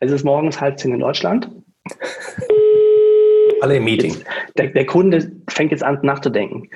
Es 0.00 0.12
ist 0.12 0.24
morgens 0.24 0.60
halb 0.60 0.78
zehn 0.78 0.92
in 0.92 1.00
Deutschland. 1.00 1.50
Alle 3.60 3.76
im 3.76 3.84
Meeting. 3.84 4.16
Der, 4.56 4.68
der 4.68 4.86
Kunde 4.86 5.32
fängt 5.48 5.72
jetzt 5.72 5.82
an 5.82 5.98
nachzudenken. 6.02 6.70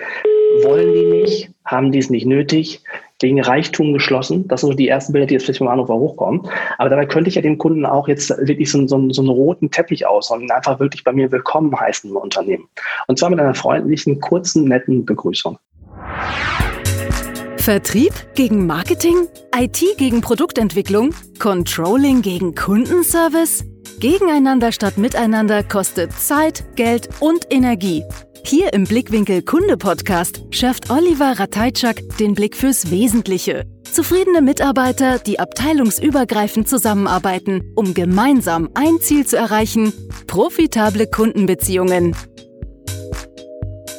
Wollen 0.62 0.92
die 0.92 1.04
nicht? 1.04 1.50
Haben 1.64 1.92
die 1.92 1.98
es 1.98 2.10
nicht 2.10 2.26
nötig? 2.26 2.82
wegen 3.22 3.40
Reichtum 3.40 3.92
geschlossen. 3.92 4.48
Das 4.48 4.60
sind 4.60 4.70
so 4.70 4.76
die 4.76 4.88
ersten 4.88 5.12
Bilder, 5.12 5.26
die 5.26 5.34
jetzt 5.34 5.44
vielleicht 5.44 5.58
vom 5.58 5.68
Hannover 5.68 5.94
hochkommen. 5.94 6.42
Aber 6.78 6.90
dabei 6.90 7.06
könnte 7.06 7.28
ich 7.28 7.36
ja 7.36 7.42
dem 7.42 7.56
Kunden 7.56 7.86
auch 7.86 8.08
jetzt 8.08 8.30
wirklich 8.30 8.70
so, 8.70 8.86
so, 8.86 9.10
so 9.10 9.22
einen 9.22 9.30
roten 9.30 9.70
Teppich 9.70 10.06
aus 10.06 10.30
und 10.30 10.50
einfach 10.50 10.80
wirklich 10.80 11.04
bei 11.04 11.12
mir 11.12 11.30
willkommen 11.30 11.78
heißen 11.78 12.10
im 12.10 12.16
Unternehmen. 12.16 12.68
Und 13.06 13.18
zwar 13.18 13.30
mit 13.30 13.40
einer 13.40 13.54
freundlichen, 13.54 14.20
kurzen, 14.20 14.64
netten 14.64 15.06
Begrüßung. 15.06 15.58
Vertrieb 17.62 18.12
gegen 18.34 18.66
Marketing? 18.66 19.28
IT 19.54 19.84
gegen 19.96 20.20
Produktentwicklung? 20.20 21.14
Controlling 21.38 22.20
gegen 22.20 22.56
Kundenservice? 22.56 23.64
Gegeneinander 24.00 24.72
statt 24.72 24.98
miteinander 24.98 25.62
kostet 25.62 26.12
Zeit, 26.12 26.64
Geld 26.74 27.08
und 27.20 27.46
Energie. 27.50 28.02
Hier 28.44 28.72
im 28.72 28.82
Blickwinkel 28.82 29.42
Kunde 29.42 29.76
Podcast 29.76 30.42
schärft 30.50 30.90
Oliver 30.90 31.38
Ratajczak 31.38 32.02
den 32.18 32.34
Blick 32.34 32.56
fürs 32.56 32.90
Wesentliche. 32.90 33.64
Zufriedene 33.84 34.42
Mitarbeiter, 34.42 35.20
die 35.20 35.38
abteilungsübergreifend 35.38 36.68
zusammenarbeiten, 36.68 37.72
um 37.76 37.94
gemeinsam 37.94 38.70
ein 38.74 38.98
Ziel 39.00 39.24
zu 39.24 39.36
erreichen, 39.36 39.92
profitable 40.26 41.06
Kundenbeziehungen. 41.06 42.16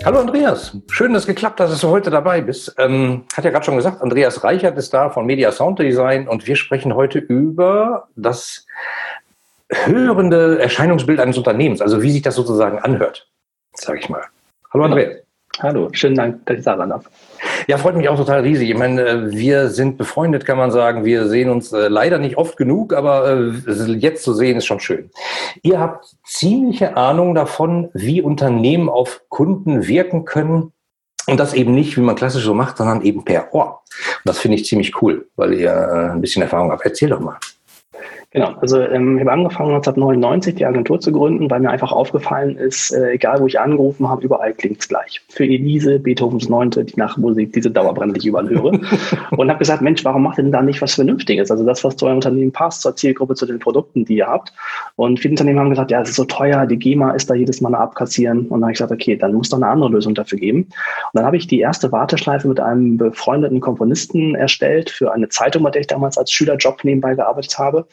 Hallo 0.05 0.19
Andreas, 0.19 0.77
schön, 0.91 1.13
dass 1.13 1.23
es 1.23 1.27
geklappt 1.27 1.61
hat, 1.61 1.69
dass 1.69 1.79
du 1.79 1.87
heute 1.87 2.09
dabei 2.09 2.41
bist. 2.41 2.75
Ähm, 2.77 3.23
hat 3.37 3.45
ja 3.45 3.51
gerade 3.51 3.63
schon 3.63 3.77
gesagt, 3.77 4.01
Andreas 4.01 4.43
Reichert 4.43 4.77
ist 4.77 4.93
da 4.93 5.09
von 5.09 5.25
Media 5.25 5.49
Sound 5.53 5.79
Design 5.79 6.27
und 6.27 6.45
wir 6.45 6.57
sprechen 6.57 6.93
heute 6.93 7.19
über 7.19 8.09
das 8.17 8.65
hörende 9.69 10.59
Erscheinungsbild 10.59 11.21
eines 11.21 11.37
Unternehmens, 11.37 11.81
also 11.81 12.01
wie 12.01 12.11
sich 12.11 12.21
das 12.21 12.35
sozusagen 12.35 12.79
anhört, 12.79 13.29
sage 13.75 13.99
ich 13.99 14.09
mal. 14.09 14.23
Hallo 14.73 14.83
Andreas. 14.83 15.21
Hallo, 15.59 15.87
schönen 15.93 16.15
Dank, 16.15 16.45
dass 16.47 16.57
ich 16.57 16.65
da 16.65 16.75
sein 16.75 16.89
darf. 16.89 17.09
Ja, 17.67 17.77
freut 17.77 17.95
mich 17.95 18.09
auch 18.09 18.17
total 18.17 18.41
riesig. 18.41 18.69
Ich 18.69 18.77
meine, 18.77 19.01
äh, 19.01 19.31
wir 19.31 19.69
sind 19.69 19.97
befreundet, 19.97 20.45
kann 20.45 20.57
man 20.57 20.71
sagen. 20.71 21.05
Wir 21.05 21.27
sehen 21.27 21.49
uns 21.49 21.71
äh, 21.71 21.87
leider 21.87 22.17
nicht 22.17 22.37
oft 22.37 22.57
genug, 22.57 22.93
aber 22.93 23.29
äh, 23.29 23.51
jetzt 23.93 24.23
zu 24.23 24.33
sehen 24.33 24.57
ist 24.57 24.65
schon 24.65 24.79
schön. 24.79 25.09
Ihr 25.61 25.79
habt 25.79 26.15
ziemliche 26.25 26.97
Ahnung 26.97 27.35
davon, 27.35 27.89
wie 27.93 28.21
Unternehmen 28.21 28.89
auf 28.89 29.21
Kunden 29.29 29.87
wirken 29.87 30.25
können. 30.25 30.71
Und 31.25 31.39
das 31.39 31.53
eben 31.53 31.73
nicht, 31.73 31.95
wie 31.95 32.01
man 32.01 32.17
klassisch 32.17 32.43
so 32.43 32.53
macht, 32.53 32.77
sondern 32.77 33.01
eben 33.01 33.23
per 33.23 33.53
Ohr. 33.53 33.81
Und 34.17 34.25
das 34.25 34.39
finde 34.39 34.57
ich 34.57 34.65
ziemlich 34.65 35.01
cool, 35.01 35.27
weil 35.37 35.53
ihr 35.53 36.11
ein 36.11 36.19
bisschen 36.19 36.41
Erfahrung 36.41 36.71
habt. 36.71 36.83
Erzähl 36.83 37.09
doch 37.09 37.21
mal. 37.21 37.37
Genau, 38.33 38.55
also 38.59 38.81
ähm, 38.81 39.17
ich 39.17 39.21
habe 39.21 39.31
angefangen 39.31 39.75
1999 39.75 40.55
die 40.55 40.65
Agentur 40.65 40.99
zu 40.99 41.11
gründen, 41.11 41.51
weil 41.51 41.59
mir 41.59 41.69
einfach 41.69 41.91
aufgefallen 41.91 42.57
ist, 42.57 42.91
äh, 42.91 43.11
egal 43.11 43.39
wo 43.39 43.45
ich 43.45 43.59
angerufen 43.59 44.09
habe, 44.09 44.23
überall 44.23 44.55
klingt 44.55 44.79
es 44.79 44.89
gleich. 44.89 45.21
Für 45.29 45.43
Elise, 45.43 45.99
Beethovens 45.99 46.49
Neunte, 46.49 46.83
die 46.83 46.95
Nachmusik, 46.97 47.53
diese 47.53 47.69
Dauerbrände, 47.69 48.15
die 48.15 48.21
ich 48.21 48.25
überall 48.25 48.49
höre. 48.49 48.71
und 49.37 49.49
habe 49.49 49.59
gesagt, 49.59 49.83
Mensch, 49.83 50.03
warum 50.03 50.23
macht 50.23 50.39
ihr 50.39 50.43
denn 50.43 50.51
da 50.51 50.63
nicht 50.63 50.81
was 50.81 50.95
Vernünftiges? 50.95 51.51
Also 51.51 51.63
das, 51.63 51.83
was 51.83 51.95
zu 51.95 52.07
eurem 52.07 52.17
Unternehmen 52.17 52.51
passt, 52.51 52.81
zur 52.81 52.95
Zielgruppe, 52.95 53.35
zu 53.35 53.45
den 53.45 53.59
Produkten, 53.59 54.03
die 54.03 54.15
ihr 54.15 54.27
habt. 54.27 54.51
Und 54.95 55.19
viele 55.19 55.33
Unternehmen 55.33 55.59
haben 55.59 55.69
gesagt, 55.69 55.91
ja, 55.91 56.01
es 56.01 56.09
ist 56.09 56.15
so 56.15 56.25
teuer, 56.25 56.65
die 56.65 56.79
GEMA 56.79 57.11
ist 57.11 57.29
da 57.29 57.35
jedes 57.35 57.61
Mal 57.61 57.69
eine 57.69 57.77
abkassieren. 57.77 58.47
Und 58.47 58.49
dann 58.49 58.63
habe 58.63 58.71
ich 58.71 58.79
gesagt, 58.79 58.91
okay, 58.91 59.15
dann 59.15 59.35
muss 59.35 59.49
doch 59.49 59.57
eine 59.57 59.67
andere 59.67 59.91
Lösung 59.91 60.15
dafür 60.15 60.39
geben. 60.39 60.61
Und 60.61 60.73
dann 61.13 61.25
habe 61.25 61.37
ich 61.37 61.45
die 61.45 61.59
erste 61.59 61.91
Warteschleife 61.91 62.47
mit 62.47 62.59
einem 62.59 62.97
befreundeten 62.97 63.59
Komponisten 63.59 64.33
erstellt 64.33 64.89
für 64.89 65.13
eine 65.13 65.29
Zeitung, 65.29 65.61
bei 65.61 65.69
der 65.69 65.81
ich 65.81 65.87
damals 65.87 66.17
als 66.17 66.31
Schülerjob 66.31 66.83
nebenbei 66.83 67.13
gearbeitet 67.13 67.59
habe. 67.59 67.85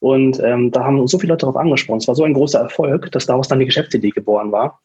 Und 0.00 0.40
ähm, 0.40 0.70
da 0.70 0.84
haben 0.84 1.06
so 1.06 1.18
viele 1.18 1.32
Leute 1.32 1.46
darauf 1.46 1.56
angesprochen. 1.56 1.98
Es 1.98 2.08
war 2.08 2.14
so 2.14 2.24
ein 2.24 2.34
großer 2.34 2.60
Erfolg, 2.60 3.10
dass 3.12 3.26
daraus 3.26 3.48
dann 3.48 3.58
die 3.58 3.66
Geschäftsidee 3.66 4.10
geboren 4.10 4.52
war. 4.52 4.80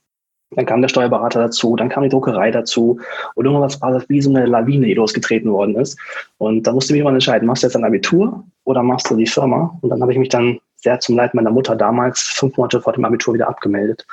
Dann 0.56 0.66
kam 0.66 0.82
der 0.82 0.90
Steuerberater 0.90 1.40
dazu, 1.40 1.76
dann 1.76 1.90
kam 1.90 2.04
die 2.04 2.10
Druckerei 2.10 2.52
dazu 2.52 3.00
und 3.36 3.46
irgendwas 3.46 3.82
war 3.82 3.92
das 3.92 4.08
wie 4.10 4.22
so 4.22 4.30
eine 4.30 4.46
Lawine, 4.46 4.86
die 4.86 4.94
losgetreten 4.94 5.52
worden 5.52 5.76
ist. 5.76 5.98
Und 6.38 6.68
da 6.68 6.74
musste 6.74 6.94
ich 6.94 6.98
mich 6.98 7.04
mal 7.04 7.14
entscheiden, 7.14 7.48
machst 7.48 7.64
du 7.64 7.68
jetzt 7.68 7.76
ein 7.76 7.84
Abitur 7.84 8.44
oder 8.64 8.84
machst 8.84 9.10
du 9.10 9.16
die 9.16 9.28
Firma? 9.28 9.78
Und 9.82 9.90
dann 9.90 10.02
habe 10.02 10.12
ich 10.12 10.20
mich 10.20 10.30
dann 10.30 10.60
sehr 10.76 11.00
zum 11.00 11.16
Leid 11.16 11.34
meiner 11.34 11.50
Mutter 11.50 11.76
damals 11.76 12.22
fünf 12.22 12.58
Monate 12.58 12.82
vor 12.82 12.94
dem 12.94 13.06
Abitur 13.06 13.34
wieder 13.34 13.48
abgemeldet 13.48 14.06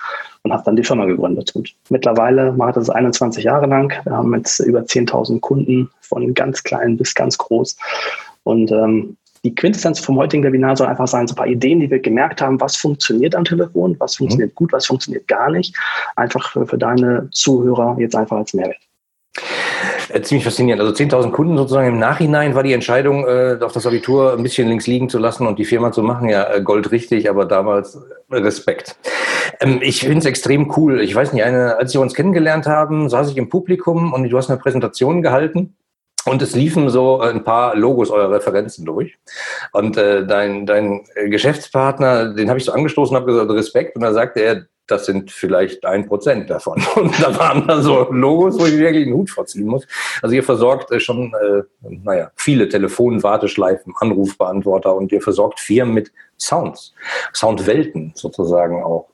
und 0.42 0.52
habe 0.52 0.62
dann 0.64 0.76
die 0.76 0.84
Firma 0.84 1.04
gegründet. 1.04 1.54
Und 1.54 1.74
mittlerweile 1.88 2.52
mache 2.52 2.70
ich 2.70 2.74
das 2.76 2.90
21 2.90 3.44
Jahre 3.44 3.66
lang. 3.66 3.92
Wir 4.04 4.12
haben 4.12 4.34
jetzt 4.34 4.60
über 4.60 4.80
10.000 4.80 5.40
Kunden 5.40 5.90
von 6.00 6.32
ganz 6.32 6.62
klein 6.62 6.96
bis 6.96 7.14
ganz 7.14 7.36
groß. 7.36 7.76
Und 8.44 8.70
ähm, 8.70 9.16
die 9.44 9.54
Quintessenz 9.54 10.00
vom 10.00 10.18
heutigen 10.18 10.42
Webinar 10.42 10.76
soll 10.76 10.86
einfach 10.86 11.08
sein, 11.08 11.26
so 11.26 11.32
ein 11.32 11.36
paar 11.36 11.46
Ideen, 11.46 11.80
die 11.80 11.90
wir 11.90 12.00
gemerkt 12.00 12.42
haben, 12.42 12.60
was 12.60 12.76
funktioniert 12.76 13.34
am 13.34 13.44
Telefon, 13.44 13.96
was 13.98 14.16
funktioniert 14.16 14.50
mhm. 14.50 14.54
gut, 14.54 14.72
was 14.72 14.86
funktioniert 14.86 15.26
gar 15.28 15.50
nicht. 15.50 15.74
Einfach 16.16 16.52
für, 16.52 16.66
für 16.66 16.78
deine 16.78 17.28
Zuhörer 17.32 17.96
jetzt 17.98 18.14
einfach 18.14 18.36
als 18.36 18.52
Mehrwert. 18.52 18.80
Äh, 20.10 20.20
ziemlich 20.22 20.44
faszinierend. 20.44 20.82
Also 20.82 20.92
10.000 20.92 21.30
Kunden 21.30 21.56
sozusagen 21.56 21.88
im 21.88 21.98
Nachhinein 21.98 22.54
war 22.54 22.62
die 22.62 22.72
Entscheidung, 22.72 23.26
äh, 23.26 23.58
auf 23.60 23.72
das 23.72 23.86
Abitur 23.86 24.34
ein 24.34 24.42
bisschen 24.42 24.68
links 24.68 24.86
liegen 24.86 25.08
zu 25.08 25.18
lassen 25.18 25.46
und 25.46 25.58
die 25.58 25.64
Firma 25.64 25.92
zu 25.92 26.02
machen, 26.02 26.28
ja, 26.28 26.52
äh, 26.52 26.60
goldrichtig, 26.60 27.30
aber 27.30 27.46
damals 27.46 27.98
Respekt. 28.30 28.96
Ähm, 29.60 29.78
ich 29.82 30.00
finde 30.00 30.18
es 30.18 30.26
extrem 30.26 30.72
cool. 30.76 31.00
Ich 31.00 31.14
weiß 31.14 31.32
nicht, 31.32 31.44
eine, 31.44 31.76
als 31.76 31.94
wir 31.94 32.00
uns 32.00 32.14
kennengelernt 32.14 32.66
haben, 32.66 33.08
saß 33.08 33.30
ich 33.30 33.36
im 33.36 33.48
Publikum 33.48 34.12
und 34.12 34.28
du 34.28 34.36
hast 34.36 34.50
eine 34.50 34.58
Präsentation 34.58 35.22
gehalten 35.22 35.76
und 36.30 36.42
es 36.42 36.54
liefen 36.54 36.88
so 36.90 37.20
ein 37.20 37.44
paar 37.44 37.74
Logos 37.74 38.10
eurer 38.10 38.30
Referenzen 38.30 38.84
durch. 38.84 39.18
Und 39.72 39.96
äh, 39.96 40.24
dein, 40.26 40.64
dein 40.64 41.04
Geschäftspartner, 41.26 42.34
den 42.34 42.48
habe 42.48 42.58
ich 42.58 42.64
so 42.64 42.72
angestoßen, 42.72 43.16
habe 43.16 43.26
gesagt, 43.26 43.50
Respekt. 43.50 43.96
Und 43.96 44.02
da 44.02 44.12
sagte 44.12 44.40
er, 44.40 44.66
das 44.86 45.06
sind 45.06 45.30
vielleicht 45.30 45.84
ein 45.84 46.06
Prozent 46.06 46.50
davon. 46.50 46.82
Und 46.96 47.20
da 47.22 47.36
waren 47.38 47.66
da 47.66 47.80
so 47.80 48.10
Logos, 48.10 48.58
wo 48.58 48.66
ich 48.66 48.76
wirklich 48.76 49.06
einen 49.06 49.16
Hut 49.16 49.30
vorziehen 49.30 49.66
muss. 49.66 49.86
Also 50.22 50.34
ihr 50.34 50.42
versorgt 50.42 50.90
äh, 50.90 51.00
schon, 51.00 51.32
äh, 51.34 51.62
naja, 51.88 52.30
viele 52.36 52.68
Telefonwarteschleifen, 52.68 53.94
Anrufbeantworter 53.98 54.94
und 54.94 55.12
ihr 55.12 55.22
versorgt 55.22 55.60
Firmen 55.60 55.94
mit 55.94 56.12
Sounds, 56.38 56.94
Soundwelten 57.34 58.12
sozusagen 58.14 58.82
auch. 58.82 59.08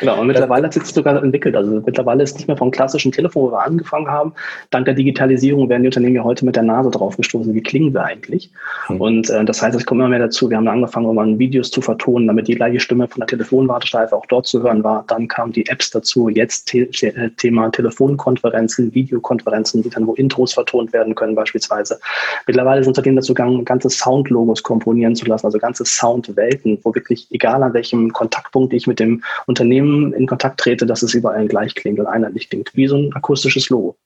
Genau, 0.00 0.20
und 0.20 0.26
mittlerweile 0.26 0.66
hat 0.66 0.74
sich 0.74 0.84
sogar 0.84 1.22
entwickelt. 1.22 1.56
Also 1.56 1.82
mittlerweile 1.84 2.22
ist 2.22 2.36
nicht 2.36 2.48
mehr 2.48 2.56
vom 2.56 2.70
klassischen 2.70 3.12
Telefon, 3.12 3.44
wo 3.44 3.52
wir 3.52 3.64
angefangen 3.64 4.08
haben. 4.08 4.32
Dank 4.70 4.86
der 4.86 4.94
Digitalisierung 4.94 5.68
werden 5.68 5.82
die 5.82 5.88
Unternehmen 5.88 6.16
ja 6.16 6.24
heute 6.24 6.44
mit 6.44 6.56
der 6.56 6.62
Nase 6.62 6.90
draufgestoßen. 6.90 7.54
Wie 7.54 7.62
klingen 7.62 7.92
wir 7.94 8.04
eigentlich? 8.04 8.50
Mhm. 8.88 9.00
Und 9.00 9.30
äh, 9.30 9.44
das 9.44 9.62
heißt, 9.62 9.76
es 9.76 9.86
kommt 9.86 10.00
immer 10.00 10.08
mehr 10.08 10.18
dazu. 10.18 10.50
Wir 10.50 10.56
haben 10.56 10.68
angefangen, 10.68 11.06
um 11.06 11.38
Videos 11.38 11.70
zu 11.70 11.80
vertonen, 11.80 12.26
damit 12.26 12.48
die 12.48 12.54
gleiche 12.54 12.80
Stimme 12.80 13.08
von 13.08 13.20
der 13.20 13.28
Telefonwarteschleife 13.28 14.14
auch 14.16 14.26
dort 14.26 14.46
zu 14.46 14.62
hören 14.62 14.82
war. 14.82 15.04
Dann 15.08 15.28
kamen 15.28 15.52
die 15.52 15.66
Apps 15.66 15.90
dazu. 15.90 16.28
Jetzt 16.28 16.70
The 16.70 16.80
äh, 17.06 17.30
Thema 17.36 17.70
Telefonkonferenzen, 17.70 18.94
Videokonferenzen, 18.94 19.82
die 19.82 19.90
dann 19.90 20.06
wo 20.06 20.14
Intros 20.14 20.52
vertont 20.52 20.92
werden 20.92 21.14
können 21.14 21.34
beispielsweise. 21.34 21.98
Mittlerweile 22.46 22.82
sind 22.82 22.90
Unternehmen 22.90 23.16
dazu 23.16 23.34
gegangen, 23.34 23.64
ganze 23.64 23.90
Soundlogos 23.90 24.62
komponieren 24.62 25.14
zu 25.14 25.26
lassen, 25.26 25.46
also 25.46 25.58
ganze 25.58 25.84
Soundwelten, 25.84 26.78
wo 26.82 26.94
wirklich, 26.94 27.26
egal 27.30 27.62
an 27.62 27.74
welchem 27.74 28.12
Kontaktpunkt 28.12 28.72
ich 28.72 28.86
mit 28.86 29.00
dem 29.00 29.22
Unternehmen 29.46 29.61
in 30.12 30.26
Kontakt 30.26 30.60
trete, 30.60 30.86
dass 30.86 31.02
es 31.02 31.14
überall 31.14 31.46
gleich 31.46 31.74
klingt 31.74 32.00
und 32.00 32.06
einheitlich 32.06 32.48
klingt, 32.48 32.74
wie 32.74 32.86
so 32.86 32.96
ein 32.96 33.12
akustisches 33.14 33.68
Logo. 33.68 33.96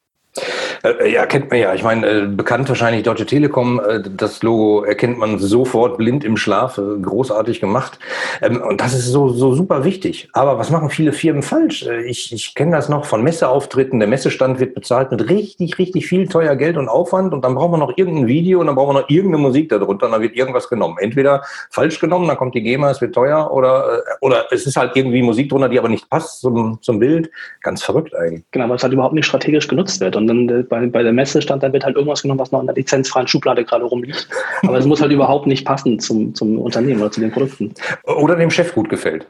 Äh, 0.87 1.13
ja, 1.13 1.27
kennt 1.27 1.51
man 1.51 1.59
ja. 1.59 1.75
Ich 1.75 1.83
meine, 1.83 2.07
äh, 2.07 2.27
bekannt 2.27 2.69
wahrscheinlich 2.69 3.03
Deutsche 3.03 3.27
Telekom. 3.27 3.81
Äh, 3.81 4.03
das 4.03 4.43
Logo 4.43 4.85
erkennt 4.85 5.19
man 5.19 5.39
sofort 5.39 5.99
blind 5.99 6.25
im 6.25 6.37
Schlaf. 6.37 6.77
Großartig 6.77 7.61
gemacht. 7.61 7.99
Ähm, 8.43 8.63
und 8.63 8.81
das 8.81 8.95
ist 8.95 9.07
so, 9.07 9.29
so 9.29 9.55
super 9.55 9.85
wichtig. 9.85 10.29
Aber 10.33 10.59
was 10.59 10.71
machen 10.71 10.91
viele 10.91 11.13
Firmen 11.13 11.43
falsch? 11.43 11.87
Ich, 12.07 12.33
ich 12.33 12.55
kenne 12.55 12.73
das 12.73 12.89
noch 12.89 13.05
von 13.05 13.23
Messeauftritten. 13.23 13.99
Der 13.99 14.09
Messestand 14.09 14.61
wird 14.61 14.75
bezahlt 14.75 15.11
mit 15.11 15.29
richtig, 15.29 15.79
richtig 15.79 16.07
viel 16.07 16.29
teuer 16.29 16.57
Geld 16.57 16.77
und 16.77 16.89
Aufwand. 16.89 17.33
Und 17.33 17.45
dann 17.45 17.55
brauchen 17.55 17.73
wir 17.73 17.79
noch 17.79 17.97
irgendein 17.97 18.27
Video 18.27 18.61
und 18.61 18.67
dann 18.67 18.77
brauchen 18.77 18.95
wir 18.95 19.01
noch 19.03 19.11
irgendeine 19.11 19.43
Musik 19.43 19.69
darunter. 19.69 20.07
Und 20.07 20.13
dann 20.13 20.23
wird 20.23 20.37
irgendwas 20.37 20.69
genommen. 20.69 20.97
Entweder 21.01 21.43
falsch 21.71 21.99
genommen, 21.99 22.29
dann 22.29 22.37
kommt 22.37 22.55
die 22.55 22.63
GEMA, 22.63 22.91
es 22.91 23.01
wird 23.01 23.15
teuer. 23.15 23.51
Oder, 23.53 24.03
oder 24.21 24.47
es 24.51 24.67
ist 24.67 24.77
halt 24.77 24.95
irgendwie 24.95 25.23
Musik 25.23 25.49
drunter, 25.49 25.69
die 25.69 25.79
aber 25.79 25.89
nicht 25.89 26.09
passt 26.11 26.41
zum, 26.41 26.79
zum 26.83 26.99
Bild. 26.99 27.31
Ganz 27.63 27.83
verrückt 27.83 28.15
eigentlich. 28.15 28.45
Genau, 28.53 28.69
weil 28.69 28.77
es 28.77 28.83
halt 28.83 28.93
überhaupt 28.93 29.15
nicht 29.15 29.27
strategisch 29.27 29.69
genutzt 29.69 30.01
wird. 30.01 30.17
Und 30.17 30.27
dann 30.27 30.67
bei, 30.69 30.76
bei 30.81 31.03
der 31.03 31.13
Messe 31.13 31.43
stand, 31.43 31.63
dann 31.63 31.73
wird 31.73 31.85
halt 31.85 31.97
irgendwas 31.97 32.23
genommen, 32.23 32.41
was 32.41 32.53
noch 32.53 32.61
in 32.61 32.67
der 32.67 32.77
lizenzfreien 32.77 33.29
Schublade 33.29 33.65
gerade 33.65 33.85
rumliegt. 33.85 34.29
Aber 34.63 34.79
es 34.79 34.87
muss 34.87 35.01
halt 35.01 35.13
überhaupt 35.13 35.47
nicht 35.47 35.65
passen 35.65 35.99
zum, 35.99 36.35
zum 36.35 36.59
Unternehmen 36.59 37.01
oder 37.01 37.11
zu 37.11 37.21
den 37.21 37.31
Produkten. 37.31 37.75
Oder 38.05 38.37
dem 38.37 38.51
Chef 38.51 38.75
gut 38.75 38.89
gefällt. 38.89 39.27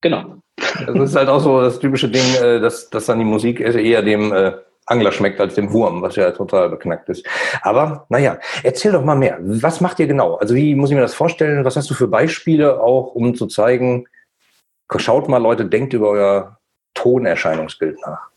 Genau. 0.00 0.36
Das 0.86 1.10
ist 1.10 1.16
halt 1.16 1.28
auch 1.28 1.40
so 1.40 1.60
das 1.60 1.78
typische 1.78 2.08
Ding, 2.08 2.34
äh, 2.42 2.60
dass, 2.60 2.90
dass 2.90 3.06
dann 3.06 3.18
die 3.18 3.24
Musik 3.24 3.60
eher 3.60 4.02
dem 4.02 4.32
äh, 4.32 4.52
Angler 4.86 5.12
schmeckt 5.12 5.40
als 5.40 5.54
dem 5.54 5.72
Wurm, 5.72 6.02
was 6.02 6.16
ja 6.16 6.30
total 6.30 6.70
beknackt 6.70 7.08
ist. 7.08 7.26
Aber 7.62 8.06
naja, 8.08 8.38
erzähl 8.62 8.92
doch 8.92 9.04
mal 9.04 9.16
mehr. 9.16 9.38
Was 9.40 9.80
macht 9.80 9.98
ihr 10.00 10.06
genau? 10.06 10.36
Also 10.36 10.54
wie 10.54 10.74
muss 10.74 10.90
ich 10.90 10.96
mir 10.96 11.02
das 11.02 11.14
vorstellen? 11.14 11.64
Was 11.64 11.76
hast 11.76 11.90
du 11.90 11.94
für 11.94 12.08
Beispiele 12.08 12.80
auch, 12.80 13.14
um 13.14 13.34
zu 13.34 13.46
zeigen, 13.46 14.06
schaut 14.96 15.28
mal 15.28 15.42
Leute, 15.42 15.66
denkt 15.66 15.92
über 15.92 16.08
euer 16.08 16.58
Tonerscheinungsbild 16.94 17.98
nach. 18.00 18.28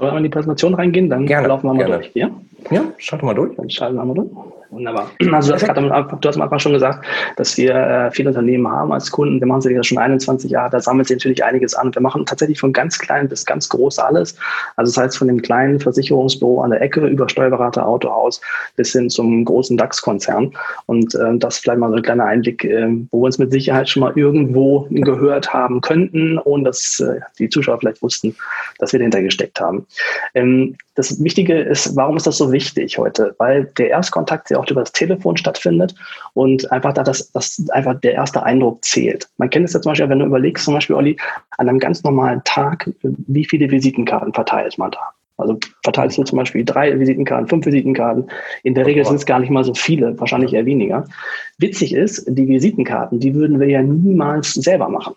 Sollen 0.00 0.14
wir 0.14 0.16
in 0.16 0.22
die 0.24 0.30
Präsentation 0.30 0.74
reingehen? 0.74 1.10
Dann 1.10 1.26
gerne, 1.26 1.48
laufen 1.48 1.66
wir 1.66 1.74
mal 1.74 1.78
gerne. 1.84 1.96
durch. 1.96 2.10
Ja? 2.14 2.30
Ja, 2.70 2.82
schaut 2.98 3.22
mal 3.22 3.34
durch. 3.34 3.54
Dann 3.56 3.70
schalten 3.70 3.96
wir 3.96 4.04
mal 4.04 4.14
durch. 4.14 4.30
Wunderbar. 4.70 5.10
Also 5.32 5.48
du 5.48 5.54
hast, 5.54 5.64
gerade, 5.64 5.80
du 6.20 6.28
hast 6.28 6.36
am 6.36 6.42
Anfang 6.42 6.58
schon 6.60 6.72
gesagt, 6.72 7.04
dass 7.36 7.56
wir 7.56 7.74
äh, 7.74 8.10
viele 8.12 8.28
Unternehmen 8.28 8.68
haben 8.68 8.92
als 8.92 9.10
Kunden. 9.10 9.40
Wir 9.40 9.46
machen 9.46 9.62
sie 9.62 9.72
ja 9.72 9.82
schon 9.82 9.98
21 9.98 10.50
Jahre. 10.50 10.70
Da 10.70 10.80
sammelt 10.80 11.08
sich 11.08 11.16
natürlich 11.16 11.42
einiges 11.42 11.74
an. 11.74 11.92
Wir 11.92 12.00
machen 12.00 12.24
tatsächlich 12.24 12.60
von 12.60 12.72
ganz 12.72 12.98
klein 12.98 13.28
bis 13.28 13.44
ganz 13.44 13.68
groß 13.68 13.98
alles. 13.98 14.36
Also 14.76 14.92
das 14.92 15.02
heißt 15.02 15.18
von 15.18 15.26
dem 15.26 15.42
kleinen 15.42 15.80
Versicherungsbüro 15.80 16.62
an 16.62 16.70
der 16.70 16.82
Ecke 16.82 17.04
über 17.06 17.28
Steuerberater, 17.28 17.84
Autohaus 17.84 18.40
bis 18.76 18.92
hin 18.92 19.10
zum 19.10 19.44
großen 19.44 19.76
DAX-Konzern. 19.76 20.52
Und 20.86 21.16
äh, 21.16 21.36
das 21.36 21.58
vielleicht 21.58 21.80
mal 21.80 21.90
so 21.90 21.96
ein 21.96 22.02
kleiner 22.02 22.26
Einblick, 22.26 22.64
äh, 22.64 22.88
wo 23.10 23.22
wir 23.22 23.26
uns 23.26 23.38
mit 23.38 23.50
Sicherheit 23.50 23.88
schon 23.88 24.02
mal 24.02 24.12
irgendwo 24.14 24.86
gehört 24.90 25.52
haben 25.52 25.80
könnten, 25.80 26.38
ohne 26.38 26.64
dass 26.64 27.00
äh, 27.00 27.18
die 27.40 27.48
Zuschauer 27.48 27.80
vielleicht 27.80 28.02
wussten, 28.02 28.36
dass 28.78 28.92
wir 28.92 29.00
dahinter 29.00 29.22
gesteckt 29.22 29.60
haben. 29.60 29.84
Ähm, 30.34 30.76
das 31.08 31.22
Wichtige 31.22 31.58
ist, 31.58 31.96
warum 31.96 32.16
ist 32.16 32.26
das 32.26 32.36
so 32.36 32.52
wichtig 32.52 32.98
heute? 32.98 33.34
Weil 33.38 33.64
der 33.78 33.90
Erstkontakt 33.90 34.50
ja 34.50 34.58
auch 34.58 34.70
über 34.70 34.80
das 34.80 34.92
Telefon 34.92 35.36
stattfindet 35.36 35.94
und 36.34 36.70
einfach 36.70 36.92
da 36.92 37.02
das, 37.02 37.32
das 37.32 37.62
einfach 37.70 37.98
der 38.00 38.12
erste 38.12 38.42
Eindruck 38.42 38.84
zählt. 38.84 39.28
Man 39.38 39.50
kennt 39.50 39.66
es 39.66 39.72
ja 39.72 39.80
zum 39.80 39.90
Beispiel, 39.90 40.08
wenn 40.08 40.18
du 40.18 40.26
überlegst, 40.26 40.64
zum 40.64 40.74
Beispiel, 40.74 40.96
Olli, 40.96 41.16
an 41.58 41.68
einem 41.68 41.78
ganz 41.78 42.02
normalen 42.02 42.42
Tag, 42.44 42.90
wie 43.02 43.44
viele 43.44 43.70
Visitenkarten 43.70 44.32
verteilt 44.32 44.76
man 44.78 44.90
da? 44.90 45.00
Also 45.38 45.58
verteilst 45.82 46.18
du 46.18 46.22
zum 46.24 46.36
Beispiel 46.36 46.64
drei 46.66 46.98
Visitenkarten, 46.98 47.48
fünf 47.48 47.64
Visitenkarten. 47.64 48.30
In 48.62 48.74
der 48.74 48.84
Regel 48.84 49.06
sind 49.06 49.16
es 49.16 49.24
gar 49.24 49.38
nicht 49.40 49.48
mal 49.48 49.64
so 49.64 49.72
viele, 49.72 50.20
wahrscheinlich 50.20 50.52
eher 50.52 50.66
weniger. 50.66 51.06
Witzig 51.56 51.94
ist, 51.94 52.24
die 52.28 52.46
Visitenkarten, 52.46 53.20
die 53.20 53.34
würden 53.34 53.58
wir 53.58 53.68
ja 53.68 53.82
niemals 53.82 54.52
selber 54.52 54.90
machen 54.90 55.14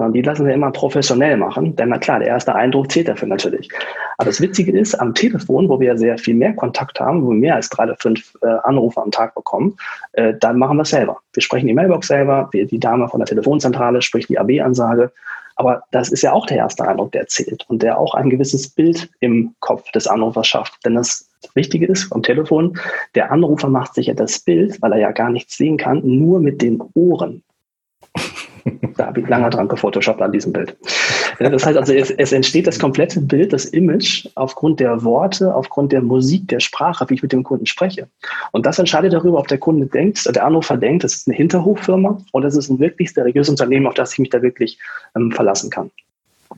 sondern 0.00 0.14
die 0.14 0.22
lassen 0.22 0.46
wir 0.46 0.54
immer 0.54 0.70
professionell 0.70 1.36
machen. 1.36 1.76
Denn 1.76 1.90
na 1.90 1.98
klar, 1.98 2.20
der 2.20 2.28
erste 2.28 2.54
Eindruck 2.54 2.90
zählt 2.90 3.08
dafür 3.08 3.28
natürlich. 3.28 3.68
Aber 4.16 4.30
das 4.30 4.40
Witzige 4.40 4.72
ist, 4.72 4.94
am 4.94 5.14
Telefon, 5.14 5.68
wo 5.68 5.78
wir 5.78 5.98
sehr 5.98 6.16
viel 6.16 6.34
mehr 6.34 6.54
Kontakt 6.54 7.00
haben, 7.00 7.22
wo 7.22 7.28
wir 7.28 7.36
mehr 7.36 7.56
als 7.56 7.68
drei 7.68 7.84
oder 7.84 7.96
fünf 7.98 8.34
äh, 8.40 8.46
Anrufe 8.62 9.02
am 9.02 9.10
Tag 9.10 9.34
bekommen, 9.34 9.76
äh, 10.12 10.32
dann 10.40 10.58
machen 10.58 10.78
wir 10.78 10.84
es 10.84 10.88
selber. 10.88 11.18
Wir 11.34 11.42
sprechen 11.42 11.66
die 11.66 11.74
Mailbox 11.74 12.06
selber, 12.06 12.48
wir, 12.52 12.66
die 12.66 12.80
Dame 12.80 13.10
von 13.10 13.20
der 13.20 13.26
Telefonzentrale 13.26 14.00
spricht 14.00 14.30
die 14.30 14.38
AB-Ansage. 14.38 15.12
Aber 15.56 15.82
das 15.90 16.10
ist 16.10 16.22
ja 16.22 16.32
auch 16.32 16.46
der 16.46 16.56
erste 16.56 16.88
Eindruck, 16.88 17.12
der 17.12 17.26
zählt 17.26 17.66
und 17.68 17.82
der 17.82 17.98
auch 17.98 18.14
ein 18.14 18.30
gewisses 18.30 18.68
Bild 18.70 19.10
im 19.20 19.54
Kopf 19.60 19.90
des 19.92 20.06
Anrufers 20.06 20.46
schafft. 20.46 20.82
Denn 20.86 20.94
das 20.94 21.28
Wichtige 21.52 21.84
ist 21.84 22.10
am 22.10 22.22
Telefon, 22.22 22.78
der 23.14 23.30
Anrufer 23.30 23.68
macht 23.68 23.94
sich 23.94 24.06
ja 24.06 24.14
das 24.14 24.38
Bild, 24.38 24.80
weil 24.80 24.92
er 24.92 24.98
ja 24.98 25.12
gar 25.12 25.28
nichts 25.28 25.58
sehen 25.58 25.76
kann, 25.76 26.00
nur 26.02 26.40
mit 26.40 26.62
den 26.62 26.82
Ohren. 26.94 27.42
Habe 29.10 29.22
ich 29.22 29.28
lange 29.28 29.50
dran 29.50 29.66
gefotoshoppt 29.66 30.22
an 30.22 30.30
diesem 30.30 30.52
Bild. 30.52 30.76
Das 31.40 31.66
heißt 31.66 31.76
also, 31.76 31.92
es, 31.92 32.12
es, 32.12 32.30
entsteht 32.30 32.68
das 32.68 32.78
komplette 32.78 33.20
Bild, 33.20 33.52
das 33.52 33.64
Image 33.64 34.28
aufgrund 34.36 34.78
der 34.78 35.02
Worte, 35.02 35.52
aufgrund 35.52 35.90
der 35.90 36.00
Musik, 36.00 36.46
der 36.46 36.60
Sprache, 36.60 37.10
wie 37.10 37.14
ich 37.14 37.22
mit 37.22 37.32
dem 37.32 37.42
Kunden 37.42 37.66
spreche. 37.66 38.06
Und 38.52 38.66
das 38.66 38.78
entscheidet 38.78 39.12
darüber, 39.12 39.40
ob 39.40 39.48
der 39.48 39.58
Kunde 39.58 39.86
denkt, 39.86 40.24
der 40.32 40.44
Anrufer 40.44 40.76
denkt, 40.76 41.02
das 41.02 41.16
ist 41.16 41.26
eine 41.26 41.36
Hinterhoffirma 41.36 42.18
oder 42.32 42.46
es 42.46 42.56
ist 42.56 42.70
ein 42.70 42.78
wirklich 42.78 43.12
seriöses 43.12 43.50
Unternehmen, 43.50 43.88
auf 43.88 43.94
das 43.94 44.12
ich 44.12 44.20
mich 44.20 44.30
da 44.30 44.42
wirklich 44.42 44.78
ähm, 45.16 45.32
verlassen 45.32 45.70
kann. 45.70 45.90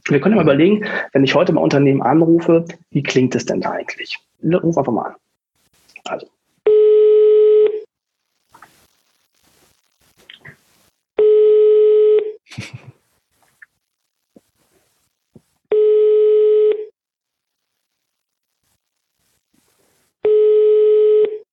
Wir 0.08 0.20
können 0.20 0.34
mal 0.34 0.42
überlegen, 0.42 0.84
wenn 1.14 1.24
ich 1.24 1.34
heute 1.34 1.54
mal 1.54 1.62
Unternehmen 1.62 2.02
anrufe, 2.02 2.66
wie 2.90 3.02
klingt 3.02 3.34
es 3.34 3.46
denn 3.46 3.62
da 3.62 3.70
eigentlich? 3.70 4.18
Ruf 4.44 4.76
einfach 4.76 4.92
mal 4.92 5.06
an. 5.06 5.14
Also. 6.04 6.26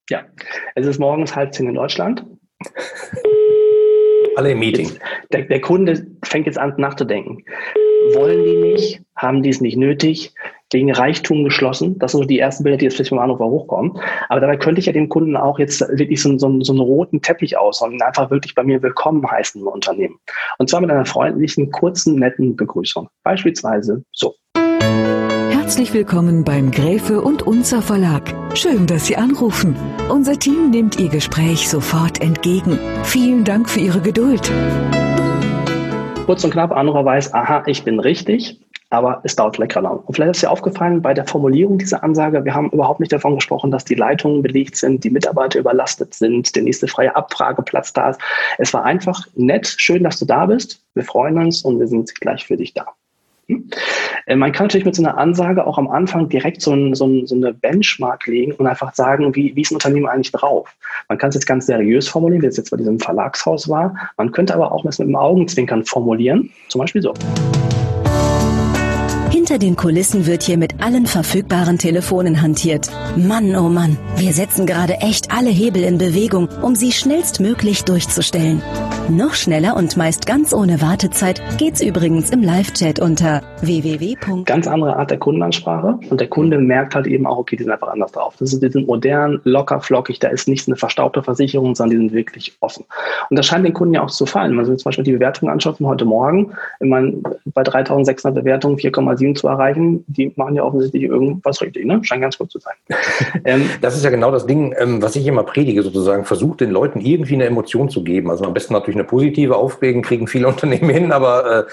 Ja, 0.10 0.24
es 0.74 0.88
ist 0.88 1.00
morgens 1.00 1.36
halb 1.36 1.54
zehn 1.54 1.68
in 1.68 1.76
Deutschland. 1.76 2.26
Alle 4.36 4.52
im 4.52 4.60
Meeting. 4.60 4.90
Der, 5.32 5.44
der, 5.44 5.62
Kunde 5.62 6.08
fängt 6.24 6.48
jetzt 6.48 6.58
an 6.58 6.74
nachzudenken. 6.78 7.44
Wollen 8.14 8.44
die 8.44 8.56
nicht? 8.56 9.02
Haben 9.16 9.44
die 9.44 9.50
es 9.50 9.62
nicht 9.62 9.78
nötig? 9.78 10.34
Gegen 10.72 10.92
Reichtum 10.92 11.44
geschlossen? 11.44 12.00
Das 12.00 12.12
sind 12.12 12.22
so 12.22 12.28
die 12.28 12.40
ersten 12.40 12.64
Bilder, 12.64 12.78
die 12.78 12.86
jetzt 12.86 12.96
vielleicht 12.96 13.10
vom 13.10 13.20
Anrufer 13.20 13.46
hochkommen. 13.46 14.00
Aber 14.30 14.40
dabei 14.40 14.58
könnte 14.58 14.80
ich 14.80 14.88
ja 14.88 14.94
dem 14.94 15.10
Kunden 15.10 15.36
auch 15.36 15.60
jetzt 15.60 15.82
wirklich 15.82 16.22
so, 16.22 16.38
so, 16.38 16.62
so 16.62 16.74
einen 16.74 16.82
roten 16.82 17.22
Teppich 17.22 17.58
ausrollen 17.58 17.96
und 17.96 18.02
einfach 18.02 18.32
wirklich 18.32 18.56
bei 18.56 18.64
mir 18.64 18.82
willkommen 18.82 19.30
heißen 19.30 19.62
im 19.62 19.68
Unternehmen. 19.68 20.20
Und 20.58 20.70
zwar 20.70 20.82
mit 20.82 20.90
einer 20.90 21.06
freundlichen, 21.06 21.72
kurzen, 21.72 22.16
netten 22.16 22.56
Begrüßung. 22.56 23.10
Beispielsweise 23.24 24.04
so. 24.12 24.36
Herzlich 25.50 25.94
willkommen 25.94 26.44
beim 26.44 26.72
Gräfe 26.72 27.22
und 27.22 27.44
Unser 27.44 27.82
Verlag. 27.82 28.34
Schön, 28.62 28.88
dass 28.88 29.06
Sie 29.06 29.16
anrufen. 29.16 29.74
Unser 30.10 30.38
Team 30.38 30.72
nimmt 30.72 31.00
Ihr 31.00 31.08
Gespräch 31.08 31.70
sofort 31.70 32.20
entgegen. 32.22 32.78
Vielen 33.06 33.46
Dank 33.46 33.70
für 33.70 33.80
Ihre 33.80 34.02
Geduld. 34.02 34.52
Kurz 36.26 36.44
und 36.44 36.52
knapp, 36.52 36.74
Anrufer 36.74 37.06
weiß, 37.06 37.34
aha, 37.34 37.64
ich 37.68 37.86
bin 37.86 38.02
richtig, 38.02 38.60
aber 38.90 39.22
es 39.24 39.38
dauert 39.38 39.56
vielleicht 39.56 39.72
gerade. 39.72 39.88
Und 39.88 40.14
vielleicht 40.14 40.32
ist 40.32 40.44
dir 40.44 40.52
aufgefallen, 40.52 41.02
bei 41.02 41.14
der 41.14 41.26
Formulierung 41.26 41.78
dieser 41.78 42.04
Ansage, 42.04 42.44
wir 42.44 42.54
haben 42.54 42.70
überhaupt 42.72 43.00
nicht 43.00 43.14
davon 43.14 43.36
gesprochen, 43.36 43.72
dass 43.72 43.86
die 43.86 43.96
Leitungen 43.96 44.42
belegt 44.42 44.76
sind, 44.76 45.06
die 45.06 45.10
Mitarbeiter 45.10 45.58
überlastet 45.58 46.14
sind, 46.14 46.54
der 46.54 46.64
nächste 46.64 46.90
freie 46.90 47.16
Abfrageplatz 47.16 47.94
da 47.94 48.10
ist. 48.10 48.20
Es 48.58 48.74
war 48.74 48.84
einfach 48.84 49.26
nett, 49.36 49.74
schön, 49.78 50.04
dass 50.04 50.20
du 50.20 50.26
da 50.26 50.48
bist. 50.48 50.84
Wir 50.96 51.06
freuen 51.06 51.38
uns 51.38 51.62
und 51.62 51.80
wir 51.80 51.88
sind 51.88 52.14
gleich 52.20 52.46
für 52.46 52.58
dich 52.58 52.74
da. 52.74 52.88
Äh, 54.26 54.36
man 54.36 54.52
kann 54.52 54.66
natürlich 54.66 54.86
mit 54.86 54.96
so 54.96 55.04
einer 55.04 55.18
Ansage 55.18 55.66
auch 55.66 55.78
am 55.78 55.90
Anfang 55.90 56.30
direkt 56.30 56.62
so, 56.62 56.74
ein, 56.74 56.94
so, 56.94 57.08
ein, 57.08 57.28
so 57.28 57.36
eine 57.36 57.54
Benchmark 57.54 58.28
legen 58.28 58.54
und 58.54 58.68
einfach 58.68 58.94
sagen, 58.94 59.36
wie, 59.36 59.56
wie 59.56 59.62
ist 59.62 59.72
ein 59.72 59.76
Unternehmen 59.76 60.08
eigentlich 60.08 60.32
drauf? 60.32 60.76
Man 61.08 61.18
kann 61.18 61.30
es 61.30 61.36
jetzt 61.36 61.48
ganz 61.48 61.66
seriös 61.66 62.08
formulieren, 62.08 62.44
wie 62.44 62.48
es 62.48 62.58
jetzt 62.58 62.72
bei 62.72 62.78
diesem 62.78 63.00
Verlagshaus 63.00 63.68
war. 63.68 63.96
Man 64.18 64.32
könnte 64.32 64.54
aber 64.54 64.72
auch 64.72 64.84
das 64.84 65.00
mit 65.00 65.08
dem 65.08 65.16
Augenzwinkern 65.16 65.86
formulieren, 65.86 66.52
zum 66.68 66.80
Beispiel 66.80 67.02
so. 67.02 67.14
Hinter 69.50 69.66
den 69.66 69.76
Kulissen 69.76 70.28
wird 70.28 70.44
hier 70.44 70.60
mit 70.60 70.80
allen 70.80 71.08
verfügbaren 71.08 71.80
Telefonen 71.80 72.40
hantiert. 72.40 72.92
Mann, 73.16 73.56
oh 73.56 73.68
Mann, 73.68 73.98
wir 74.16 74.32
setzen 74.32 74.68
gerade 74.68 74.94
echt 75.02 75.36
alle 75.36 75.50
Hebel 75.50 75.82
in 75.86 75.98
Bewegung, 75.98 76.48
um 76.62 76.76
sie 76.76 76.92
schnellstmöglich 76.92 77.84
durchzustellen. 77.84 78.62
Noch 79.10 79.34
schneller 79.34 79.76
und 79.76 79.98
meist 79.98 80.28
ganz 80.28 80.54
ohne 80.54 80.84
Wartezeit 80.84 81.42
geht's 81.58 81.82
übrigens 81.82 82.30
im 82.30 82.44
Live-Chat 82.44 83.00
unter 83.00 83.42
www. 83.62 84.18
Ganz 84.46 84.68
andere 84.68 84.98
Art 84.98 85.10
der 85.10 85.18
Kundenansprache 85.18 85.98
und 86.12 86.22
der 86.22 86.28
Kunde 86.28 86.60
merkt 86.60 86.94
halt 86.94 87.08
eben 87.08 87.26
auch, 87.26 87.40
okay, 87.40 87.56
die 87.56 87.64
sind 87.64 87.72
einfach 87.72 87.88
anders 87.88 88.12
drauf. 88.12 88.36
Das 88.38 88.54
ist, 88.54 88.62
die 88.62 88.70
sind 88.70 88.86
modern, 88.86 89.42
locker, 89.46 89.82
flockig, 89.82 90.20
da 90.20 90.28
ist 90.28 90.48
nicht 90.48 90.68
eine 90.68 90.76
verstaubte 90.76 91.24
Versicherung, 91.24 91.74
sondern 91.74 91.98
die 91.98 92.06
sind 92.06 92.14
wirklich 92.14 92.56
offen. 92.60 92.86
Und 93.32 93.40
das 93.40 93.48
scheint 93.48 93.66
den 93.66 93.74
Kunden 93.74 93.96
ja 93.96 94.04
auch 94.04 94.12
zu 94.12 94.28
fallen. 94.28 94.56
Wenn 94.56 94.66
sich 94.66 94.78
zum 94.78 94.90
Beispiel 94.90 95.06
die 95.06 95.14
Bewertung 95.14 95.50
anschaut 95.50 95.78
von 95.78 95.88
heute 95.88 96.06
Morgen, 96.06 96.52
wenn 96.80 96.90
man 96.90 97.24
bei 97.46 97.64
3600 97.64 98.44
Bewertungen 98.44 98.78
4,7 98.78 99.39
zu 99.40 99.48
erreichen, 99.48 100.04
die 100.08 100.32
machen 100.36 100.56
ja 100.56 100.64
offensichtlich 100.64 101.04
irgendwas 101.04 101.62
richtig, 101.62 101.86
ne? 101.86 102.00
Scheint 102.04 102.22
ganz 102.22 102.38
gut 102.38 102.52
zu 102.52 102.60
sein. 102.60 102.76
ähm, 103.46 103.70
das 103.82 103.96
ist 103.96 104.04
ja 104.04 104.10
genau 104.10 104.32
das 104.32 104.46
Ding, 104.46 104.74
ähm, 104.78 105.02
was 105.02 105.16
ich 105.16 105.26
immer 105.26 105.44
predige 105.44 105.82
sozusagen, 105.84 106.26
versucht 106.26 106.62
den 106.62 106.72
Leuten 106.72 107.00
irgendwie 107.02 107.36
eine 107.36 107.46
Emotion 107.46 107.90
zu 107.90 108.04
geben. 108.04 108.30
Also 108.30 108.46
am 108.46 108.54
besten 108.54 108.74
natürlich 108.74 108.98
eine 108.98 109.06
positive 109.06 109.56
aufregen, 109.56 110.02
kriegen 110.02 110.28
viele 110.28 110.48
Unternehmen 110.50 110.90
hin, 110.90 111.12
aber 111.12 111.68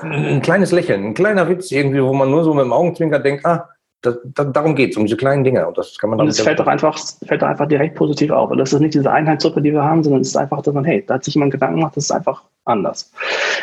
äh, 0.00 0.06
ein 0.06 0.42
kleines 0.42 0.72
Lächeln, 0.72 1.04
ein 1.04 1.14
kleiner 1.14 1.48
Witz 1.48 1.70
irgendwie, 1.70 2.02
wo 2.02 2.12
man 2.12 2.30
nur 2.30 2.44
so 2.44 2.54
mit 2.54 2.64
dem 2.64 2.72
Augenzwinker 2.72 3.18
denkt, 3.18 3.44
ah, 3.46 3.68
das, 4.02 4.18
das, 4.24 4.52
darum 4.52 4.74
geht 4.74 4.90
es, 4.90 4.96
um 4.96 5.04
diese 5.04 5.16
kleinen 5.16 5.44
Dinge. 5.44 5.66
Und 5.66 5.78
das 5.78 5.98
kann 5.98 6.10
man 6.10 6.20
Und 6.20 6.28
es 6.28 6.40
fällt 6.40 6.60
doch 6.60 6.66
einfach, 6.66 6.98
fällt 7.26 7.42
doch 7.42 7.48
einfach 7.48 7.66
direkt 7.66 7.96
positiv 7.96 8.30
auf. 8.30 8.50
Und 8.50 8.58
das 8.58 8.72
ist 8.72 8.80
nicht 8.80 8.94
diese 8.94 9.10
Einheitssuppe, 9.10 9.60
die 9.62 9.72
wir 9.72 9.82
haben, 9.82 10.02
sondern 10.04 10.20
es 10.20 10.28
ist 10.28 10.36
einfach, 10.36 10.62
dass 10.62 10.74
man, 10.74 10.84
hey, 10.84 11.04
da 11.06 11.14
hat 11.14 11.24
sich 11.24 11.34
jemand 11.34 11.52
Gedanken 11.52 11.76
gemacht, 11.76 11.96
das 11.96 12.04
ist 12.04 12.10
einfach 12.10 12.42
anders. 12.64 13.10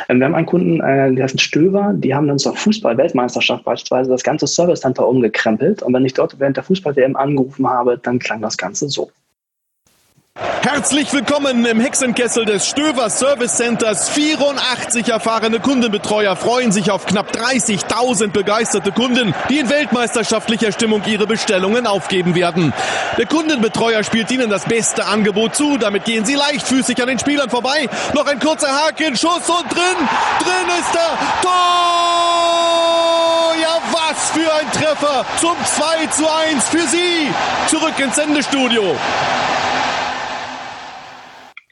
Ähm, 0.09 0.19
wir 0.19 0.25
haben 0.25 0.35
einen 0.35 0.45
Kunden, 0.45 0.81
äh, 0.81 1.13
der 1.13 1.25
ein 1.25 1.39
Stöber, 1.39 1.93
die 1.95 2.13
haben 2.13 2.27
dann 2.27 2.39
zur 2.39 2.55
Fußball-Weltmeisterschaft 2.55 3.63
beispielsweise 3.63 4.09
das 4.09 4.23
ganze 4.23 4.47
Service 4.47 4.81
Center 4.81 5.07
umgekrempelt. 5.07 5.83
Und 5.83 5.93
wenn 5.93 6.05
ich 6.05 6.13
dort 6.13 6.39
während 6.39 6.57
der 6.57 6.63
Fußball-WM 6.63 7.15
angerufen 7.15 7.69
habe, 7.69 7.97
dann 7.97 8.19
klang 8.19 8.41
das 8.41 8.57
Ganze 8.57 8.89
so. 8.89 9.11
Herzlich 10.63 11.13
willkommen 11.13 11.65
im 11.65 11.79
Hexenkessel 11.79 12.45
des 12.45 12.67
Stöver 12.67 13.09
Service 13.09 13.53
Centers. 13.57 14.09
84 14.09 15.09
erfahrene 15.09 15.59
Kundenbetreuer 15.59 16.35
freuen 16.35 16.71
sich 16.71 16.89
auf 16.89 17.05
knapp 17.05 17.31
30.000 17.31 18.29
begeisterte 18.29 18.91
Kunden, 18.91 19.35
die 19.49 19.59
in 19.59 19.69
weltmeisterschaftlicher 19.69 20.71
Stimmung 20.71 21.03
ihre 21.05 21.27
Bestellungen 21.27 21.85
aufgeben 21.85 22.33
werden. 22.33 22.73
Der 23.17 23.25
Kundenbetreuer 23.25 24.03
spielt 24.03 24.31
ihnen 24.31 24.49
das 24.49 24.63
beste 24.63 25.05
Angebot 25.05 25.53
zu. 25.55 25.77
Damit 25.77 26.05
gehen 26.05 26.25
sie 26.25 26.35
leichtfüßig 26.35 26.99
an 27.01 27.09
den 27.09 27.19
Spielern 27.19 27.49
vorbei. 27.49 27.89
Noch 28.13 28.25
ein 28.25 28.39
kurzer 28.39 28.69
Haken, 28.69 29.15
Schuss 29.17 29.47
und 29.49 29.69
drin. 29.69 30.07
Drin 30.39 30.69
ist 30.79 30.95
er. 30.95 31.17
Tor! 31.41 31.51
Ja, 33.61 33.79
was 33.91 34.31
für 34.31 34.51
ein 34.53 34.71
Treffer 34.71 35.25
zum 35.39 35.55
2 35.63 36.07
zu 36.07 36.25
1 36.33 36.69
für 36.69 36.87
Sie. 36.87 37.27
Zurück 37.67 37.99
ins 37.99 38.15
Sendestudio. 38.15 38.95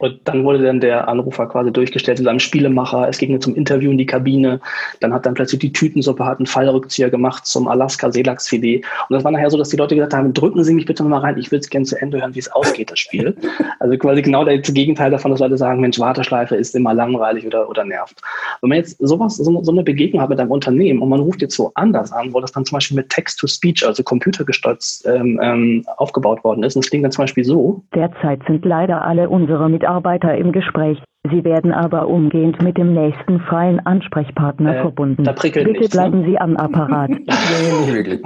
Und 0.01 0.19
dann 0.23 0.43
wurde 0.43 0.63
dann 0.63 0.79
der 0.79 1.07
Anrufer 1.07 1.45
quasi 1.45 1.71
durchgestellt 1.71 2.17
zu 2.17 2.23
seinem 2.23 2.39
Spielemacher. 2.39 3.07
Es 3.07 3.19
ging 3.19 3.39
zum 3.39 3.55
Interview 3.55 3.91
in 3.91 3.99
die 3.99 4.07
Kabine. 4.07 4.59
Dann 4.99 5.13
hat 5.13 5.27
dann 5.27 5.35
plötzlich 5.35 5.59
die 5.59 5.71
Tütensuppe 5.71 6.25
hat 6.25 6.39
einen 6.39 6.47
Fallrückzieher 6.47 7.11
gemacht 7.11 7.45
zum 7.45 7.67
Alaska 7.67 8.11
Seelachsfilet. 8.11 8.83
Und 9.09 9.13
das 9.13 9.23
war 9.23 9.31
nachher 9.31 9.51
so, 9.51 9.59
dass 9.59 9.69
die 9.69 9.77
Leute 9.77 9.93
gesagt 9.93 10.15
haben, 10.15 10.33
drücken 10.33 10.63
Sie 10.63 10.73
mich 10.73 10.87
bitte 10.87 11.03
nochmal 11.03 11.19
rein. 11.19 11.37
Ich 11.37 11.51
will 11.51 11.59
es 11.59 11.69
gerne 11.69 11.85
zu 11.85 12.01
Ende 12.01 12.19
hören, 12.19 12.33
wie 12.33 12.39
es 12.39 12.51
ausgeht, 12.51 12.89
das 12.91 12.99
Spiel. 12.99 13.35
Also 13.79 13.97
quasi 13.97 14.21
genau 14.21 14.45
das 14.45 14.73
Gegenteil 14.73 15.09
davon, 15.09 15.31
dass 15.31 15.39
Leute 15.39 15.57
sagen, 15.57 15.81
Mensch, 15.81 15.99
Warteschleife 15.99 16.55
ist 16.55 16.75
immer 16.75 16.93
langweilig 16.93 17.47
oder, 17.47 17.67
oder 17.67 17.83
nervt. 17.83 18.21
Wenn 18.61 18.69
man 18.69 18.77
jetzt 18.77 18.97
sowas, 18.99 19.37
so, 19.37 19.63
so 19.63 19.71
eine 19.71 19.81
Begegnung 19.81 20.21
hat 20.21 20.29
mit 20.29 20.39
einem 20.39 20.51
Unternehmen 20.51 21.01
und 21.01 21.09
man 21.09 21.19
ruft 21.19 21.41
jetzt 21.41 21.55
so 21.55 21.71
anders 21.73 22.11
an, 22.11 22.31
wo 22.31 22.39
das 22.39 22.51
dann 22.51 22.63
zum 22.63 22.75
Beispiel 22.75 22.97
mit 22.97 23.09
Text-to-Speech, 23.09 23.85
also 23.87 24.03
computergestützt 24.03 25.07
ähm, 25.07 25.39
ähm, 25.41 25.83
aufgebaut 25.97 26.43
worden 26.43 26.63
ist. 26.63 26.75
Und 26.75 26.85
es 26.85 26.91
klingt 26.91 27.03
dann 27.03 27.11
zum 27.11 27.23
Beispiel 27.23 27.43
so. 27.43 27.81
Derzeit 27.95 28.41
sind 28.47 28.63
leider 28.65 29.03
alle 29.03 29.29
unsere 29.29 29.67
Mitarbeiter 29.67 29.90
Mitarbeiter 29.91 30.37
im 30.37 30.53
Gespräch. 30.53 30.97
Sie 31.29 31.43
werden 31.43 31.73
aber 31.73 32.07
umgehend 32.07 32.61
mit 32.63 32.77
dem 32.77 32.93
nächsten 32.93 33.41
freien 33.41 33.85
Ansprechpartner 33.85 34.77
äh, 34.77 34.81
verbunden. 34.81 35.23
Bitte 35.23 35.63
nichts, 35.65 35.81
ne? 35.81 35.89
bleiben 35.89 36.21
ne? 36.21 36.27
Sie 36.27 36.37
am 36.37 36.55
Apparat. 36.55 37.09
Nicht 37.09 37.93
wirklich. 37.93 38.21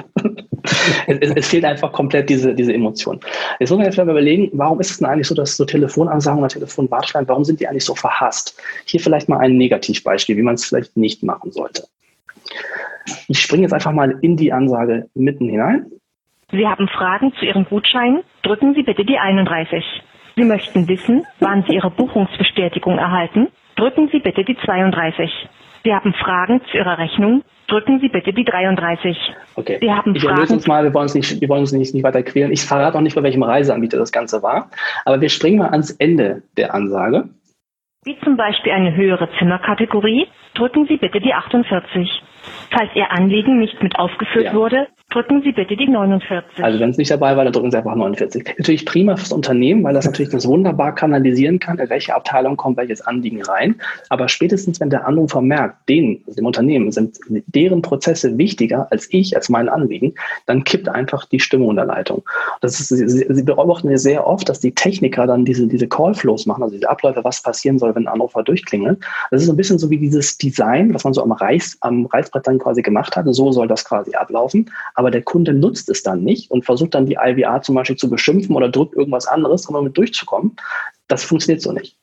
es, 1.07 1.31
es, 1.35 1.47
fehlt 1.47 1.65
einfach 1.65 1.91
komplett 1.91 2.29
diese, 2.29 2.53
diese 2.53 2.73
Emotion. 2.73 3.19
Jetzt 3.59 3.71
muss 3.71 3.77
man 3.77 3.87
jetzt 3.87 3.97
mal 3.97 4.07
überlegen, 4.07 4.49
warum 4.53 4.79
ist 4.79 4.91
es 4.91 4.97
denn 4.99 5.07
eigentlich 5.07 5.27
so, 5.27 5.35
dass 5.35 5.57
so 5.57 5.65
Telefonansagen 5.65 6.39
oder 6.39 6.47
Telefonwarteschleifen, 6.47 7.27
warum 7.27 7.43
sind 7.43 7.59
die 7.59 7.67
eigentlich 7.67 7.83
so 7.83 7.95
verhasst? 7.95 8.61
Hier 8.85 8.99
vielleicht 8.99 9.27
mal 9.27 9.39
ein 9.39 9.57
Negativbeispiel, 9.57 10.37
wie 10.37 10.43
man 10.43 10.53
es 10.53 10.65
vielleicht 10.65 10.95
nicht 10.95 11.23
machen 11.23 11.51
sollte. 11.51 11.83
Ich 13.27 13.39
springe 13.39 13.63
jetzt 13.63 13.73
einfach 13.73 13.91
mal 13.91 14.17
in 14.21 14.37
die 14.37 14.53
Ansage 14.53 15.09
mitten 15.15 15.49
hinein. 15.49 15.87
Sie 16.51 16.65
haben 16.65 16.87
Fragen 16.87 17.33
zu 17.39 17.45
Ihrem 17.45 17.65
Gutschein? 17.65 18.21
Drücken 18.43 18.73
Sie 18.75 18.83
bitte 18.83 19.03
die 19.03 19.17
31. 19.17 19.83
Sie 20.35 20.43
möchten 20.43 20.87
wissen, 20.89 21.25
wann 21.39 21.63
Sie 21.63 21.75
Ihre 21.75 21.89
Buchungsbestätigung 21.89 22.97
erhalten? 22.97 23.47
Drücken 23.77 24.09
Sie 24.11 24.19
bitte 24.19 24.43
die 24.43 24.57
32. 24.57 25.31
Sie 25.83 25.93
haben 25.93 26.13
Fragen 26.13 26.61
zu 26.69 26.77
Ihrer 26.77 26.97
Rechnung? 26.97 27.43
Drücken 27.67 27.99
Sie 27.99 28.09
bitte 28.09 28.33
die 28.33 28.43
33. 28.43 29.17
Okay. 29.55 29.77
Sie 29.79 29.91
haben 29.91 30.13
ich 30.13 30.23
Fragen. 30.23 30.53
uns 30.53 30.67
mal, 30.67 30.83
wir 30.83 30.93
wollen 30.93 31.03
uns 31.03 31.15
nicht, 31.15 31.39
wir 31.39 31.49
wollen 31.49 31.61
uns 31.61 31.71
nicht, 31.71 31.93
nicht 31.93 32.03
weiter 32.03 32.21
quälen. 32.21 32.51
Ich 32.51 32.65
verrate 32.65 32.97
auch 32.97 33.01
nicht, 33.01 33.15
bei 33.15 33.23
welchem 33.23 33.43
Reiseanbieter 33.43 33.97
das 33.97 34.11
Ganze 34.11 34.43
war. 34.43 34.69
Aber 35.05 35.21
wir 35.21 35.29
springen 35.29 35.59
mal 35.59 35.69
ans 35.69 35.91
Ende 35.91 36.43
der 36.57 36.73
Ansage. 36.73 37.29
Wie 38.03 38.19
zum 38.19 38.35
Beispiel 38.37 38.71
eine 38.71 38.95
höhere 38.95 39.29
Zimmerkategorie, 39.39 40.27
drücken 40.53 40.85
Sie 40.87 40.97
bitte 40.97 41.21
die 41.21 41.33
48. 41.33 42.21
Falls 42.71 42.89
Ihr 42.95 43.11
Anliegen 43.11 43.59
nicht 43.59 43.81
mit 43.81 43.97
aufgeführt 43.97 44.45
ja. 44.45 44.53
wurde, 44.53 44.87
drücken 45.11 45.41
Sie 45.43 45.51
bitte 45.51 45.77
die 45.77 45.87
49. 45.87 46.63
Also 46.63 46.79
wenn 46.79 46.89
es 46.89 46.97
nicht 46.97 47.11
dabei 47.11 47.37
war, 47.37 47.43
dann 47.43 47.53
drücken 47.53 47.71
Sie 47.71 47.77
einfach 47.77 47.95
49. 47.95 48.55
Natürlich 48.57 48.85
prima 48.85 49.15
fürs 49.15 49.31
Unternehmen, 49.31 49.83
weil 49.83 49.93
das 49.93 50.05
natürlich 50.05 50.31
das 50.31 50.47
wunderbar 50.47 50.93
kanalisieren 50.93 51.59
kann, 51.59 51.79
in 51.79 51.89
welche 51.89 52.13
Abteilung 52.13 52.57
kommt 52.57 52.77
welches 52.77 53.01
Anliegen 53.01 53.41
rein. 53.43 53.75
Aber 54.09 54.27
spätestens, 54.27 54.79
wenn 54.81 54.89
der 54.89 55.07
Anrufer 55.07 55.41
merkt, 55.41 55.87
denen, 55.87 56.21
also 56.27 56.35
dem 56.35 56.45
Unternehmen, 56.45 56.91
sind 56.91 57.17
deren 57.29 57.81
Prozesse 57.81 58.37
wichtiger 58.37 58.91
als 58.91 59.07
ich, 59.11 59.35
als 59.35 59.47
mein 59.47 59.69
Anliegen, 59.69 60.15
dann 60.47 60.63
kippt 60.63 60.89
einfach 60.89 61.25
die 61.25 61.39
Stimmung 61.39 61.69
in 61.69 61.75
der 61.77 61.85
Leitung. 61.85 62.23
Das 62.61 62.79
ist, 62.79 62.89
Sie, 62.89 63.07
Sie 63.07 63.43
beobachten 63.43 63.89
ja 63.89 63.97
sehr 63.97 64.27
oft, 64.27 64.49
dass 64.49 64.59
die 64.59 64.73
Techniker 64.73 65.27
dann 65.27 65.45
diese, 65.45 65.67
diese 65.67 65.87
Callflows 65.87 66.45
machen, 66.45 66.63
also 66.63 66.75
diese 66.75 66.89
Abläufe, 66.89 67.23
was 67.23 67.41
passieren 67.41 67.79
soll, 67.79 67.95
wenn 67.95 68.07
ein 68.07 68.13
Anrufer 68.13 68.43
durchklingelt. 68.43 68.99
Das 69.31 69.43
ist 69.43 69.49
ein 69.49 69.55
bisschen 69.55 69.79
so 69.79 69.89
wie 69.89 69.97
dieses 69.97 70.37
Design, 70.37 70.93
was 70.93 71.03
man 71.03 71.13
so 71.13 71.23
am 71.23 71.31
Reiß, 71.31 71.77
am 71.81 72.05
Reißbrett 72.35 72.47
dann 72.47 72.59
quasi 72.59 72.81
gemacht 72.81 73.15
hat. 73.15 73.25
So 73.29 73.51
soll 73.51 73.67
das 73.67 73.85
quasi 73.85 74.13
ablaufen. 74.13 74.71
Aber 74.93 75.11
der 75.11 75.23
Kunde 75.23 75.53
nutzt 75.53 75.89
es 75.89 76.03
dann 76.03 76.23
nicht 76.23 76.51
und 76.51 76.65
versucht 76.65 76.93
dann 76.93 77.05
die 77.05 77.17
IVA 77.21 77.61
zum 77.61 77.75
Beispiel 77.75 77.95
zu 77.95 78.09
beschimpfen 78.09 78.55
oder 78.55 78.69
drückt 78.69 78.95
irgendwas 78.95 79.27
anderes, 79.27 79.65
um 79.67 79.75
damit 79.75 79.97
durchzukommen. 79.97 80.55
Das 81.07 81.23
funktioniert 81.23 81.61
so 81.61 81.71
nicht. 81.71 81.97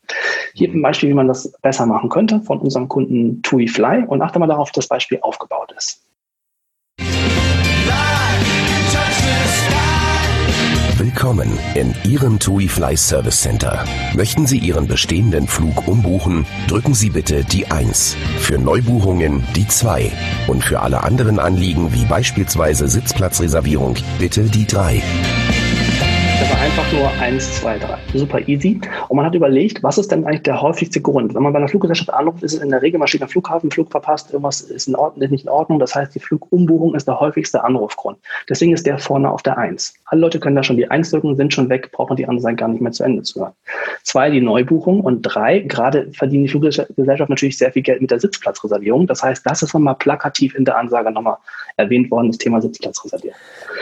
Hier 0.55 0.69
ein 0.69 0.83
Beispiel, 0.83 1.11
wie 1.11 1.15
man 1.15 1.29
das 1.29 1.53
besser 1.63 1.87
machen 1.87 2.09
könnte 2.09 2.41
von 2.41 2.59
unserem 2.59 2.89
Kunden 2.89 3.43
TUI 3.43 3.69
Fly 3.69 4.05
und 4.07 4.23
achte 4.23 4.39
mal 4.39 4.47
darauf, 4.47 4.71
dass 4.71 4.85
das 4.85 4.89
Beispiel 4.89 5.19
aufgebaut 5.23 5.73
ist. 5.77 6.03
Willkommen 11.15 11.59
in 11.75 11.95
Ihrem 12.11 12.39
TUI 12.39 12.69
Fly 12.69 12.97
Service 12.97 13.43
Center. 13.43 13.85
Möchten 14.15 14.47
Sie 14.47 14.57
Ihren 14.57 14.89
bestehenden 14.89 15.47
Flug 15.47 15.87
umbuchen? 15.87 16.47
Drücken 16.69 16.95
Sie 16.95 17.11
bitte 17.11 17.45
die 17.45 17.71
1. 17.71 18.17
Für 18.39 18.59
Neubuchungen 18.59 19.45
die 19.55 19.69
2. 19.69 20.11
Und 20.47 20.65
für 20.65 20.81
alle 20.81 21.03
anderen 21.05 21.39
Anliegen 21.39 21.93
wie 21.93 22.07
beispielsweise 22.07 22.89
Sitzplatzreservierung 22.89 23.97
bitte 24.19 24.45
die 24.45 24.67
3. 24.67 25.03
Das 26.43 26.51
war 26.51 26.61
einfach 26.61 26.93
nur 26.93 27.09
eins, 27.21 27.61
zwei, 27.61 27.79
drei. 27.79 27.99
Super 28.15 28.41
easy. 28.49 28.81
Und 29.09 29.17
man 29.17 29.25
hat 29.25 29.37
überlegt, 29.37 29.81
was 29.85 29.97
ist 29.97 30.11
denn 30.11 30.25
eigentlich 30.27 30.43
der 30.43 30.61
häufigste 30.61 31.01
Grund? 31.01 31.37
Wenn 31.37 31.43
man 31.45 31.53
bei 31.53 31.61
einer 31.61 31.69
Fluggesellschaft 31.69 32.13
anruft, 32.13 32.43
ist 32.43 32.55
es 32.55 32.61
in 32.61 32.71
der 32.71 32.83
Regel, 32.83 32.99
man 32.99 33.07
steht 33.07 33.23
am 33.23 33.29
Flughafen, 33.29 33.71
Flug 33.71 33.93
verpasst, 33.93 34.33
irgendwas 34.33 34.61
ist, 34.61 34.89
in 34.89 34.97
Ordnung, 34.97 35.23
ist 35.23 35.31
nicht 35.31 35.45
in 35.45 35.51
Ordnung. 35.51 35.79
Das 35.79 35.95
heißt, 35.95 36.13
die 36.17 36.19
Flugumbuchung 36.19 36.97
ist 36.97 37.07
der 37.07 37.21
häufigste 37.21 37.63
Anrufgrund. 37.63 38.19
Deswegen 38.49 38.73
ist 38.73 38.85
der 38.87 38.99
vorne 38.99 39.31
auf 39.31 39.45
der 39.45 39.57
Eins. 39.57 39.95
Alle 40.07 40.23
Leute 40.23 40.41
können 40.41 40.57
da 40.57 40.65
schon 40.65 40.77
die 40.77 40.91
Eins 40.91 41.11
drücken, 41.11 41.37
sind 41.37 41.55
schon 41.55 41.69
weg, 41.69 41.93
braucht 41.93 42.09
man 42.09 42.17
die 42.17 42.27
Seite 42.41 42.57
gar 42.57 42.67
nicht 42.67 42.83
mehr 42.83 42.91
zu 42.91 43.05
Ende 43.05 43.23
zu 43.23 43.39
hören. 43.39 43.53
Zwei, 44.03 44.29
die 44.29 44.41
Neubuchung. 44.41 44.99
Und 44.99 45.23
drei, 45.23 45.61
gerade 45.61 46.11
verdienen 46.13 46.43
die 46.43 46.49
Fluggesellschaften 46.49 47.27
natürlich 47.29 47.57
sehr 47.57 47.71
viel 47.71 47.83
Geld 47.83 48.01
mit 48.01 48.11
der 48.11 48.19
Sitzplatzreservierung. 48.19 49.07
Das 49.07 49.23
heißt, 49.23 49.47
das 49.47 49.63
ist 49.63 49.75
nochmal 49.75 49.95
plakativ 49.95 50.57
in 50.57 50.65
der 50.65 50.77
Ansage 50.77 51.13
nochmal 51.13 51.37
erwähnt 51.77 52.11
worden, 52.11 52.27
das 52.27 52.39
Thema 52.39 52.61
Sitzplatzreservierung. 52.61 53.37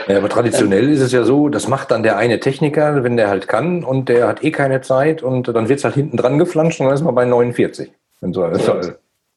Ja, 0.07 0.17
aber 0.17 0.29
traditionell 0.29 0.85
ähm, 0.85 0.93
ist 0.93 1.01
es 1.01 1.11
ja 1.11 1.23
so, 1.23 1.49
das 1.49 1.67
macht 1.67 1.91
dann 1.91 2.03
der 2.03 2.17
eine 2.17 2.39
Techniker, 2.39 3.03
wenn 3.03 3.17
der 3.17 3.29
halt 3.29 3.47
kann 3.47 3.83
und 3.83 4.09
der 4.09 4.27
hat 4.27 4.43
eh 4.43 4.51
keine 4.51 4.81
Zeit 4.81 5.23
und 5.23 5.47
dann 5.47 5.69
wird 5.69 5.79
es 5.79 5.85
halt 5.85 5.95
hinten 5.95 6.17
dran 6.17 6.37
geflanscht 6.37 6.79
und 6.79 6.87
dann 6.87 6.95
ist 6.95 7.03
man 7.03 7.15
bei 7.15 7.25
49. 7.25 7.91
Und 8.21 8.33
so, 8.33 8.53
so. 8.55 8.79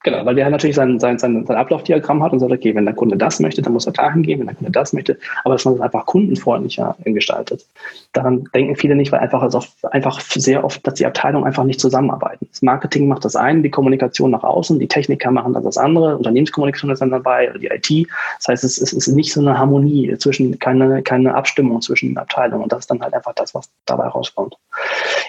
Genau, 0.04 0.26
weil 0.26 0.34
der 0.34 0.50
natürlich 0.50 0.76
sein, 0.76 1.00
sein, 1.00 1.18
sein, 1.18 1.46
sein 1.46 1.56
Ablaufdiagramm 1.56 2.22
hat 2.22 2.32
und 2.32 2.38
sagt, 2.38 2.52
okay, 2.52 2.74
wenn 2.74 2.84
der 2.84 2.94
Kunde 2.94 3.16
das 3.16 3.40
möchte, 3.40 3.62
dann 3.62 3.72
muss 3.72 3.86
er 3.86 3.94
dahin 3.94 4.22
gehen, 4.22 4.38
wenn 4.38 4.46
der 4.46 4.54
Kunde 4.54 4.70
das 4.70 4.92
möchte, 4.92 5.18
aber 5.44 5.54
dass 5.54 5.64
man 5.64 5.76
das 5.76 5.80
einfach 5.82 6.04
kundenfreundlicher 6.04 6.94
gestaltet. 7.04 7.64
Daran 8.12 8.44
denken 8.54 8.76
viele 8.76 8.96
nicht, 8.96 9.12
weil 9.12 9.20
einfach, 9.20 9.40
also 9.40 9.62
einfach 9.90 10.20
sehr 10.20 10.62
oft, 10.62 10.86
dass 10.86 10.94
die 10.94 11.06
Abteilungen 11.06 11.46
einfach 11.46 11.64
nicht 11.64 11.80
zusammenarbeiten. 11.80 12.46
Das 12.50 12.60
Marketing 12.60 13.08
macht 13.08 13.24
das 13.24 13.34
eine, 13.34 13.62
die 13.62 13.70
Kommunikation 13.70 14.30
nach 14.30 14.44
außen, 14.44 14.78
die 14.78 14.88
Techniker 14.88 15.30
machen 15.30 15.54
dann 15.54 15.64
das 15.64 15.78
andere, 15.78 16.18
Unternehmenskommunikation 16.18 16.90
ist 16.90 17.00
dann 17.00 17.10
dabei, 17.10 17.48
oder 17.48 17.58
die 17.58 17.68
IT. 17.68 18.06
Das 18.40 18.48
heißt, 18.48 18.64
es, 18.64 18.78
es 18.78 18.92
ist 18.92 19.08
nicht 19.08 19.32
so 19.32 19.40
eine 19.40 19.56
Harmonie 19.56 20.14
zwischen, 20.18 20.58
keine, 20.58 21.02
keine 21.02 21.34
Abstimmung 21.34 21.80
zwischen 21.80 22.10
den 22.10 22.18
Abteilungen 22.18 22.64
und 22.64 22.72
das 22.72 22.80
ist 22.80 22.90
dann 22.90 23.00
halt 23.00 23.14
einfach 23.14 23.32
das, 23.32 23.54
was 23.54 23.70
dabei 23.86 24.08
rauskommt. 24.08 24.54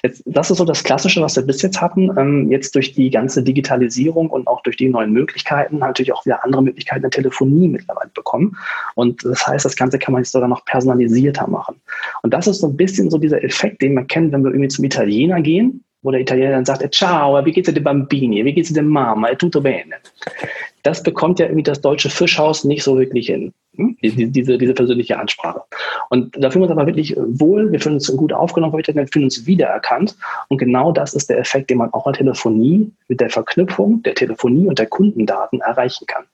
Jetzt, 0.03 0.21
das 0.25 0.51
ist 0.51 0.57
so 0.57 0.65
das 0.65 0.83
Klassische, 0.83 1.21
was 1.21 1.37
wir 1.37 1.43
bis 1.43 1.61
jetzt 1.61 1.79
hatten. 1.81 2.11
Ähm, 2.17 2.51
jetzt 2.51 2.75
durch 2.75 2.93
die 2.93 3.09
ganze 3.09 3.41
Digitalisierung 3.41 4.29
und 4.29 4.47
auch 4.47 4.61
durch 4.65 4.77
die 4.77 4.89
neuen 4.89 5.11
Möglichkeiten 5.11 5.79
natürlich 5.79 6.13
auch 6.13 6.25
wieder 6.25 6.43
andere 6.43 6.63
Möglichkeiten 6.63 7.01
der 7.01 7.11
Telefonie 7.11 7.67
mittlerweile 7.67 8.09
bekommen. 8.13 8.57
Und 8.95 9.23
das 9.23 9.45
heißt, 9.47 9.65
das 9.65 9.75
Ganze 9.75 9.99
kann 9.99 10.13
man 10.13 10.23
jetzt 10.23 10.31
sogar 10.31 10.49
noch 10.49 10.65
personalisierter 10.65 11.47
machen. 11.47 11.81
Und 12.21 12.33
das 12.33 12.47
ist 12.47 12.59
so 12.59 12.67
ein 12.67 12.77
bisschen 12.77 13.09
so 13.09 13.17
dieser 13.17 13.43
Effekt, 13.43 13.81
den 13.81 13.93
man 13.93 14.07
kennt, 14.07 14.31
wenn 14.31 14.43
wir 14.43 14.51
irgendwie 14.51 14.69
zum 14.69 14.85
Italiener 14.85 15.41
gehen, 15.41 15.83
wo 16.05 16.11
der 16.11 16.21
Italiener 16.21 16.51
dann 16.51 16.65
sagt, 16.65 16.93
ciao, 16.93 17.43
wie 17.43 17.51
geht's 17.51 17.73
dir 17.73 17.81
Bambini, 17.81 18.45
wie 18.45 18.53
geht's 18.53 18.71
dir 18.71 18.83
Mama, 18.83 19.29
è 19.29 19.35
tutto 19.35 19.59
bene. 19.59 19.95
Das 20.83 21.01
bekommt 21.01 21.39
ja 21.39 21.47
irgendwie 21.47 21.63
das 21.63 21.81
deutsche 21.81 22.11
Fischhaus 22.11 22.63
nicht 22.63 22.83
so 22.83 22.99
wirklich 22.99 23.25
hin. 23.25 23.53
Hm? 23.75 23.97
Diese, 24.03 24.57
diese 24.59 24.73
persönliche 24.75 25.17
Ansprache. 25.17 25.63
Und 26.09 26.35
da 26.37 26.51
fühlen 26.51 26.61
wir 26.61 26.69
uns 26.69 26.77
aber 26.77 26.85
wirklich 26.85 27.15
wohl, 27.17 27.71
wir 27.71 27.79
fühlen 27.79 27.95
uns 27.95 28.15
gut 28.15 28.31
aufgenommen, 28.31 28.71
wir 28.73 29.07
fühlen 29.07 29.25
uns 29.25 29.47
wiedererkannt. 29.47 30.15
Und 30.47 30.59
genau 30.59 30.91
das 30.91 31.15
ist 31.15 31.27
der 31.27 31.39
Effekt, 31.39 31.71
den 31.71 31.79
man 31.79 31.91
auch 31.91 32.03
der 32.03 32.13
Telefonie 32.13 32.91
mit 33.07 33.19
der 33.19 33.31
Verknüpfung 33.31 34.03
der 34.03 34.13
Telefonie 34.13 34.67
und 34.67 34.77
der 34.77 34.85
Kundendaten 34.85 35.61
erreichen 35.61 36.05
kann. 36.05 36.25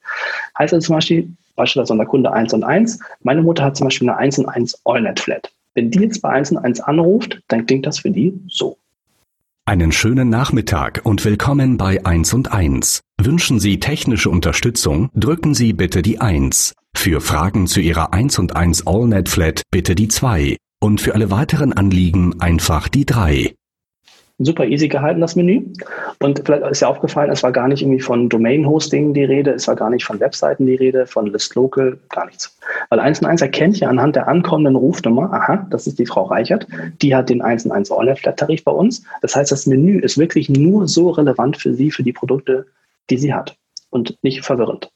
Heißt 0.58 0.74
also 0.74 0.86
zum 0.86 0.96
Beispiel, 0.96 1.28
beispielsweise 1.56 1.94
unter 1.94 2.06
Kunde 2.06 2.30
1 2.30 2.52
und 2.52 2.62
1, 2.62 2.98
meine 3.22 3.40
Mutter 3.40 3.64
hat 3.64 3.76
zum 3.76 3.86
Beispiel 3.86 4.10
eine 4.10 4.18
1 4.18 4.38
und 4.38 4.46
1 4.50 4.82
AllNet 4.84 5.18
Flat. 5.18 5.50
Wenn 5.74 5.90
die 5.90 6.00
jetzt 6.00 6.20
bei 6.20 6.28
1 6.28 6.50
und 6.50 6.58
1 6.58 6.80
anruft, 6.82 7.40
dann 7.48 7.64
klingt 7.64 7.86
das 7.86 8.00
für 8.00 8.10
die 8.10 8.38
so. 8.48 8.76
Einen 9.72 9.90
schönen 9.90 10.28
Nachmittag 10.28 11.00
und 11.04 11.24
willkommen 11.24 11.78
bei 11.78 12.04
1 12.04 12.34
und 12.34 12.52
1. 12.52 13.00
Wünschen 13.18 13.58
Sie 13.58 13.80
technische 13.80 14.28
Unterstützung? 14.28 15.08
Drücken 15.14 15.54
Sie 15.54 15.72
bitte 15.72 16.02
die 16.02 16.20
1. 16.20 16.74
Für 16.94 17.22
Fragen 17.22 17.66
zu 17.66 17.80
Ihrer 17.80 18.12
1 18.12 18.38
und 18.38 18.54
1 18.54 18.86
AllNet 18.86 19.30
Flat 19.30 19.62
bitte 19.70 19.94
die 19.94 20.08
2 20.08 20.58
und 20.78 21.00
für 21.00 21.14
alle 21.14 21.30
weiteren 21.30 21.72
Anliegen 21.72 22.38
einfach 22.38 22.88
die 22.88 23.06
3 23.06 23.54
super 24.44 24.64
easy 24.66 24.88
gehalten, 24.88 25.20
das 25.20 25.36
Menü. 25.36 25.62
Und 26.18 26.42
vielleicht 26.44 26.66
ist 26.66 26.80
ja 26.80 26.88
aufgefallen, 26.88 27.30
es 27.30 27.42
war 27.42 27.52
gar 27.52 27.68
nicht 27.68 27.82
irgendwie 27.82 28.00
von 28.00 28.28
Domain-Hosting 28.28 29.14
die 29.14 29.24
Rede, 29.24 29.52
es 29.52 29.68
war 29.68 29.76
gar 29.76 29.90
nicht 29.90 30.04
von 30.04 30.20
Webseiten 30.20 30.66
die 30.66 30.74
Rede, 30.74 31.06
von 31.06 31.26
List 31.26 31.54
Local, 31.54 31.98
gar 32.08 32.26
nichts. 32.26 32.56
Weil 32.92 33.00
1 33.00 33.20
und 33.20 33.26
1 33.26 33.40
erkennt 33.40 33.80
ja 33.80 33.88
anhand 33.88 34.16
der 34.16 34.28
ankommenden 34.28 34.76
Rufnummer, 34.76 35.32
aha, 35.32 35.66
das 35.70 35.86
ist 35.86 35.98
die 35.98 36.04
Frau 36.04 36.24
Reichert, 36.24 36.66
die 37.00 37.14
hat 37.14 37.30
den 37.30 37.40
1 37.40 37.64
und 37.64 37.72
1 37.72 37.90
All-Flat-Tarif 37.90 38.64
bei 38.64 38.72
uns. 38.72 39.02
Das 39.22 39.34
heißt, 39.34 39.50
das 39.50 39.64
Menü 39.64 39.98
ist 39.98 40.18
wirklich 40.18 40.50
nur 40.50 40.86
so 40.86 41.08
relevant 41.08 41.56
für 41.56 41.72
sie, 41.72 41.90
für 41.90 42.02
die 42.02 42.12
Produkte, 42.12 42.66
die 43.08 43.16
sie 43.16 43.32
hat 43.32 43.56
und 43.88 44.18
nicht 44.20 44.44
verwirrend. 44.44 44.92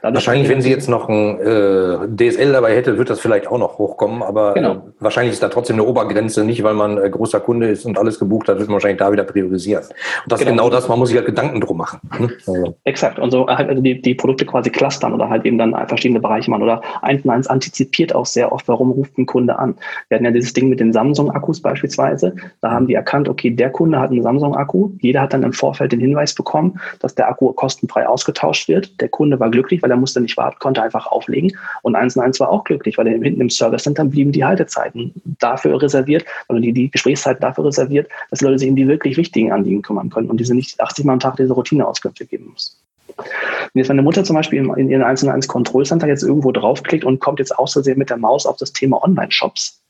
Dadurch 0.00 0.26
wahrscheinlich, 0.26 0.48
wenn 0.48 0.60
sie 0.62 0.70
jetzt 0.70 0.88
noch 0.88 1.08
ein 1.08 1.38
äh, 1.38 2.08
DSL 2.08 2.52
dabei 2.52 2.74
hätte, 2.74 2.98
wird 2.98 3.10
das 3.10 3.20
vielleicht 3.20 3.46
auch 3.46 3.58
noch 3.58 3.78
hochkommen, 3.78 4.22
aber 4.22 4.54
genau. 4.54 4.72
äh, 4.72 4.80
wahrscheinlich 5.00 5.34
ist 5.34 5.42
da 5.42 5.48
trotzdem 5.48 5.76
eine 5.76 5.84
Obergrenze, 5.84 6.44
nicht 6.44 6.62
weil 6.62 6.74
man 6.74 6.98
äh, 6.98 7.08
großer 7.08 7.40
Kunde 7.40 7.68
ist 7.68 7.84
und 7.84 7.98
alles 7.98 8.18
gebucht 8.18 8.48
hat, 8.48 8.58
wird 8.58 8.68
man 8.68 8.74
wahrscheinlich 8.74 8.98
da 8.98 9.12
wieder 9.12 9.24
priorisieren. 9.24 9.84
Und 9.84 10.32
das 10.32 10.40
genau. 10.40 10.50
ist 10.50 10.56
genau 10.56 10.70
das, 10.70 10.88
man 10.88 10.98
muss 10.98 11.08
sich 11.08 11.18
halt 11.18 11.26
Gedanken 11.26 11.60
drum 11.60 11.76
machen. 11.76 12.00
Ne? 12.18 12.30
Also. 12.46 12.76
Exakt. 12.84 13.18
Und 13.18 13.30
so 13.30 13.46
halt 13.46 13.68
also 13.68 13.82
die, 13.82 14.00
die 14.00 14.14
Produkte 14.14 14.46
quasi 14.46 14.70
clustern 14.70 15.12
oder 15.12 15.28
halt 15.28 15.44
eben 15.44 15.58
dann 15.58 15.74
verschiedene 15.86 16.20
Bereiche 16.20 16.50
machen. 16.50 16.62
Oder 16.62 16.82
eins 17.02 17.24
und 17.24 17.30
eins 17.30 17.46
antizipiert 17.46 18.14
auch 18.14 18.26
sehr 18.26 18.52
oft, 18.52 18.66
warum 18.68 18.90
ruft 18.90 19.16
ein 19.18 19.26
Kunde 19.26 19.58
an. 19.58 19.76
Wir 20.08 20.16
hatten 20.16 20.24
ja 20.24 20.30
dieses 20.30 20.52
Ding 20.52 20.68
mit 20.68 20.80
den 20.80 20.92
Samsung-Akkus 20.92 21.60
beispielsweise. 21.62 22.34
Da 22.60 22.70
haben 22.70 22.86
die 22.86 22.94
erkannt, 22.94 23.28
okay, 23.28 23.50
der 23.50 23.70
Kunde 23.70 24.00
hat 24.00 24.10
einen 24.10 24.22
Samsung-Akku. 24.22 24.90
Jeder 25.00 25.20
hat 25.20 25.32
dann 25.32 25.42
im 25.42 25.52
Vorfeld 25.52 25.92
den 25.92 26.00
Hinweis 26.00 26.34
bekommen, 26.34 26.80
dass 27.00 27.14
der 27.14 27.28
Akku 27.28 27.52
kostenfrei 27.52 28.06
ausgetauscht 28.06 28.68
wird. 28.68 29.00
Der 29.00 29.08
Kunde 29.08 29.38
war 29.42 29.50
glücklich, 29.50 29.82
weil 29.82 29.90
er 29.90 29.96
musste 29.98 30.20
nicht 30.20 30.36
warten, 30.38 30.58
konnte 30.58 30.82
einfach 30.82 31.06
auflegen. 31.06 31.52
Und 31.82 31.96
1&1 31.96 32.40
war 32.40 32.48
auch 32.48 32.64
glücklich, 32.64 32.96
weil 32.96 33.08
hinten 33.08 33.40
im 33.40 33.50
Service 33.50 33.82
Center 33.82 34.04
blieben 34.04 34.32
die 34.32 34.44
Haltezeiten 34.44 35.12
dafür 35.40 35.82
reserviert, 35.82 36.24
also 36.48 36.62
die, 36.62 36.72
die 36.72 36.90
Gesprächszeiten 36.90 37.40
dafür 37.42 37.66
reserviert, 37.66 38.08
dass 38.30 38.40
Leute 38.40 38.60
sich 38.60 38.70
um 38.70 38.76
die 38.76 38.88
wirklich 38.88 39.16
wichtigen 39.16 39.52
Anliegen 39.52 39.82
kümmern 39.82 40.08
können 40.08 40.30
und 40.30 40.38
diese 40.38 40.54
nicht 40.54 40.80
80 40.80 41.04
Mal 41.04 41.14
am 41.14 41.20
Tag 41.20 41.36
diese 41.36 41.52
Routineauskünfte 41.52 42.24
geben 42.24 42.50
müssen. 42.52 42.76
Wenn 43.16 43.80
jetzt 43.80 43.88
meine 43.88 44.02
Mutter 44.02 44.24
zum 44.24 44.36
Beispiel 44.36 44.64
in 44.76 44.88
ihren 44.88 45.02
1&1 45.02 45.48
Control 45.48 45.84
Center 45.84 46.06
jetzt 46.06 46.22
irgendwo 46.22 46.52
draufklickt 46.52 47.04
und 47.04 47.20
kommt 47.20 47.40
jetzt 47.40 47.58
aus 47.58 47.72
Versehen 47.74 47.98
mit 47.98 48.08
der 48.08 48.16
Maus 48.16 48.46
auf 48.46 48.56
das 48.56 48.72
Thema 48.72 49.02
Online-Shops, 49.02 49.81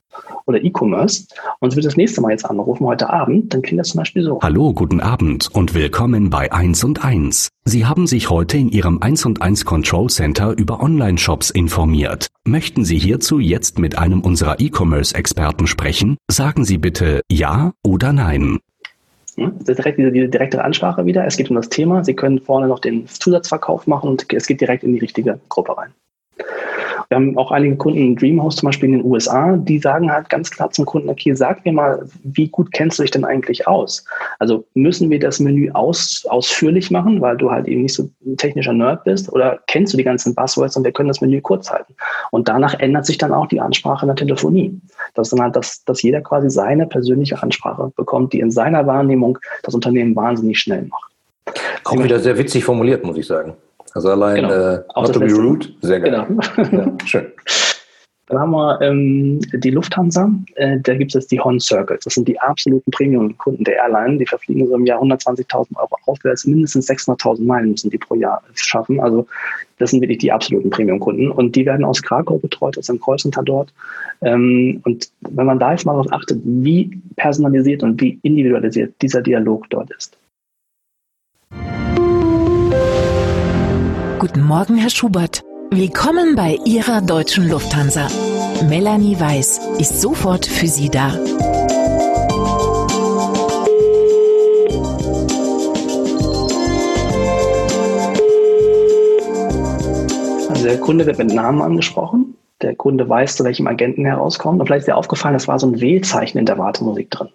oder 0.47 0.63
E-Commerce 0.63 1.27
und 1.61 1.71
sie 1.71 1.77
wird 1.77 1.87
das 1.87 1.97
nächste 1.97 2.21
Mal 2.21 2.31
jetzt 2.31 2.45
anrufen, 2.45 2.87
heute 2.87 3.11
Abend, 3.11 3.53
dann 3.53 3.63
klingt 3.63 3.81
das 3.81 3.89
zum 3.89 3.99
Beispiel 3.99 4.23
so. 4.23 4.41
Hallo, 4.43 4.73
guten 4.73 5.01
Abend 5.01 5.49
und 5.53 5.75
willkommen 5.75 6.31
bei 6.31 6.53
1 6.53 6.85
und 6.85 7.05
1. 7.05 7.49
Sie 7.65 7.87
haben 7.87 8.07
sich 8.07 8.31
heute 8.31 8.57
in 8.59 8.71
Ihrem 8.71 9.01
1 9.01 9.25
und 9.27 9.43
1 9.43 9.65
Control 9.65 10.09
Center 10.09 10.57
über 10.57 10.81
Online-Shops 10.81 11.51
informiert. 11.51 12.29
Möchten 12.45 12.85
Sie 12.85 12.99
hierzu 12.99 13.39
jetzt 13.39 13.79
mit 13.79 13.99
einem 13.99 14.21
unserer 14.21 14.61
E-Commerce-Experten 14.61 15.67
sprechen? 15.67 16.17
Sagen 16.29 16.65
Sie 16.65 16.79
bitte 16.79 17.23
Ja 17.31 17.73
oder 17.85 18.13
Nein. 18.13 18.59
Hm? 19.37 19.53
Direkt 19.65 19.99
diese, 19.99 20.13
diese 20.13 20.29
direkte 20.29 20.63
Ansprache 20.65 21.07
wieder. 21.07 21.25
Es 21.25 21.37
geht 21.37 21.49
um 21.51 21.57
das 21.57 21.69
Thema. 21.69 22.05
Sie 22.05 22.15
können 22.15 22.41
vorne 22.41 22.69
noch 22.69 22.81
den 22.81 23.07
Zusatzverkauf 23.07 23.87
machen 23.87 24.11
und 24.11 24.27
es 24.33 24.47
geht 24.47 24.61
direkt 24.61 24.85
in 24.85 24.93
die 24.93 24.99
richtige 24.99 25.41
Gruppe 25.49 25.77
rein. 25.77 25.93
Wir 27.09 27.17
haben 27.17 27.37
auch 27.37 27.51
einige 27.51 27.77
Kunden, 27.77 28.17
Dreamhouse 28.17 28.57
zum 28.57 28.69
Beispiel 28.69 28.89
in 28.89 28.99
den 28.99 29.05
USA, 29.05 29.59
die 29.59 29.79
sagen 29.79 30.11
halt 30.11 30.31
ganz 30.31 30.51
klar 30.51 30.71
zum 30.71 30.87
Kunden, 30.87 31.11
okay, 31.11 31.35
sag 31.35 31.63
mir 31.63 31.73
mal, 31.73 32.09
wie 32.23 32.49
gut 32.49 32.73
kennst 32.73 32.99
du 32.99 33.03
dich 33.03 33.11
denn 33.11 33.27
eigentlich 33.27 33.69
aus? 33.69 34.07
Also 34.39 34.65
müssen 34.73 35.11
wir 35.11 35.21
das 35.21 35.39
Menü 35.39 35.71
aus, 35.73 36.25
ausführlich 36.31 36.91
machen, 36.91 37.21
weil 37.21 37.37
du 37.37 37.51
halt 37.51 37.69
eben 37.69 37.83
nicht 37.83 37.93
so 37.93 38.09
ein 38.25 38.39
technischer 38.39 38.73
Nerd 38.73 39.05
bist 39.05 39.31
oder 39.31 39.61
kennst 39.67 39.93
du 39.93 39.99
die 39.99 40.05
ganzen 40.05 40.35
Buzzwords 40.35 40.75
und 40.75 40.85
wir 40.85 40.93
können 40.93 41.09
das 41.09 41.21
Menü 41.21 41.43
kurz 41.43 41.71
halten? 41.71 41.95
Und 42.31 42.49
danach 42.49 42.81
ändert 42.81 43.05
sich 43.05 43.19
dann 43.19 43.35
auch 43.35 43.47
die 43.47 43.61
Ansprache 43.61 44.07
in 44.07 44.09
der 44.09 44.17
Telefonie. 44.17 44.81
Das 45.13 45.27
ist 45.27 45.33
dann 45.33 45.43
halt, 45.43 45.55
dass, 45.55 45.85
dass 45.85 46.01
jeder 46.01 46.23
quasi 46.23 46.49
seine 46.49 46.87
persönliche 46.87 47.43
Ansprache 47.43 47.93
bekommt, 47.95 48.33
die 48.33 48.41
in 48.41 48.51
seiner 48.51 48.87
Wahrnehmung 48.87 49.39
das 49.65 49.75
Unternehmen 49.75 50.17
wahnsinnig 50.17 50.59
schnell 50.59 50.87
macht. 50.87 51.13
Auch 51.85 52.03
wieder 52.03 52.21
sehr 52.21 52.39
witzig 52.39 52.65
formuliert, 52.65 53.05
muss 53.05 53.19
ich 53.19 53.27
sagen. 53.27 53.55
Also 53.95 54.11
allein 54.11 54.37
genau. 54.37 54.51
äh, 54.51 54.83
Not 54.97 55.13
to 55.13 55.21
be 55.21 55.33
rude, 55.33 55.67
sehr 55.81 56.01
geil. 56.01 56.27
Genau. 56.29 56.43
Ja, 56.73 57.07
schön. 57.07 57.27
Dann 58.33 58.41
haben 58.41 58.53
wir 58.53 58.81
ähm, 58.81 59.41
die 59.53 59.71
Lufthansa, 59.71 60.33
äh, 60.55 60.79
da 60.81 60.95
gibt 60.95 61.11
es 61.11 61.15
jetzt 61.15 61.33
die 61.33 61.41
Horn 61.41 61.61
Circles. 61.61 62.05
Das 62.05 62.15
sind 62.15 62.27
die 62.27 62.41
absoluten 62.41 62.91
Premium-Kunden 62.91 63.63
der 63.65 63.77
Airline. 63.77 64.17
Die 64.17 64.25
verfliegen 64.25 64.67
so 64.67 64.75
im 64.75 64.87
Jahr 64.87 65.03
120.000 65.03 65.77
Euro 65.77 65.97
aufwärts. 66.07 66.47
Mindestens 66.47 66.89
600.000 66.89 67.45
Meilen 67.45 67.73
müssen 67.73 67.91
die 67.91 67.99
pro 67.99 68.15
Jahr 68.15 68.43
schaffen. 68.55 69.01
Also 69.01 69.27
das 69.79 69.91
sind 69.91 70.01
wirklich 70.01 70.17
die 70.17 70.33
absoluten 70.33 70.71
Premium-Kunden. 70.71 71.31
Und 71.31 71.55
die 71.57 71.67
werden 71.67 71.85
aus 71.85 72.01
Krakau 72.01 72.39
betreut, 72.39 72.79
aus 72.79 72.89
einem 72.89 73.01
Callcenter 73.03 73.43
dort. 73.43 73.71
Ähm, 74.23 74.81
und 74.85 75.11
wenn 75.21 75.45
man 75.47 75.59
da 75.59 75.73
jetzt 75.73 75.85
mal 75.85 75.93
darauf 75.93 76.11
achtet, 76.11 76.41
wie 76.43 77.03
personalisiert 77.17 77.83
und 77.83 78.01
wie 78.01 78.19
individualisiert 78.23 78.95
dieser 79.03 79.21
Dialog 79.21 79.69
dort 79.69 79.91
ist, 79.91 80.17
Guten 84.23 84.43
Morgen, 84.43 84.77
Herr 84.77 84.89
Schubert. 84.89 85.43
Willkommen 85.73 86.37
bei 86.37 86.57
Ihrer 86.65 87.01
deutschen 87.01 87.49
Lufthansa. 87.49 88.07
Melanie 88.69 89.19
Weiß 89.19 89.59
ist 89.81 90.01
sofort 90.01 90.47
für 90.47 90.69
Sie 90.69 90.89
da. 90.89 91.09
Also 100.51 100.63
der 100.63 100.79
Kunde 100.79 101.05
wird 101.05 101.19
mit 101.19 101.35
Namen 101.35 101.61
angesprochen. 101.61 102.32
Der 102.63 102.75
Kunde 102.75 103.09
weiß, 103.09 103.37
zu 103.37 103.45
welchem 103.45 103.67
Agenten 103.67 104.07
er 104.07 104.17
rauskommt. 104.17 104.61
Und 104.61 104.67
vielleicht 104.67 104.81
ist 104.81 104.89
dir 104.89 104.97
aufgefallen, 104.97 105.35
es 105.35 105.49
war 105.49 105.59
so 105.59 105.67
ein 105.67 105.81
Wählzeichen 105.81 106.39
in 106.39 106.47
der 106.47 106.59
Wartemusik 106.59 107.11
drin. 107.11 107.29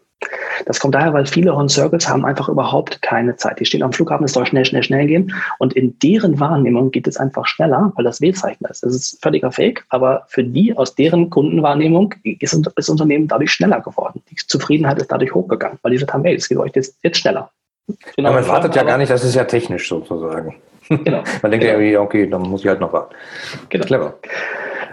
Das 0.65 0.79
kommt 0.79 0.95
daher, 0.95 1.13
weil 1.13 1.25
viele 1.25 1.55
Horn 1.55 1.69
Circles 1.69 2.09
haben 2.09 2.25
einfach 2.25 2.49
überhaupt 2.49 3.01
keine 3.01 3.35
Zeit. 3.35 3.59
Die 3.59 3.65
stehen 3.65 3.83
am 3.83 3.93
Flughafen, 3.93 4.25
es 4.25 4.33
soll 4.33 4.45
schnell, 4.45 4.65
schnell, 4.65 4.83
schnell 4.83 5.05
gehen. 5.05 5.33
Und 5.59 5.73
in 5.73 5.97
deren 5.99 6.39
Wahrnehmung 6.39 6.91
geht 6.91 7.07
es 7.07 7.17
einfach 7.17 7.45
schneller, 7.45 7.91
weil 7.95 8.03
das 8.03 8.19
W-Zeichen 8.19 8.65
ist. 8.65 8.83
Das 8.83 8.95
ist 8.95 9.21
völliger 9.21 9.51
Fake, 9.51 9.85
aber 9.89 10.23
für 10.27 10.43
die, 10.43 10.75
aus 10.75 10.95
deren 10.95 11.29
Kundenwahrnehmung, 11.29 12.15
ist, 12.23 12.59
das 12.75 12.89
Unternehmen 12.89 13.27
dadurch 13.27 13.51
schneller 13.51 13.81
geworden. 13.81 14.21
Die 14.31 14.35
Zufriedenheit 14.35 14.97
ist 14.97 15.11
dadurch 15.11 15.33
hochgegangen, 15.33 15.77
weil 15.83 15.91
die 15.91 15.97
gesagt 15.97 16.13
haben, 16.13 16.23
hey, 16.23 16.35
es 16.35 16.49
geht 16.49 16.57
euch 16.57 16.71
jetzt, 16.73 16.97
jetzt 17.03 17.19
schneller. 17.19 17.51
Genau, 18.15 18.33
man 18.33 18.47
wartet 18.47 18.75
ja 18.75 18.83
gar 18.83 18.97
nicht, 18.97 19.11
das 19.11 19.23
ist 19.23 19.35
ja 19.35 19.45
technisch 19.45 19.87
sozusagen. 19.87 20.55
Genau. 20.89 21.23
man 21.41 21.51
denkt 21.51 21.65
genau. 21.65 21.79
ja 21.79 21.79
irgendwie, 21.79 21.97
okay, 21.97 22.27
dann 22.27 22.41
muss 22.41 22.61
ich 22.61 22.67
halt 22.67 22.79
noch 22.79 22.91
warten. 22.91 23.15
Genau. 23.69 23.85
Clever. 23.85 24.15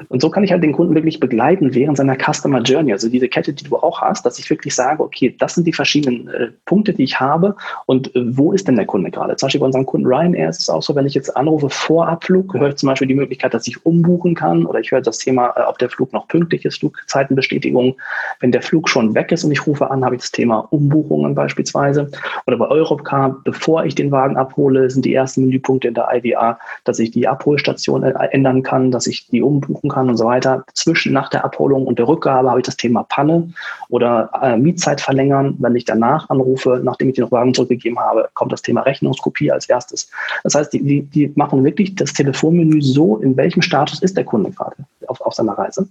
Und 0.08 0.20
so 0.20 0.30
kann 0.30 0.44
ich 0.44 0.52
halt 0.52 0.62
den 0.62 0.72
Kunden 0.72 0.94
wirklich 0.94 1.20
begleiten 1.20 1.74
während 1.74 1.96
seiner 1.96 2.16
Customer 2.16 2.60
Journey, 2.60 2.92
also 2.92 3.08
diese 3.08 3.28
Kette, 3.28 3.52
die 3.52 3.64
du 3.64 3.76
auch 3.76 4.00
hast, 4.00 4.26
dass 4.26 4.38
ich 4.38 4.48
wirklich 4.50 4.74
sage, 4.74 5.02
okay, 5.02 5.34
das 5.38 5.54
sind 5.54 5.66
die 5.66 5.72
verschiedenen 5.72 6.28
äh, 6.28 6.48
Punkte, 6.64 6.92
die 6.92 7.04
ich 7.04 7.20
habe 7.20 7.56
und 7.86 8.14
äh, 8.14 8.22
wo 8.36 8.52
ist 8.52 8.68
denn 8.68 8.76
der 8.76 8.86
Kunde 8.86 9.10
gerade? 9.10 9.36
Zum 9.36 9.46
Beispiel 9.46 9.60
bei 9.60 9.66
unserem 9.66 9.86
Kunden 9.86 10.06
Ryanair 10.06 10.48
ist 10.48 10.60
es 10.60 10.68
auch 10.68 10.82
so, 10.82 10.94
wenn 10.94 11.06
ich 11.06 11.14
jetzt 11.14 11.36
anrufe 11.36 11.70
vor 11.70 12.08
Abflug, 12.08 12.54
höre 12.54 12.70
ich 12.70 12.76
zum 12.76 12.88
Beispiel 12.88 13.08
die 13.08 13.14
Möglichkeit, 13.14 13.54
dass 13.54 13.66
ich 13.66 13.84
umbuchen 13.84 14.34
kann 14.34 14.66
oder 14.66 14.80
ich 14.80 14.90
höre 14.90 15.00
das 15.00 15.18
Thema, 15.18 15.54
äh, 15.56 15.62
ob 15.62 15.78
der 15.78 15.90
Flug 15.90 16.12
noch 16.12 16.28
pünktlich 16.28 16.64
ist, 16.64 16.78
Flugzeitenbestätigung. 16.78 17.96
Wenn 18.40 18.52
der 18.52 18.62
Flug 18.62 18.88
schon 18.88 19.14
weg 19.14 19.32
ist 19.32 19.44
und 19.44 19.52
ich 19.52 19.66
rufe 19.66 19.90
an, 19.90 20.04
habe 20.04 20.16
ich 20.16 20.22
das 20.22 20.32
Thema 20.32 20.66
Umbuchungen 20.70 21.34
beispielsweise. 21.34 22.10
Oder 22.46 22.56
bei 22.56 22.68
Europcar, 22.68 23.36
bevor 23.44 23.84
ich 23.84 23.94
den 23.94 24.10
Wagen 24.10 24.36
abhole, 24.36 24.90
sind 24.90 25.04
die 25.04 25.14
ersten 25.14 25.42
Menüpunkte 25.42 25.88
in 25.88 25.94
der 25.94 26.08
IVA, 26.12 26.58
dass 26.84 26.98
ich 26.98 27.10
die 27.10 27.26
Abholstation 27.26 28.02
äh, 28.02 28.12
ändern 28.30 28.62
kann, 28.62 28.90
dass 28.90 29.06
ich 29.06 29.28
die 29.28 29.42
umbuchen 29.42 29.90
kann 29.90 29.93
und 30.00 30.16
so 30.16 30.24
weiter. 30.26 30.64
Zwischen 30.74 31.12
nach 31.12 31.28
der 31.28 31.44
Abholung 31.44 31.86
und 31.86 31.98
der 31.98 32.08
Rückgabe 32.08 32.50
habe 32.50 32.60
ich 32.60 32.66
das 32.66 32.76
Thema 32.76 33.04
Panne 33.04 33.50
oder 33.88 34.30
äh, 34.42 34.56
Mietzeit 34.56 35.00
verlängern. 35.00 35.56
Wenn 35.58 35.76
ich 35.76 35.84
danach 35.84 36.28
anrufe, 36.30 36.80
nachdem 36.82 37.08
ich 37.08 37.16
den 37.16 37.30
Wagen 37.30 37.54
zurückgegeben 37.54 37.98
habe, 37.98 38.28
kommt 38.34 38.52
das 38.52 38.62
Thema 38.62 38.82
Rechnungskopie 38.82 39.50
als 39.50 39.68
erstes. 39.68 40.10
Das 40.42 40.54
heißt, 40.54 40.72
die, 40.72 40.82
die, 40.82 41.02
die 41.02 41.32
machen 41.36 41.64
wirklich 41.64 41.94
das 41.94 42.12
Telefonmenü 42.12 42.82
so, 42.82 43.16
in 43.18 43.36
welchem 43.36 43.62
Status 43.62 44.02
ist 44.02 44.16
der 44.16 44.24
Kunde 44.24 44.50
gerade 44.50 44.76
auf, 45.06 45.20
auf 45.20 45.34
seiner 45.34 45.56
Reise. 45.56 45.88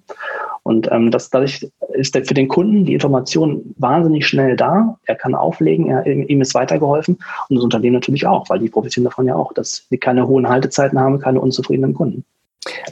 Und 0.63 0.89
ähm, 0.91 1.11
das, 1.11 1.29
dadurch 1.29 1.67
ist 1.93 2.15
für 2.15 2.33
den 2.33 2.47
Kunden 2.47 2.85
die 2.85 2.93
Information 2.93 3.75
wahnsinnig 3.77 4.27
schnell 4.27 4.55
da. 4.55 4.97
Er 5.05 5.15
kann 5.15 5.35
auflegen, 5.35 5.89
er, 5.89 6.05
ihm 6.05 6.41
ist 6.41 6.55
weitergeholfen 6.55 7.17
und 7.49 7.55
das 7.55 7.63
Unternehmen 7.63 7.95
natürlich 7.95 8.25
auch, 8.25 8.49
weil 8.49 8.59
die 8.59 8.69
profitieren 8.69 9.05
davon 9.05 9.25
ja 9.25 9.35
auch, 9.35 9.53
dass 9.53 9.85
sie 9.89 9.97
keine 9.97 10.27
hohen 10.27 10.47
Haltezeiten 10.47 10.99
haben, 10.99 11.19
keine 11.19 11.41
unzufriedenen 11.41 11.93
Kunden. 11.93 12.23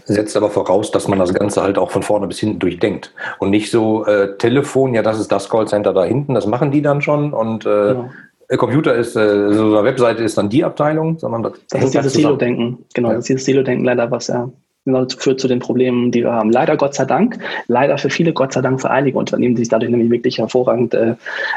Setzt 0.05 0.35
aber 0.35 0.49
voraus, 0.49 0.91
dass 0.91 1.07
man 1.07 1.19
das 1.19 1.33
Ganze 1.33 1.61
halt 1.61 1.77
auch 1.77 1.91
von 1.91 2.03
vorne 2.03 2.27
bis 2.27 2.39
hinten 2.39 2.59
durchdenkt. 2.59 3.13
Und 3.39 3.51
nicht 3.51 3.71
so 3.71 4.05
äh, 4.05 4.37
Telefon, 4.37 4.93
ja, 4.93 5.01
das 5.01 5.19
ist 5.19 5.31
das 5.31 5.49
Callcenter 5.49 5.93
da 5.93 6.03
hinten, 6.03 6.33
das 6.33 6.45
machen 6.45 6.71
die 6.71 6.81
dann 6.81 7.01
schon 7.01 7.33
und 7.33 7.65
äh, 7.65 7.69
genau. 7.69 8.09
Computer 8.57 8.95
ist, 8.95 9.15
äh, 9.15 9.53
so 9.53 9.77
eine 9.77 9.83
Webseite 9.83 10.23
ist 10.23 10.37
dann 10.37 10.49
die 10.49 10.63
Abteilung, 10.63 11.17
sondern 11.19 11.43
das, 11.43 11.53
das 11.69 11.83
ist 11.85 11.93
dieses 11.93 12.13
Silo-Denken. 12.13 12.79
Genau, 12.93 13.09
ja. 13.09 13.15
das 13.15 13.23
ist 13.23 13.29
dieses 13.29 13.45
Silo-Denken 13.45 13.85
leider, 13.85 14.11
was 14.11 14.27
ja 14.27 14.49
genau 14.85 15.05
führt 15.07 15.39
zu 15.39 15.47
den 15.47 15.59
Problemen, 15.59 16.11
die 16.11 16.23
wir 16.23 16.31
haben. 16.31 16.51
Leider 16.51 16.75
Gott 16.75 16.95
sei 16.95 17.05
Dank, 17.05 17.37
leider 17.67 17.97
für 17.97 18.09
viele, 18.09 18.33
Gott 18.33 18.53
sei 18.53 18.61
Dank 18.61 18.81
für 18.81 18.89
einige 18.89 19.17
Unternehmen, 19.17 19.55
die 19.55 19.61
sich 19.61 19.69
dadurch 19.69 19.91
nämlich 19.91 20.09
wirklich 20.09 20.39
hervorragend 20.39 20.93
äh, 20.93 21.15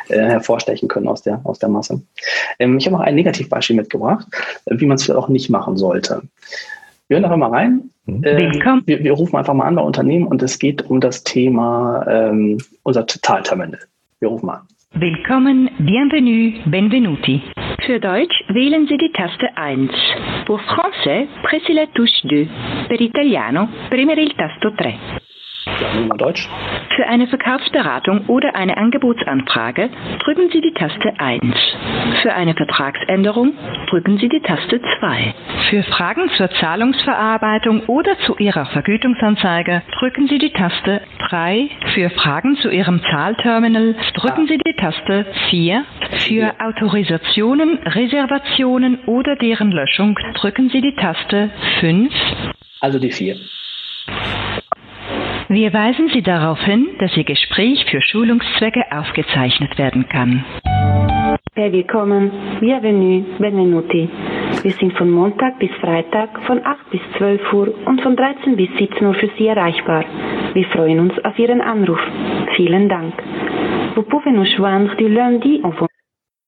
äh 0.09 0.19
hervorstechen 0.19 0.89
können 0.89 1.09
aus 1.09 1.23
der, 1.23 1.41
aus 1.45 1.59
der 1.59 1.69
Masse. 1.69 2.03
Ähm, 2.59 2.77
ich 2.77 2.87
habe 2.87 2.97
noch 2.97 3.03
ein 3.03 3.15
Negativbeispiel 3.15 3.77
mitgebracht, 3.77 4.27
äh, 4.67 4.79
wie 4.79 4.87
man 4.87 4.97
es 4.97 5.09
auch 5.11 5.29
nicht 5.29 5.49
machen 5.49 5.77
sollte. 5.77 6.23
Wir 7.09 7.17
hören 7.17 7.25
einfach 7.25 7.37
mal 7.37 7.51
rein. 7.51 7.91
Mhm. 8.07 8.23
Äh, 8.25 8.53
wir, 8.87 9.05
wir, 9.05 9.13
rufen 9.13 9.37
einfach 9.37 9.55
mal 9.55 9.67
an 9.67 9.77
bei 9.77 9.83
Unternehmen 9.83 10.27
und 10.27 10.43
es 10.43 10.59
geht 10.59 10.83
um 10.91 11.01
das 11.01 11.25
Thema 11.25 12.05
ähm, 12.09 12.59
unser 12.83 13.07
Totalterminal. 13.07 13.81
Wir 14.21 14.29
rufen 14.29 14.47
mal 14.47 14.55
an. 14.57 14.69
Willkommen, 14.97 15.71
bienvenue, 15.79 16.61
benvenuti. 16.67 17.43
Für 17.85 17.99
Deutsch 17.99 18.45
wählen 18.49 18.87
Sie 18.87 18.97
die 18.97 19.11
Taste 19.13 19.49
1. 19.57 19.91
Pour 20.47 20.61
français, 20.61 21.27
pressi 21.43 21.73
la 21.73 21.87
touche 21.87 22.29
2. 22.29 22.49
Per 22.89 23.01
italiano, 23.01 23.69
premere 23.91 24.23
il 24.23 24.35
tasto 24.37 24.71
3. 24.71 24.95
Nehmen 25.67 26.09
wir 26.09 26.17
Deutsch. 26.17 26.49
Für 26.95 27.07
eine 27.07 27.27
Verkaufsberatung 27.27 28.27
oder 28.27 28.55
eine 28.55 28.77
Angebotsanfrage 28.77 29.91
drücken 30.23 30.51
Sie 30.53 30.61
die 30.61 30.73
Taste 30.73 31.13
1. 31.19 31.43
Für 32.23 32.35
eine 32.35 32.55
Vertragsänderung 32.55 33.53
drücken 33.89 34.19
Sie 34.19 34.29
die 34.29 34.41
Taste 34.41 34.81
2. 35.01 35.35
Für 35.71 35.83
Fragen 35.85 36.29
zur 36.37 36.51
Zahlungsverarbeitung 36.51 37.87
oder 37.87 38.19
zu 38.21 38.37
Ihrer 38.37 38.67
Vergütungsanzeige 38.67 39.83
drücken 39.99 40.29
Sie 40.29 40.39
die 40.39 40.51
Taste 40.51 41.01
3. 41.29 41.71
Für 41.95 42.11
Fragen 42.11 42.57
zu 42.57 42.71
Ihrem 42.71 43.01
Zahlterminal 43.11 43.95
drücken 44.15 44.47
Sie 44.47 44.59
die 44.59 44.75
Taste 44.75 45.27
4. 45.49 45.85
Für 46.29 46.55
Autorisationen, 46.61 47.79
Reservationen 47.79 49.05
oder 49.07 49.37
deren 49.37 49.73
Löschung 49.73 50.19
drücken 50.35 50.69
Sie 50.71 50.81
die 50.81 50.95
Taste 50.95 51.51
5. 51.81 52.13
Also 52.81 52.99
die 52.99 53.11
4. 53.11 53.37
Wir 55.49 55.75
weisen 55.75 56.09
Sie 56.09 56.23
darauf 56.23 56.59
hin, 56.61 56.89
dass 57.01 57.15
Ihr 57.17 57.25
Gespräch 57.25 57.85
für 57.91 58.01
Schulungszwecke 58.01 58.83
aufgezeichnet 58.91 59.77
werden 59.77 60.09
kann. 60.09 60.43
Willkommen, 61.55 62.31
bienvenue, 62.61 63.25
benvenuti. 63.39 64.09
Wir 64.63 64.71
sind 64.73 64.97
von 64.97 65.11
Montag 65.11 65.59
bis 65.59 65.71
Freitag 65.83 66.31
von 66.47 66.65
8 66.65 66.91
bis 66.91 67.01
12 67.19 67.53
Uhr 67.53 67.75
und 67.87 68.01
von 68.01 68.17
13 68.17 68.57
bis 68.57 68.71
17 68.79 69.07
Uhr 69.07 69.15
für 69.15 69.29
Sie 69.37 69.47
erreichbar. 69.47 70.05
Wir 70.55 70.65
freuen 70.69 71.01
uns 71.01 71.13
auf 71.25 71.39
Ihren 71.39 71.61
Anruf. 71.61 72.01
Vielen 72.57 72.89
Dank. 72.89 73.13
Vous 73.95 74.07
pouvez 74.09 74.33
nous 74.33 74.49
joindre 74.57 74.97
du 74.97 75.09
lundi 75.09 75.61
en 75.63 75.73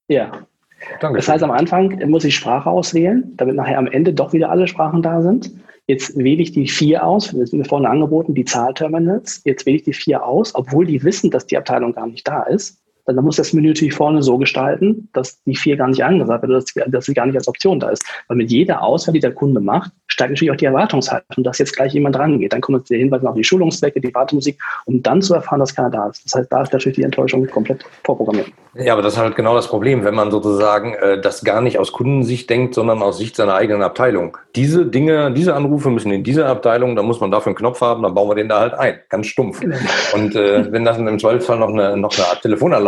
Ja. 0.08 0.32
Danke. 1.00 1.18
Das 1.18 1.28
heißt, 1.28 1.44
am 1.44 1.50
Anfang 1.50 2.00
muss 2.08 2.24
ich 2.24 2.34
Sprache 2.34 2.70
auswählen, 2.70 3.34
damit 3.36 3.56
nachher 3.56 3.78
am 3.78 3.86
Ende 3.88 4.14
doch 4.14 4.32
wieder 4.32 4.50
alle 4.50 4.66
Sprachen 4.66 5.02
da 5.02 5.20
sind. 5.20 5.50
Jetzt 5.88 6.16
wähle 6.16 6.42
ich 6.42 6.52
die 6.52 6.66
vier 6.66 7.06
aus, 7.06 7.32
das 7.32 7.50
sind 7.50 7.60
mir 7.60 7.64
vorne 7.64 7.88
angeboten, 7.88 8.34
die 8.34 8.44
Zahlterminals. 8.44 9.42
Jetzt 9.44 9.66
wähle 9.66 9.76
ich 9.76 9.84
die 9.84 9.92
vier 9.92 10.24
aus, 10.24 10.54
obwohl 10.54 10.86
die 10.86 11.04
wissen, 11.04 11.30
dass 11.30 11.46
die 11.46 11.56
Abteilung 11.56 11.92
gar 11.92 12.06
nicht 12.08 12.26
da 12.26 12.42
ist 12.42 12.80
dann 13.14 13.24
muss 13.24 13.36
das 13.36 13.52
Menü 13.52 13.68
natürlich 13.68 13.94
vorne 13.94 14.22
so 14.22 14.36
gestalten, 14.38 15.08
dass 15.12 15.42
die 15.44 15.54
vier 15.54 15.76
gar 15.76 15.88
nicht 15.88 16.02
angesagt 16.02 16.46
wird, 16.46 16.52
dass, 16.52 16.88
dass 16.88 17.04
sie 17.06 17.14
gar 17.14 17.26
nicht 17.26 17.36
als 17.36 17.46
Option 17.48 17.78
da 17.78 17.90
ist. 17.90 18.04
Weil 18.28 18.36
mit 18.36 18.50
jeder 18.50 18.82
Auswahl, 18.82 19.14
die 19.14 19.20
der 19.20 19.32
Kunde 19.32 19.60
macht, 19.60 19.92
steigt 20.08 20.30
natürlich 20.30 20.50
auch 20.50 20.56
die 20.56 20.64
Erwartungshaltung, 20.64 21.44
dass 21.44 21.58
jetzt 21.58 21.76
gleich 21.76 21.92
jemand 21.92 22.18
rangeht. 22.18 22.52
Dann 22.52 22.60
kommt 22.60 22.88
der 22.90 22.98
Hinweis 22.98 23.24
auf 23.24 23.34
die 23.34 23.44
Schulungszwecke, 23.44 24.00
die 24.00 24.14
Wartemusik, 24.14 24.58
um 24.86 25.02
dann 25.02 25.22
zu 25.22 25.34
erfahren, 25.34 25.60
dass 25.60 25.74
keiner 25.74 25.90
da 25.90 26.08
ist. 26.08 26.24
Das 26.24 26.34
heißt, 26.34 26.52
da 26.52 26.62
ist 26.62 26.72
natürlich 26.72 26.96
die 26.96 27.02
Enttäuschung 27.02 27.46
komplett 27.46 27.84
vorprogrammiert. 28.04 28.48
Ja, 28.74 28.92
aber 28.92 29.02
das 29.02 29.14
ist 29.14 29.18
halt 29.18 29.36
genau 29.36 29.54
das 29.54 29.68
Problem, 29.68 30.04
wenn 30.04 30.14
man 30.14 30.30
sozusagen 30.30 30.94
äh, 30.94 31.20
das 31.20 31.44
gar 31.44 31.60
nicht 31.60 31.78
aus 31.78 31.92
Kundensicht 31.92 32.48
denkt, 32.50 32.74
sondern 32.74 33.02
aus 33.02 33.18
Sicht 33.18 33.36
seiner 33.36 33.54
eigenen 33.54 33.82
Abteilung. 33.82 34.36
Diese 34.54 34.86
Dinge, 34.86 35.32
diese 35.32 35.54
Anrufe 35.54 35.90
müssen 35.90 36.10
in 36.12 36.24
dieser 36.24 36.46
Abteilung, 36.46 36.96
da 36.96 37.02
muss 37.02 37.20
man 37.20 37.30
dafür 37.30 37.50
einen 37.50 37.56
Knopf 37.56 37.80
haben, 37.80 38.02
dann 38.02 38.14
bauen 38.14 38.28
wir 38.28 38.34
den 38.34 38.48
da 38.48 38.60
halt 38.60 38.74
ein. 38.74 38.98
Ganz 39.08 39.26
stumpf. 39.28 39.60
Genau. 39.60 39.76
Und 40.14 40.34
äh, 40.34 40.70
wenn 40.72 40.84
das 40.84 40.98
im 40.98 41.18
Zweifelsfall 41.18 41.58
noch 41.58 41.68
eine, 41.68 41.96
noch 41.96 42.16
eine 42.16 42.26
Art 42.26 42.42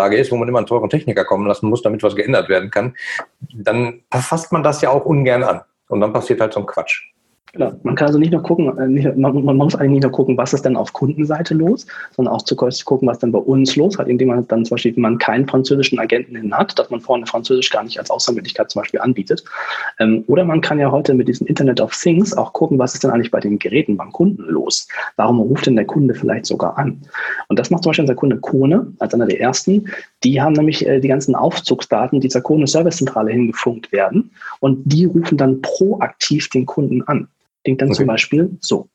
Telefonanlage 0.09 0.17
ist, 0.17 0.33
wo 0.33 0.37
man 0.37 0.49
immer 0.49 0.59
einen 0.59 0.67
teuren 0.67 0.91
Techniker 0.91 1.25
kommen 1.25 1.47
lassen 1.47 1.69
muss, 1.69 1.83
damit 1.83 2.03
was 2.03 2.17
geändert 2.17 2.49
werden 2.49 2.71
kann, 2.71 2.97
dann 3.41 4.03
fasst 4.11 4.53
man 4.53 4.63
das 4.63 4.81
ja 4.81 4.91
auch 4.91 5.05
ungern 5.05 5.43
an. 5.43 5.61
Und 5.89 6.01
dann 6.01 6.13
passiert 6.13 6.41
halt 6.41 6.53
so 6.53 6.61
ein 6.61 6.67
Quatsch. 6.67 7.13
Genau. 7.53 7.73
Man 7.83 7.95
kann 7.95 8.09
also 8.09 8.19
nicht 8.19 8.33
nur 8.33 8.43
gucken, 8.43 8.77
äh, 8.79 9.13
man, 9.17 9.45
man, 9.45 9.57
muss 9.57 9.75
eigentlich 9.75 9.93
nicht 9.93 10.03
nur 10.03 10.13
gucken, 10.13 10.37
was 10.37 10.53
ist 10.53 10.65
denn 10.65 10.77
auf 10.77 10.93
Kundenseite 10.93 11.55
los, 11.55 11.87
sondern 12.15 12.35
auch 12.35 12.43
zu 12.43 12.55
gucken, 12.57 13.09
was 13.09 13.19
denn 13.19 13.33
bei 13.33 13.39
uns 13.39 13.75
los 13.77 13.99
hat, 13.99 14.09
indem 14.09 14.29
man 14.29 14.47
dann 14.49 14.65
zum 14.65 14.75
Beispiel, 14.75 14.95
wenn 14.95 15.03
man 15.03 15.19
keinen 15.19 15.47
französischen 15.47 15.99
Agenten 15.99 16.37
hin 16.37 16.55
hat, 16.55 16.79
dass 16.79 16.91
man 16.91 17.01
vorne 17.01 17.27
Französisch 17.27 17.71
gar 17.71 17.85
nicht 17.85 17.99
als 17.99 18.11
Auswahlmöglichkeit 18.11 18.71
zum 18.71 18.83
Beispiel 18.83 19.01
anbietet. 19.01 19.45
Ähm, 19.99 20.25
oder 20.27 20.45
man 20.45 20.61
kann 20.61 20.79
ja 20.79 20.91
heute 20.91 21.15
mit 21.15 21.29
diesem 21.29 21.47
Internet 21.47 21.81
of 21.81 21.93
Things 21.97 22.37
auch 22.37 22.53
gucken, 22.53 22.79
was 22.79 22.95
ist 22.95 23.05
denn 23.05 23.11
eigentlich 23.11 23.31
bei 23.31 23.41
den 23.41 23.59
Geräten 23.59 23.97
beim 23.97 24.13
Kunden 24.13 24.43
los? 24.43 24.87
Warum 25.17 25.41
ruft 25.41 25.67
denn 25.67 25.77
der 25.77 25.87
Kunde 25.87 26.15
vielleicht 26.15 26.47
sogar 26.47 26.77
an? 26.77 27.01
Und 27.49 27.59
das 27.59 27.71
macht 27.71 27.83
zum 27.83 27.91
Beispiel 27.91 28.05
unser 28.05 28.15
Kunde 28.15 28.37
Kone 28.39 28.93
als 28.99 29.15
einer 29.15 29.27
der 29.27 29.41
ersten. 29.41 29.89
Die 30.23 30.41
haben 30.41 30.53
nämlich 30.53 30.87
äh, 30.87 31.01
die 31.01 31.09
ganzen 31.09 31.35
Aufzugsdaten 31.35 32.21
dieser 32.21 32.43
Kone 32.43 32.67
Servicezentrale 32.67 33.31
hingefunkt 33.31 33.91
werden 33.93 34.31
und 34.61 34.83
die 34.85 35.07
rufen 35.07 35.39
dann 35.39 35.63
proaktiv 35.63 36.49
den 36.51 36.67
Kunden 36.67 37.03
an. 37.03 37.29
Klingt 37.65 37.81
dann 37.81 37.89
okay. 37.89 37.97
zum 37.97 38.07
Beispiel 38.07 38.57
so. 38.61 38.89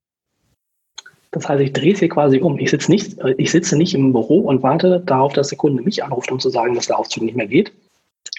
Das 1.31 1.47
heißt, 1.47 1.61
ich 1.61 1.73
drehe 1.73 1.93
es 1.93 1.99
hier 1.99 2.09
quasi 2.09 2.39
um. 2.39 2.57
Ich 2.57 2.71
sitze 2.71 2.89
nicht, 2.89 3.17
ich 3.37 3.51
sitze 3.51 3.77
nicht 3.77 3.93
im 3.93 4.11
Büro 4.11 4.39
und 4.39 4.63
warte 4.63 5.03
darauf, 5.05 5.33
dass 5.33 5.49
der 5.49 5.57
Kunde 5.57 5.83
mich 5.83 6.03
anruft, 6.03 6.31
um 6.31 6.39
zu 6.39 6.49
sagen, 6.49 6.73
dass 6.73 6.87
der 6.87 6.97
Aufzug 6.97 7.23
nicht 7.23 7.35
mehr 7.35 7.47
geht, 7.47 7.73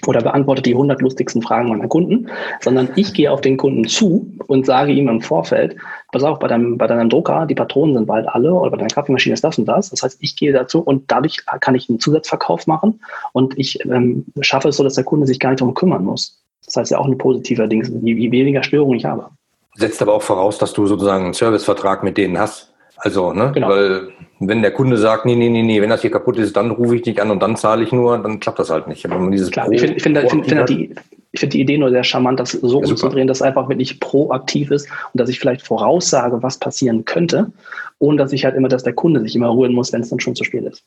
oder 0.06 0.22
beantwortet 0.22 0.66
die 0.66 0.72
100 0.72 1.00
lustigsten 1.00 1.42
Fragen 1.42 1.68
meiner 1.68 1.88
Kunden, 1.88 2.28
sondern 2.60 2.88
ich 2.96 3.14
gehe 3.14 3.30
auf 3.30 3.40
den 3.40 3.56
Kunden 3.56 3.86
zu 3.86 4.32
und 4.46 4.66
sage 4.66 4.92
ihm 4.92 5.08
im 5.08 5.20
Vorfeld, 5.20 5.76
pass 6.12 6.22
auf, 6.22 6.38
bei 6.38 6.48
deinem, 6.48 6.78
bei 6.78 6.86
deinem 6.86 7.08
Drucker, 7.08 7.46
die 7.46 7.54
Patronen 7.54 7.94
sind 7.94 8.06
bald 8.06 8.28
alle 8.28 8.52
oder 8.52 8.70
bei 8.70 8.76
deiner 8.78 8.88
Kaffeemaschine 8.88 9.34
ist 9.34 9.44
das 9.44 9.58
und 9.58 9.66
das. 9.66 9.90
Das 9.90 10.02
heißt, 10.02 10.18
ich 10.20 10.36
gehe 10.36 10.52
dazu 10.52 10.80
und 10.80 11.10
dadurch 11.10 11.44
kann 11.60 11.74
ich 11.74 11.88
einen 11.88 12.00
Zusatzverkauf 12.00 12.66
machen 12.66 13.00
und 13.32 13.58
ich 13.58 13.84
ähm, 13.86 14.26
schaffe 14.40 14.68
es 14.68 14.76
so, 14.76 14.84
dass 14.84 14.94
der 14.94 15.04
Kunde 15.04 15.26
sich 15.26 15.40
gar 15.40 15.50
nicht 15.50 15.60
darum 15.60 15.74
kümmern 15.74 16.04
muss. 16.04 16.38
Das 16.64 16.76
heißt 16.76 16.90
ja 16.90 16.98
auch 16.98 17.06
ein 17.06 17.18
positiver 17.18 17.66
Ding, 17.66 17.84
je, 18.02 18.14
je 18.14 18.30
weniger 18.30 18.62
Störungen 18.62 18.98
ich 18.98 19.04
habe. 19.04 19.28
Setzt 19.74 20.00
aber 20.02 20.14
auch 20.14 20.22
voraus, 20.22 20.58
dass 20.58 20.72
du 20.72 20.86
sozusagen 20.86 21.24
einen 21.24 21.34
Servicevertrag 21.34 22.02
mit 22.02 22.16
denen 22.16 22.38
hast. 22.38 22.72
Also, 22.98 23.32
ne, 23.32 23.52
genau. 23.52 23.68
weil 23.68 24.08
wenn 24.40 24.62
der 24.62 24.70
Kunde 24.70 24.96
sagt, 24.96 25.24
nee, 25.24 25.34
nee, 25.34 25.48
nee, 25.48 25.62
nee, 25.62 25.80
wenn 25.80 25.90
das 25.90 26.02
hier 26.02 26.10
kaputt 26.10 26.38
ist, 26.38 26.56
dann 26.56 26.70
rufe 26.70 26.96
ich 26.96 27.02
dich 27.02 27.20
an 27.20 27.30
und 27.30 27.40
dann 27.40 27.56
zahle 27.56 27.84
ich 27.84 27.92
nur, 27.92 28.18
dann 28.18 28.40
klappt 28.40 28.58
das 28.58 28.70
halt 28.70 28.86
nicht. 28.86 29.08
Wenn 29.08 29.30
dieses 29.30 29.50
Klar, 29.50 29.70
ich 29.70 29.80
finde 29.80 30.00
find, 30.00 30.18
find, 30.30 30.46
find 30.46 30.68
die, 30.68 30.94
ich 31.32 31.40
find 31.40 31.52
die 31.52 31.60
Idee 31.60 31.78
nur 31.78 31.90
sehr 31.90 32.04
charmant, 32.04 32.40
das 32.40 32.52
so 32.52 32.82
ja, 32.82 32.88
umzudrehen, 32.88 33.28
dass 33.28 33.42
einfach 33.42 33.68
wirklich 33.68 34.00
proaktiv 34.00 34.70
ist 34.70 34.88
und 35.12 35.20
dass 35.20 35.28
ich 35.28 35.38
vielleicht 35.38 35.66
voraussage, 35.66 36.42
was 36.42 36.58
passieren 36.58 37.04
könnte, 37.04 37.50
ohne 37.98 38.18
dass 38.18 38.32
ich 38.32 38.44
halt 38.44 38.56
immer, 38.56 38.68
dass 38.68 38.82
der 38.82 38.94
Kunde 38.94 39.20
sich 39.20 39.34
immer 39.34 39.48
ruhen 39.48 39.72
muss, 39.72 39.92
wenn 39.92 40.02
es 40.02 40.10
dann 40.10 40.20
schon 40.20 40.34
zu 40.34 40.44
spät 40.44 40.64
ist. 40.64 40.84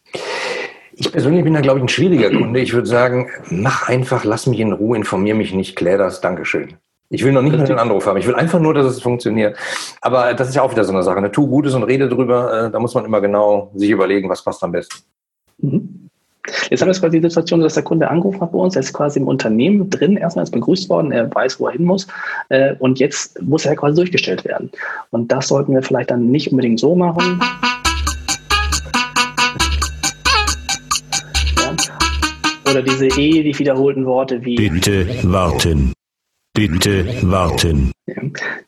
Ich 0.93 1.11
persönlich 1.11 1.43
bin 1.43 1.53
da, 1.53 1.61
glaube 1.61 1.79
ich, 1.79 1.85
ein 1.85 1.89
schwieriger 1.89 2.29
Kunde. 2.29 2.59
Ich 2.59 2.73
würde 2.73 2.87
sagen, 2.87 3.29
mach 3.49 3.87
einfach, 3.87 4.25
lass 4.25 4.47
mich 4.47 4.59
in 4.59 4.73
Ruhe, 4.73 4.97
informier 4.97 5.33
mich 5.33 5.53
nicht, 5.53 5.75
klär 5.75 5.97
das, 5.97 6.19
Dankeschön. 6.19 6.73
Ich 7.11 7.25
will 7.25 7.31
noch 7.31 7.41
nicht 7.41 7.57
mal 7.57 7.65
den 7.65 7.79
Anruf 7.79 8.05
haben. 8.05 8.17
Ich 8.17 8.27
will 8.27 8.35
einfach 8.35 8.59
nur, 8.59 8.75
dass 8.75 8.85
es 8.85 9.01
funktioniert. 9.01 9.57
Aber 10.01 10.33
das 10.35 10.49
ist 10.49 10.55
ja 10.55 10.61
auch 10.61 10.71
wieder 10.71 10.83
so 10.83 10.93
eine 10.93 11.01
Sache. 11.01 11.19
Ne? 11.21 11.31
Tu 11.31 11.47
Gutes 11.47 11.73
und 11.73 11.83
rede 11.83 12.07
drüber. 12.07 12.67
Äh, 12.67 12.71
da 12.71 12.79
muss 12.79 12.93
man 12.93 13.03
immer 13.03 13.19
genau 13.19 13.71
sich 13.73 13.89
überlegen, 13.89 14.29
was 14.29 14.43
passt 14.43 14.63
am 14.63 14.71
besten. 14.71 14.97
Mhm. 15.57 16.09
Jetzt 16.69 16.81
haben 16.81 16.87
wir 16.87 16.99
quasi 16.99 17.19
die 17.19 17.27
Situation, 17.27 17.61
dass 17.61 17.73
der 17.73 17.83
Kunde 17.83 18.09
angerufen 18.09 18.41
hat 18.41 18.51
bei 18.51 18.59
uns. 18.59 18.75
Er 18.75 18.81
ist 18.81 18.93
quasi 18.93 19.19
im 19.19 19.27
Unternehmen 19.27 19.89
drin. 19.89 20.17
Erstmal 20.17 20.43
ist 20.43 20.51
begrüßt 20.51 20.87
worden. 20.89 21.11
Er 21.11 21.33
weiß, 21.33 21.59
wo 21.59 21.67
er 21.67 21.73
hin 21.73 21.83
muss. 21.83 22.05
Äh, 22.49 22.75
und 22.77 22.99
jetzt 22.99 23.41
muss 23.41 23.65
er 23.65 23.75
quasi 23.75 23.95
durchgestellt 23.95 24.45
werden. 24.45 24.69
Und 25.09 25.31
das 25.31 25.47
sollten 25.47 25.73
wir 25.73 25.81
vielleicht 25.81 26.11
dann 26.11 26.29
nicht 26.29 26.51
unbedingt 26.51 26.79
so 26.79 26.95
machen. 26.95 27.41
Oder 32.69 32.83
diese 32.83 33.07
E, 33.07 33.41
die 33.41 33.57
wiederholten 33.57 34.05
Worte 34.05 34.45
wie. 34.45 34.55
Bitte 34.55 35.07
warten. 35.23 35.91
Bitte 36.59 37.05
warten. 37.21 37.93
Ja, 38.05 38.15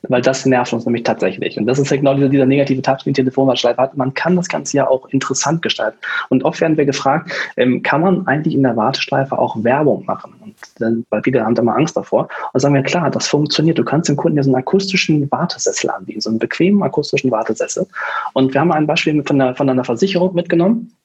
weil 0.03 0.21
das 0.21 0.45
nervt 0.45 0.71
uns 0.71 0.85
nämlich 0.85 1.03
tatsächlich. 1.03 1.57
Und 1.57 1.65
das 1.65 1.77
ist 1.77 1.91
ja 1.91 1.97
genau 1.97 2.13
dieser, 2.13 2.29
dieser 2.29 2.45
negative 2.45 2.81
Touch, 2.81 3.03
den 3.03 3.13
Telefonwarteschleife 3.13 3.81
hat. 3.81 3.97
Man 3.97 4.13
kann 4.13 4.37
das 4.37 4.47
Ganze 4.47 4.77
ja 4.77 4.87
auch 4.87 5.09
interessant 5.09 5.61
gestalten. 5.61 5.97
Und 6.29 6.45
oft 6.45 6.61
werden 6.61 6.77
wir 6.77 6.85
gefragt, 6.85 7.33
ähm, 7.57 7.83
kann 7.83 7.99
man 7.99 8.25
eigentlich 8.27 8.55
in 8.55 8.63
der 8.63 8.77
Warteschleife 8.77 9.37
auch 9.37 9.61
Werbung 9.61 10.05
machen? 10.05 10.35
Und 10.39 10.55
dann, 10.79 11.05
weil 11.09 11.21
viele 11.21 11.43
haben 11.43 11.53
da 11.53 11.63
mal 11.63 11.75
Angst 11.75 11.97
davor. 11.97 12.29
Und 12.53 12.61
sagen 12.61 12.75
wir, 12.75 12.83
klar, 12.83 13.11
das 13.11 13.27
funktioniert. 13.27 13.77
Du 13.77 13.83
kannst 13.83 14.07
dem 14.07 14.15
Kunden 14.15 14.37
ja 14.37 14.43
so 14.43 14.51
einen 14.51 14.55
akustischen 14.55 15.29
Wartesessel 15.29 15.89
anbieten, 15.89 16.21
so 16.21 16.29
einen 16.29 16.39
bequemen 16.39 16.81
akustischen 16.83 17.29
Wartesessel. 17.29 17.87
Und 18.31 18.53
wir 18.53 18.61
haben 18.61 18.71
ein 18.71 18.87
Beispiel 18.87 19.21
von 19.25 19.41
einer, 19.41 19.53
von 19.53 19.69
einer 19.69 19.83
Versicherung 19.83 20.33
mitgenommen. 20.33 20.95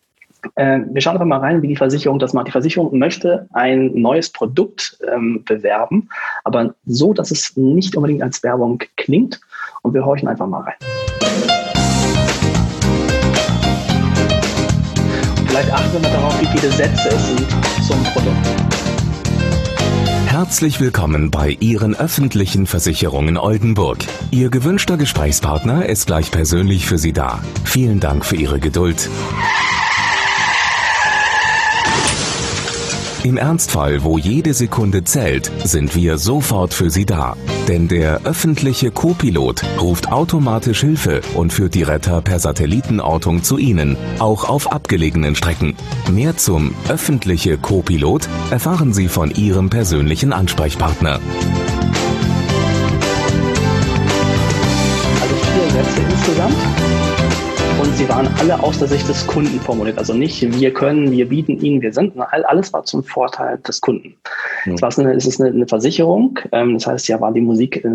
Äh, 0.55 0.81
wir 0.91 1.01
schauen 1.01 1.15
einfach 1.15 1.27
mal 1.27 1.39
rein, 1.39 1.63
wie 1.63 1.69
die 1.69 1.77
Versicherung 1.77 2.19
das 2.19 2.33
macht. 2.33 2.47
Die 2.47 2.53
Versicherung 2.53 2.97
möchte 2.99 3.49
ein 3.53 3.93
neues 3.95 4.31
Produkt 4.31 4.99
ähm, 5.13 5.43
bewerben, 5.45 6.09
aber 6.45 6.75
so, 6.85 7.13
dass 7.13 7.31
es 7.31 7.57
nicht 7.57 7.97
unbedingt 7.97 8.23
als 8.23 8.43
Werbung 8.43 8.83
klingt. 8.97 9.41
Und 9.83 9.95
wir 9.95 10.05
horchen 10.05 10.29
einfach 10.29 10.47
mal 10.47 10.63
rein. 10.63 10.75
Vielleicht 15.47 15.73
achten 15.73 15.93
wir 15.95 16.01
mal 16.01 16.13
darauf, 16.13 16.41
wie 16.41 16.59
viele 16.59 16.73
Sätze 16.73 17.09
es 17.09 17.29
sind 17.29 17.47
zum 17.87 18.03
Produkt. 18.13 18.67
Herzlich 20.27 20.81
willkommen 20.81 21.31
bei 21.31 21.57
Ihren 21.61 21.97
öffentlichen 21.97 22.67
Versicherungen 22.67 23.39
Oldenburg. 23.39 23.99
Ihr 24.31 24.51
gewünschter 24.51 24.99
Gesprächspartner 24.99 25.89
ist 25.89 26.07
gleich 26.07 26.31
persönlich 26.31 26.85
für 26.85 26.99
Sie 26.99 27.15
da. 27.15 27.41
Vielen 27.65 28.01
Dank 28.01 28.27
für 28.27 28.37
Ihre 28.37 28.61
Geduld. 28.61 29.09
Im 33.27 33.39
Ernstfall, 33.39 34.05
wo 34.05 34.19
jede 34.19 34.55
Sekunde 34.55 35.03
zählt, 35.03 35.51
sind 35.65 35.97
wir 35.97 36.17
sofort 36.17 36.73
für 36.73 36.91
Sie 36.91 37.05
da. 37.05 37.37
Denn 37.67 37.89
der 37.89 38.21
öffentliche 38.23 38.93
Co-Pilot 38.93 39.65
ruft 39.81 40.13
automatisch 40.13 40.83
Hilfe 40.83 41.23
und 41.35 41.53
führt 41.53 41.75
die 41.75 41.83
Retter 41.83 42.23
per 42.23 42.39
Satellitenortung 42.39 43.43
zu 43.43 43.59
Ihnen, 43.59 43.97
auch 44.21 44.49
auf 44.49 44.71
abgelegenen 44.71 45.35
Strecken. 45.35 45.75
Mehr 46.09 46.37
zum 46.37 46.73
öffentliche 46.89 47.59
Co-Pilot 47.59 48.29
erfahren 48.53 48.93
Sie 48.95 49.09
von 49.09 49.33
Ihrem 49.33 49.71
persönlichen 49.71 50.33
Ansprechpartner. 50.33 51.19
Also 55.21 55.35
vier 55.35 55.71
Sätze 55.73 56.01
insgesamt 56.13 56.55
sie 57.97 58.09
waren 58.11 58.29
alle 58.39 58.63
aus 58.63 58.79
der 58.79 58.89
Sicht 58.89 59.09
des 59.09 59.27
Kunden 59.27 59.59
formuliert. 59.59 59.97
Also 59.97 60.13
nicht, 60.13 60.43
wir 60.61 60.73
können, 60.73 61.11
wir 61.11 61.29
bieten 61.29 61.59
ihnen, 61.61 61.81
wir 61.81 61.95
sind. 61.95 62.13
Alles 62.19 62.73
war 62.73 62.85
zum 62.85 63.03
Vorteil 63.03 63.59
des 63.59 63.81
Kunden. 63.81 64.15
Mhm. 64.67 64.75
Es, 64.75 64.83
war 64.83 64.99
eine, 64.99 65.15
es 65.15 65.27
ist 65.27 65.41
eine, 65.41 65.51
eine 65.51 65.67
Versicherung. 65.67 66.39
Ähm, 66.53 66.75
das 66.75 66.87
heißt, 66.87 67.09
ja, 67.09 67.21
war 67.21 67.33
die 67.33 67.41
Musik 67.41 67.83
äh, 67.85 67.89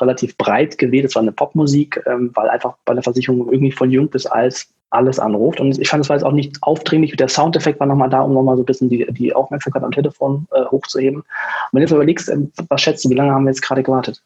relativ 0.00 0.36
breit 0.38 0.76
gewählt. 0.78 1.04
Es 1.04 1.14
war 1.14 1.22
eine 1.22 1.30
Popmusik, 1.30 2.02
ähm, 2.06 2.32
weil 2.34 2.48
einfach 2.48 2.74
bei 2.84 2.94
der 2.94 3.04
Versicherung 3.04 3.48
irgendwie 3.50 3.70
von 3.70 3.90
jung 3.90 4.08
bis 4.08 4.26
alt 4.26 4.66
alles 4.90 5.20
anruft. 5.20 5.60
Und 5.60 5.78
ich 5.78 5.88
fand, 5.88 6.02
es 6.02 6.08
war 6.08 6.16
jetzt 6.16 6.24
auch 6.24 6.32
nicht 6.32 6.60
aufdringlich. 6.62 7.14
Der 7.16 7.28
Soundeffekt 7.28 7.78
war 7.78 7.86
nochmal 7.86 8.10
da, 8.10 8.22
um 8.22 8.34
nochmal 8.34 8.56
so 8.56 8.62
ein 8.62 8.66
bisschen 8.66 8.88
die, 8.88 9.06
die 9.12 9.34
Aufmerksamkeit 9.34 9.84
am 9.84 9.92
Telefon 9.92 10.48
äh, 10.52 10.64
hochzuheben. 10.64 11.20
Und 11.20 11.26
wenn 11.72 11.80
du 11.80 11.84
jetzt 11.84 11.92
überlegst, 11.92 12.28
äh, 12.28 12.38
was 12.68 12.80
schätzt 12.80 13.04
du, 13.04 13.10
wie 13.10 13.14
lange 13.14 13.32
haben 13.32 13.44
wir 13.44 13.50
jetzt 13.50 13.62
gerade 13.62 13.84
gewartet? 13.84 14.20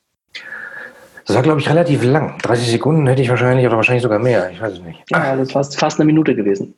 Das 1.29 1.37
war, 1.37 1.43
glaube 1.43 1.61
ich, 1.61 1.69
relativ 1.69 2.03
lang. 2.05 2.38
30 2.38 2.71
Sekunden 2.71 3.07
hätte 3.07 3.21
ich 3.21 3.29
wahrscheinlich 3.29 3.67
oder 3.67 3.77
wahrscheinlich 3.77 4.03
sogar 4.03 4.19
mehr. 4.19 4.51
Ich 4.51 4.62
weiß 4.62 4.73
es 4.73 4.81
nicht. 4.81 4.99
Ja, 5.11 5.37
das 5.37 5.55
war 5.55 5.62
fast 5.62 6.01
eine 6.01 6.07
Minute 6.07 6.35
gewesen. 6.35 6.73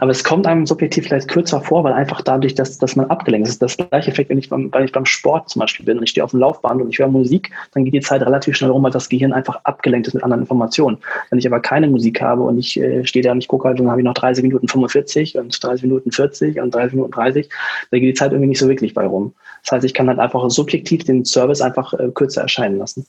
Aber 0.00 0.10
es 0.10 0.24
kommt 0.24 0.48
einem 0.48 0.66
subjektiv 0.66 1.06
vielleicht 1.06 1.28
kürzer 1.28 1.60
vor, 1.60 1.84
weil 1.84 1.92
einfach 1.92 2.22
dadurch, 2.22 2.56
dass, 2.56 2.78
dass 2.78 2.96
man 2.96 3.08
abgelenkt 3.08 3.46
ist. 3.46 3.62
Das 3.62 3.76
gleiche 3.76 4.10
Effekt, 4.10 4.30
wenn 4.30 4.38
ich, 4.38 4.48
beim, 4.48 4.72
wenn 4.72 4.84
ich 4.84 4.90
beim 4.90 5.06
Sport 5.06 5.48
zum 5.48 5.60
Beispiel 5.60 5.86
bin 5.86 5.98
und 5.98 6.02
ich 6.02 6.10
stehe 6.10 6.24
auf 6.24 6.32
dem 6.32 6.40
Laufband 6.40 6.82
und 6.82 6.88
ich 6.88 6.98
höre 6.98 7.06
Musik, 7.06 7.52
dann 7.72 7.84
geht 7.84 7.94
die 7.94 8.00
Zeit 8.00 8.22
relativ 8.22 8.56
schnell 8.56 8.72
rum, 8.72 8.82
weil 8.82 8.90
das 8.90 9.08
Gehirn 9.08 9.32
einfach 9.32 9.60
abgelenkt 9.62 10.08
ist 10.08 10.14
mit 10.14 10.24
anderen 10.24 10.42
Informationen. 10.42 10.98
Wenn 11.30 11.38
ich 11.38 11.46
aber 11.46 11.60
keine 11.60 11.86
Musik 11.86 12.20
habe 12.20 12.42
und 12.42 12.58
ich 12.58 12.80
äh, 12.80 13.06
stehe 13.06 13.22
da 13.22 13.30
und 13.30 13.38
ich 13.38 13.46
gucke 13.46 13.68
halt, 13.68 13.78
dann 13.78 13.88
habe 13.88 14.00
ich 14.00 14.04
noch 14.04 14.14
30 14.14 14.42
Minuten 14.42 14.66
45 14.66 15.38
und 15.38 15.62
30 15.62 15.84
Minuten 15.84 16.10
40 16.10 16.60
und 16.60 16.74
30 16.74 16.94
Minuten 16.94 17.12
30, 17.12 17.48
dann 17.92 18.00
geht 18.00 18.08
die 18.08 18.18
Zeit 18.18 18.32
irgendwie 18.32 18.48
nicht 18.48 18.58
so 18.58 18.66
wirklich 18.66 18.92
bei 18.92 19.06
rum. 19.06 19.34
Das 19.62 19.70
heißt, 19.70 19.84
ich 19.84 19.94
kann 19.94 20.08
halt 20.08 20.18
einfach 20.18 20.50
subjektiv 20.50 21.04
den 21.04 21.24
Service 21.24 21.60
einfach 21.60 21.92
äh, 21.92 22.08
kürzer 22.12 22.42
erscheinen 22.42 22.78
lassen. 22.78 23.06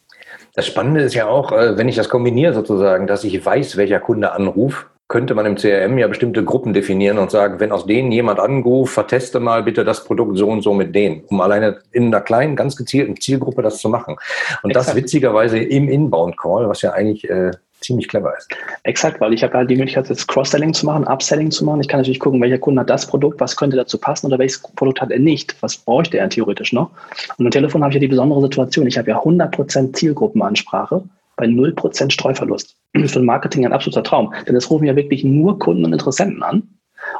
Das 0.53 0.65
Spannende 0.67 1.01
ist 1.01 1.13
ja 1.13 1.27
auch, 1.27 1.51
äh, 1.51 1.77
wenn 1.77 1.89
ich 1.89 1.95
das 1.95 2.09
kombiniere 2.09 2.53
sozusagen, 2.53 3.07
dass 3.07 3.23
ich 3.23 3.45
weiß, 3.45 3.77
welcher 3.77 3.99
Kunde 3.99 4.31
anruft, 4.31 4.87
könnte 5.07 5.35
man 5.35 5.45
im 5.45 5.57
CRM 5.57 5.97
ja 5.97 6.07
bestimmte 6.07 6.43
Gruppen 6.43 6.73
definieren 6.73 7.19
und 7.19 7.29
sagen, 7.29 7.59
wenn 7.59 7.71
aus 7.71 7.85
denen 7.85 8.11
jemand 8.11 8.39
anruft, 8.39 8.93
verteste 8.93 9.39
mal 9.39 9.61
bitte 9.61 9.83
das 9.83 10.03
Produkt 10.03 10.37
so 10.37 10.49
und 10.49 10.61
so 10.61 10.73
mit 10.73 10.95
denen, 10.95 11.23
um 11.27 11.39
alleine 11.41 11.81
in 11.91 12.07
einer 12.07 12.21
kleinen, 12.21 12.55
ganz 12.55 12.75
gezielten 12.75 13.19
Zielgruppe 13.19 13.61
das 13.61 13.77
zu 13.77 13.89
machen. 13.89 14.15
Und 14.63 14.71
Exakt. 14.71 14.87
das 14.87 14.95
witzigerweise 14.95 15.59
im 15.59 15.87
Inbound-Call, 15.87 16.67
was 16.67 16.81
ja 16.81 16.93
eigentlich 16.93 17.29
äh, 17.29 17.51
ziemlich 17.83 18.07
clever 18.07 18.33
ist. 18.37 18.49
Exakt, 18.83 19.21
weil 19.21 19.33
ich 19.33 19.43
habe 19.43 19.53
halt 19.53 19.69
die 19.69 19.75
Möglichkeit, 19.75 20.09
jetzt 20.09 20.27
Cross-Selling 20.27 20.73
zu 20.73 20.85
machen, 20.85 21.05
Upselling 21.05 21.51
zu 21.51 21.65
machen. 21.65 21.81
Ich 21.81 21.87
kann 21.87 21.99
natürlich 21.99 22.19
gucken, 22.19 22.41
welcher 22.41 22.57
Kunde 22.57 22.81
hat 22.81 22.89
das 22.89 23.07
Produkt, 23.07 23.39
was 23.39 23.55
könnte 23.55 23.77
dazu 23.77 23.97
passen 23.97 24.27
oder 24.27 24.39
welches 24.39 24.59
Produkt 24.59 25.01
hat 25.01 25.11
er 25.11 25.19
nicht, 25.19 25.55
was 25.61 25.77
bräuchte 25.77 26.17
er 26.17 26.29
theoretisch 26.29 26.73
noch. 26.73 26.91
Und 27.37 27.45
am 27.45 27.51
Telefon 27.51 27.83
habe 27.83 27.91
ich 27.91 27.95
ja 27.95 28.01
die 28.01 28.07
besondere 28.07 28.41
Situation, 28.41 28.87
ich 28.87 28.97
habe 28.97 29.09
ja 29.09 29.19
100% 29.19 29.93
Zielgruppenansprache 29.93 31.03
bei 31.35 31.45
0% 31.45 32.11
Streuverlust. 32.11 32.75
Das 32.93 33.03
ist 33.03 33.11
für 33.13 33.21
Marketing 33.21 33.65
ein 33.65 33.73
absoluter 33.73 34.03
Traum, 34.03 34.33
denn 34.47 34.55
es 34.55 34.69
rufen 34.69 34.85
ja 34.85 34.95
wirklich 34.95 35.23
nur 35.23 35.59
Kunden 35.59 35.85
und 35.85 35.93
Interessenten 35.93 36.43
an 36.43 36.63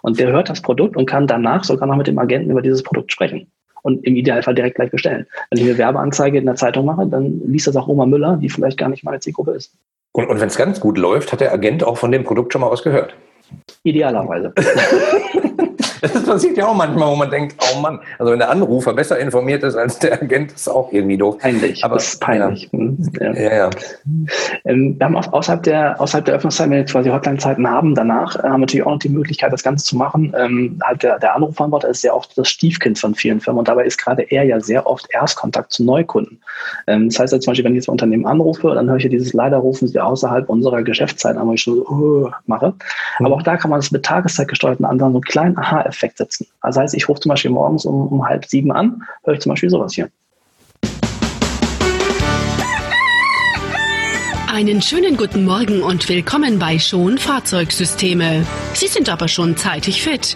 und 0.01 0.19
der 0.19 0.31
hört 0.31 0.49
das 0.49 0.61
Produkt 0.61 0.95
und 0.95 1.05
kann 1.05 1.27
danach 1.27 1.63
sogar 1.63 1.87
noch 1.87 1.97
mit 1.97 2.07
dem 2.07 2.19
Agenten 2.19 2.51
über 2.51 2.61
dieses 2.61 2.83
Produkt 2.83 3.11
sprechen 3.11 3.47
und 3.83 4.03
im 4.05 4.15
Idealfall 4.15 4.55
direkt 4.55 4.75
gleich 4.75 4.91
bestellen. 4.91 5.27
Wenn 5.49 5.61
ich 5.61 5.65
eine 5.65 5.77
Werbeanzeige 5.77 6.37
in 6.37 6.45
der 6.45 6.55
Zeitung 6.55 6.85
mache, 6.85 7.05
dann 7.05 7.41
liest 7.45 7.67
das 7.67 7.75
auch 7.75 7.87
Oma 7.87 8.05
Müller, 8.05 8.37
die 8.37 8.49
vielleicht 8.49 8.77
gar 8.77 8.89
nicht 8.89 9.03
meine 9.03 9.19
Zielgruppe 9.19 9.51
ist. 9.51 9.73
Und, 10.13 10.29
und 10.29 10.39
wenn 10.39 10.47
es 10.47 10.57
ganz 10.57 10.79
gut 10.79 10.97
läuft, 10.97 11.31
hat 11.33 11.41
der 11.41 11.51
Agent 11.51 11.83
auch 11.83 11.97
von 11.97 12.11
dem 12.11 12.23
Produkt 12.23 12.53
schon 12.53 12.61
mal 12.61 12.71
was 12.71 12.83
gehört. 12.83 13.15
Idealerweise. 13.83 14.53
Das 16.03 16.23
passiert 16.25 16.57
ja 16.57 16.67
auch 16.67 16.75
manchmal, 16.75 17.09
wo 17.09 17.15
man 17.15 17.29
denkt, 17.29 17.55
oh 17.59 17.79
Mann, 17.79 17.99
also 18.19 18.31
wenn 18.33 18.39
der 18.39 18.49
Anrufer 18.49 18.93
besser 18.93 19.17
informiert 19.19 19.63
ist 19.63 19.75
als 19.75 19.99
der 19.99 20.21
Agent, 20.21 20.51
ist 20.51 20.67
auch 20.67 20.91
irgendwie 20.91 21.17
doof. 21.17 21.37
Peinlich. 21.37 21.83
Aber, 21.83 21.95
das 21.95 22.13
ist 22.13 22.21
peinlich. 22.21 22.69
Ja, 23.19 23.33
ja. 23.33 23.55
ja. 23.55 23.69
Ähm, 24.65 24.95
wir 24.99 25.05
haben 25.05 25.15
außerhalb 25.15 25.63
der, 25.63 25.99
außerhalb 26.01 26.25
der 26.25 26.35
Öffnungszeit, 26.35 26.69
wenn 26.69 26.77
wir 26.77 26.85
quasi 26.85 27.09
Hotline-Zeiten 27.09 27.67
haben, 27.67 27.95
danach 27.95 28.35
äh, 28.35 28.43
haben 28.43 28.53
wir 28.53 28.57
natürlich 28.59 28.85
auch 28.85 28.91
noch 28.91 28.99
die 28.99 29.09
Möglichkeit, 29.09 29.53
das 29.53 29.63
Ganze 29.63 29.85
zu 29.85 29.95
machen. 29.95 30.33
Ähm, 30.37 30.79
halt 30.83 31.03
der, 31.03 31.19
der 31.19 31.35
Anrufverantworter 31.35 31.87
ist 31.87 32.03
ja 32.03 32.13
oft 32.13 32.37
das 32.37 32.49
Stiefkind 32.49 32.99
von 32.99 33.15
vielen 33.15 33.39
Firmen 33.39 33.59
und 33.59 33.67
dabei 33.67 33.85
ist 33.85 33.97
gerade 33.97 34.23
er 34.23 34.43
ja 34.43 34.59
sehr 34.59 34.85
oft 34.85 35.07
Erstkontakt 35.11 35.71
zu 35.71 35.85
Neukunden. 35.85 36.41
Ähm, 36.87 37.09
das 37.09 37.19
heißt 37.19 37.33
ja 37.33 37.39
zum 37.39 37.51
Beispiel, 37.51 37.65
wenn 37.65 37.73
ich 37.73 37.77
jetzt 37.77 37.87
ein 37.87 37.93
Unternehmen 37.93 38.25
anrufe, 38.25 38.73
dann 38.73 38.89
höre 38.89 38.97
ich 38.97 39.03
ja 39.03 39.09
dieses 39.09 39.33
leider 39.33 39.57
rufen 39.57 39.87
sie 39.87 39.99
außerhalb 39.99 40.49
unserer 40.49 40.83
Geschäftszeit 40.83 41.37
an, 41.37 41.47
wo 41.47 41.53
ich 41.53 41.61
schon 41.61 41.75
so 41.75 41.87
uh, 41.89 42.31
mache. 42.45 42.73
Mhm. 43.19 43.25
Aber 43.25 43.35
auch 43.35 43.41
da 43.41 43.57
kann 43.57 43.69
man 43.69 43.79
das 43.79 43.91
mit 43.91 44.03
tageszeitgesteuerten 44.03 44.85
anderen 44.85 45.13
so 45.13 45.17
einen 45.17 45.23
kleinen 45.23 45.57
Aha-Effekt 45.93 46.17
setzen. 46.17 46.47
Also 46.61 46.79
das 46.79 46.85
heißt, 46.85 46.95
ich 46.95 47.07
rufe 47.07 47.21
zum 47.21 47.29
Beispiel 47.29 47.51
morgens 47.51 47.85
um, 47.85 48.07
um 48.07 48.25
halb 48.25 48.45
sieben 48.45 48.71
an, 48.71 49.03
höre 49.23 49.35
ich 49.35 49.41
zum 49.41 49.51
Beispiel 49.51 49.69
sowas 49.69 49.93
hier. 49.93 50.09
Einen 54.51 54.81
schönen 54.83 55.17
guten 55.17 55.45
Morgen 55.45 55.81
und 55.81 56.07
willkommen 56.09 56.59
bei 56.59 56.77
Schon 56.77 57.17
Fahrzeugsysteme. 57.17 58.45
Sie 58.73 58.87
sind 58.87 59.09
aber 59.09 59.27
schon 59.27 59.57
zeitig 59.57 60.03
fit. 60.03 60.35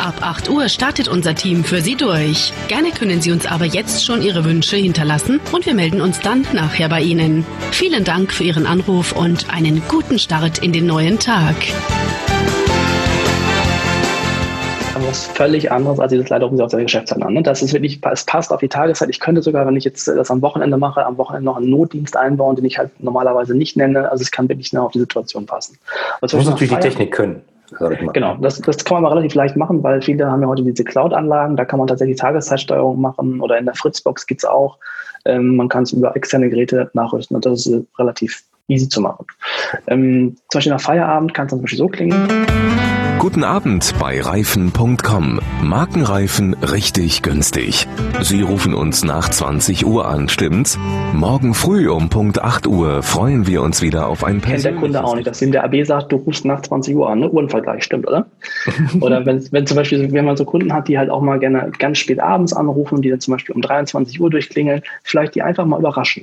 Ab 0.00 0.14
8 0.20 0.48
Uhr 0.48 0.68
startet 0.68 1.06
unser 1.06 1.36
Team 1.36 1.62
für 1.62 1.80
Sie 1.80 1.94
durch. 1.94 2.52
Gerne 2.66 2.90
können 2.90 3.20
Sie 3.20 3.30
uns 3.30 3.46
aber 3.46 3.64
jetzt 3.64 4.04
schon 4.04 4.22
Ihre 4.22 4.44
Wünsche 4.44 4.76
hinterlassen 4.76 5.40
und 5.52 5.66
wir 5.66 5.74
melden 5.74 6.00
uns 6.00 6.18
dann 6.20 6.46
nachher 6.52 6.88
bei 6.88 7.00
Ihnen. 7.00 7.46
Vielen 7.70 8.02
Dank 8.02 8.32
für 8.32 8.44
Ihren 8.44 8.66
Anruf 8.66 9.12
und 9.12 9.50
einen 9.50 9.82
guten 9.86 10.18
Start 10.18 10.58
in 10.58 10.72
den 10.72 10.86
neuen 10.86 11.20
Tag 11.20 11.54
was 15.08 15.26
völlig 15.26 15.72
anderes, 15.72 15.98
als 15.98 16.12
ich 16.12 16.20
das 16.20 16.28
leider 16.28 16.46
auch 16.46 16.52
aus 16.52 16.70
der 16.70 16.82
Geschäftszeit 16.82 17.22
an. 17.22 17.32
Ne? 17.32 17.42
Das 17.42 17.62
ist 17.62 17.72
wirklich, 17.72 18.00
es 18.12 18.24
passt 18.24 18.52
auf 18.52 18.60
die 18.60 18.68
Tageszeit. 18.68 19.08
Ich 19.08 19.20
könnte 19.20 19.42
sogar, 19.42 19.66
wenn 19.66 19.76
ich 19.76 19.84
jetzt 19.84 20.06
das 20.06 20.30
am 20.30 20.42
Wochenende 20.42 20.76
mache, 20.76 21.04
am 21.04 21.16
Wochenende 21.16 21.46
noch 21.46 21.56
einen 21.56 21.70
Notdienst 21.70 22.16
einbauen, 22.16 22.56
den 22.56 22.64
ich 22.66 22.78
halt 22.78 22.90
normalerweise 23.02 23.56
nicht 23.56 23.76
nenne. 23.76 24.10
Also 24.10 24.22
es 24.22 24.30
kann 24.30 24.48
wirklich 24.48 24.72
nur 24.72 24.84
auf 24.84 24.92
die 24.92 25.00
Situation 25.00 25.46
passen. 25.46 25.78
Du 26.20 26.36
musst 26.36 26.50
natürlich 26.50 26.74
die 26.74 26.80
Technik 26.80 27.12
können. 27.12 27.42
Genau, 28.14 28.36
das, 28.36 28.60
das 28.60 28.82
kann 28.82 28.96
man 28.96 29.04
aber 29.04 29.16
relativ 29.16 29.34
leicht 29.34 29.56
machen, 29.56 29.82
weil 29.82 30.00
viele 30.00 30.30
haben 30.30 30.40
ja 30.40 30.48
heute 30.48 30.62
diese 30.62 30.84
Cloud-Anlagen, 30.84 31.54
da 31.54 31.66
kann 31.66 31.78
man 31.78 31.86
tatsächlich 31.86 32.16
Tageszeitsteuerung 32.16 32.98
machen 32.98 33.42
oder 33.42 33.58
in 33.58 33.66
der 33.66 33.74
Fritzbox 33.74 34.26
geht 34.26 34.38
es 34.38 34.46
auch. 34.46 34.78
Ähm, 35.26 35.56
man 35.56 35.68
kann 35.68 35.82
es 35.82 35.92
über 35.92 36.16
externe 36.16 36.48
Geräte 36.48 36.90
nachrüsten 36.94 37.36
und 37.36 37.44
das 37.44 37.66
ist 37.66 37.84
relativ 37.98 38.42
easy 38.68 38.88
zu 38.88 39.02
machen. 39.02 39.26
Ähm, 39.86 40.36
zum 40.48 40.58
Beispiel 40.58 40.72
nach 40.72 40.80
Feierabend 40.80 41.34
kann 41.34 41.46
es 41.46 41.50
zum 41.50 41.60
Beispiel 41.60 41.78
so 41.78 41.88
klingen. 41.88 42.97
Guten 43.18 43.42
Abend 43.42 43.94
bei 43.98 44.20
Reifen.com. 44.20 45.40
Markenreifen 45.60 46.54
richtig 46.54 47.22
günstig. 47.22 47.88
Sie 48.20 48.42
rufen 48.42 48.74
uns 48.74 49.02
nach 49.02 49.28
20 49.28 49.84
Uhr 49.84 50.06
an, 50.06 50.28
stimmt's? 50.28 50.78
Morgen 51.12 51.52
früh 51.52 51.88
um 51.88 52.10
Punkt 52.10 52.40
8 52.40 52.68
Uhr 52.68 53.02
freuen 53.02 53.48
wir 53.48 53.62
uns 53.62 53.82
wieder 53.82 54.06
auf 54.06 54.22
ein 54.22 54.40
Kennt 54.40 54.62
der 54.62 54.76
Kunde 54.76 55.02
auch 55.02 55.16
nicht, 55.16 55.26
dass 55.26 55.42
ihm 55.42 55.50
der 55.50 55.64
AB 55.64 55.84
sagt, 55.84 56.12
du 56.12 56.16
rufst 56.16 56.44
nach 56.44 56.62
20 56.62 56.94
Uhr 56.94 57.10
an, 57.10 57.18
ne? 57.18 57.28
Uhrenvergleich, 57.28 57.82
stimmt, 57.82 58.06
oder? 58.06 58.26
oder 59.00 59.26
wenn, 59.26 59.44
wenn 59.50 59.66
zum 59.66 59.76
Beispiel, 59.76 60.12
wenn 60.12 60.24
man 60.24 60.36
so 60.36 60.44
Kunden 60.44 60.72
hat, 60.72 60.86
die 60.86 60.96
halt 60.96 61.10
auch 61.10 61.20
mal 61.20 61.40
gerne 61.40 61.72
ganz 61.76 61.98
spät 61.98 62.20
abends 62.20 62.52
anrufen, 62.52 63.02
die 63.02 63.10
dann 63.10 63.18
zum 63.18 63.32
Beispiel 63.32 63.56
um 63.56 63.62
23 63.62 64.20
Uhr 64.20 64.30
durchklingeln, 64.30 64.82
vielleicht 65.02 65.34
die 65.34 65.42
einfach 65.42 65.66
mal 65.66 65.80
überraschen. 65.80 66.22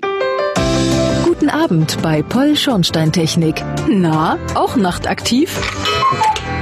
Guten 1.25 1.49
Abend 1.49 2.01
bei 2.01 2.21
Poll 2.21 2.55
Schornsteintechnik. 2.55 3.61
Na, 3.89 4.37
auch 4.53 4.77
nachtaktiv? 4.77 5.59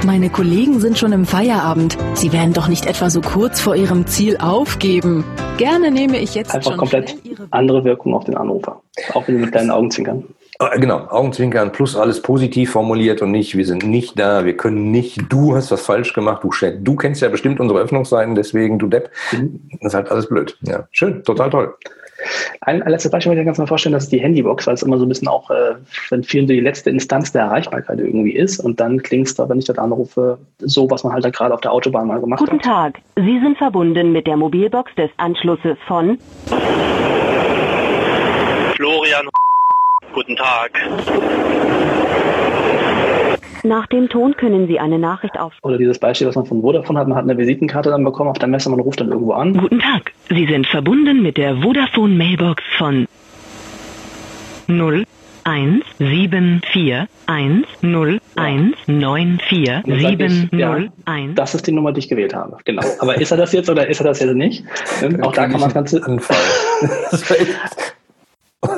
Meine 0.04 0.28
Kollegen 0.28 0.80
sind 0.80 0.98
schon 0.98 1.12
im 1.12 1.24
Feierabend. 1.24 1.96
Sie 2.12 2.30
werden 2.30 2.52
doch 2.52 2.68
nicht 2.68 2.84
etwa 2.84 3.08
so 3.08 3.22
kurz 3.22 3.62
vor 3.62 3.74
ihrem 3.74 4.06
Ziel 4.06 4.36
aufgeben. 4.36 5.24
Gerne 5.56 5.90
nehme 5.90 6.18
ich 6.18 6.34
jetzt 6.34 6.54
Einfach 6.54 6.76
komplett 6.76 7.16
andere 7.50 7.84
Wirkung 7.84 8.12
auf 8.12 8.24
den 8.24 8.36
Anrufer. 8.36 8.82
Auch 9.14 9.26
wenn 9.26 9.36
sie 9.36 9.40
mit 9.40 9.52
kleinen 9.52 9.70
Augen 9.70 9.90
zwinkern. 9.90 10.24
Äh, 10.60 10.78
genau, 10.78 11.06
Augenzwinkern 11.08 11.72
plus 11.72 11.96
alles 11.96 12.20
positiv 12.20 12.72
formuliert 12.72 13.22
und 13.22 13.30
nicht, 13.30 13.56
wir 13.56 13.64
sind 13.64 13.86
nicht 13.86 14.18
da, 14.18 14.44
wir 14.44 14.56
können 14.58 14.90
nicht, 14.90 15.22
du 15.30 15.56
hast 15.56 15.70
was 15.70 15.80
falsch 15.80 16.12
gemacht, 16.12 16.44
du, 16.44 16.50
du 16.80 16.96
kennst 16.96 17.22
ja 17.22 17.28
bestimmt 17.30 17.58
unsere 17.58 17.80
Öffnungsseiten, 17.80 18.34
deswegen 18.34 18.78
du 18.78 18.86
Depp. 18.86 19.10
Mhm. 19.32 19.68
Das 19.80 19.92
ist 19.92 19.94
halt 19.94 20.10
alles 20.10 20.28
blöd. 20.28 20.58
Ja, 20.60 20.86
schön, 20.92 21.24
total 21.24 21.48
toll. 21.48 21.74
Ein, 22.60 22.82
ein 22.82 22.90
letztes 22.90 23.10
Beispiel 23.10 23.30
möchte 23.30 23.42
ich 23.42 23.46
ganz 23.46 23.58
mal 23.58 23.66
vorstellen, 23.66 23.92
das 23.92 24.04
ist 24.04 24.12
die 24.12 24.20
Handybox, 24.20 24.66
weil 24.66 24.74
es 24.74 24.82
immer 24.82 24.98
so 24.98 25.04
ein 25.04 25.08
bisschen 25.08 25.28
auch, 25.28 25.50
äh, 25.50 25.74
wenn 26.10 26.22
vielen 26.22 26.46
die 26.46 26.60
letzte 26.60 26.90
Instanz 26.90 27.32
der 27.32 27.42
Erreichbarkeit 27.42 27.98
irgendwie 27.98 28.32
ist 28.32 28.60
und 28.60 28.80
dann 28.80 29.02
klingt 29.02 29.26
es 29.26 29.34
da, 29.34 29.48
wenn 29.48 29.58
ich 29.58 29.64
das 29.64 29.78
anrufe, 29.78 30.38
so, 30.58 30.90
was 30.90 31.04
man 31.04 31.12
halt 31.12 31.24
da 31.24 31.30
gerade 31.30 31.54
auf 31.54 31.60
der 31.60 31.72
Autobahn 31.72 32.06
mal 32.06 32.20
gemacht 32.20 32.40
Guten 32.40 32.52
hat. 32.52 32.62
Guten 32.62 32.74
Tag, 32.74 33.00
Sie 33.16 33.40
sind 33.40 33.58
verbunden 33.58 34.12
mit 34.12 34.26
der 34.26 34.36
Mobilbox 34.36 34.94
des 34.96 35.10
Anschlusses 35.16 35.76
von 35.86 36.18
Florian. 38.74 39.28
Guten 40.12 40.36
Tag. 40.36 40.70
Nach 43.64 43.86
dem 43.86 44.10
Ton 44.10 44.36
können 44.36 44.66
Sie 44.66 44.78
eine 44.78 44.98
Nachricht 44.98 45.40
auf. 45.40 45.54
Oder 45.62 45.78
dieses 45.78 45.98
Beispiel, 45.98 46.26
was 46.26 46.36
man 46.36 46.44
von 46.44 46.60
Vodafone 46.60 46.98
hat, 46.98 47.08
man 47.08 47.16
hat 47.16 47.24
eine 47.24 47.38
Visitenkarte 47.38 47.88
dann 47.88 48.04
bekommen 48.04 48.28
auf 48.28 48.38
der 48.38 48.46
Messe, 48.46 48.68
man 48.68 48.78
ruft 48.78 49.00
dann 49.00 49.10
irgendwo 49.10 49.32
an. 49.32 49.56
Guten 49.56 49.78
Tag, 49.80 50.12
Sie 50.28 50.46
sind 50.46 50.66
verbunden 50.66 51.22
mit 51.22 51.38
der 51.38 51.56
Vodafone 51.56 52.14
Mailbox 52.14 52.62
von 52.76 53.08
0 54.66 55.04
1 55.44 55.82
7 55.98 56.60
4 56.72 57.08
1 57.26 57.66
0 57.80 58.20
1 58.36 58.76
9 58.86 59.38
4 59.48 59.82
7 59.86 60.48
0 60.52 60.90
1. 61.06 61.34
Das 61.34 61.54
ist 61.54 61.66
die 61.66 61.72
Nummer, 61.72 61.92
die 61.92 62.00
ich 62.00 62.08
gewählt 62.10 62.34
habe. 62.34 62.58
Genau. 62.66 62.82
Aber 62.98 63.18
ist 63.18 63.30
er 63.30 63.38
das 63.38 63.52
jetzt 63.54 63.70
oder 63.70 63.88
ist 63.88 63.98
er 63.98 64.04
das 64.04 64.20
jetzt 64.20 64.34
nicht? 64.34 64.62
Auch 65.22 65.32
da 65.32 65.48
kann 65.48 65.52
man 65.52 65.62
das 65.62 65.74
Ganze. 65.74 66.04
Anfall. 66.04 66.36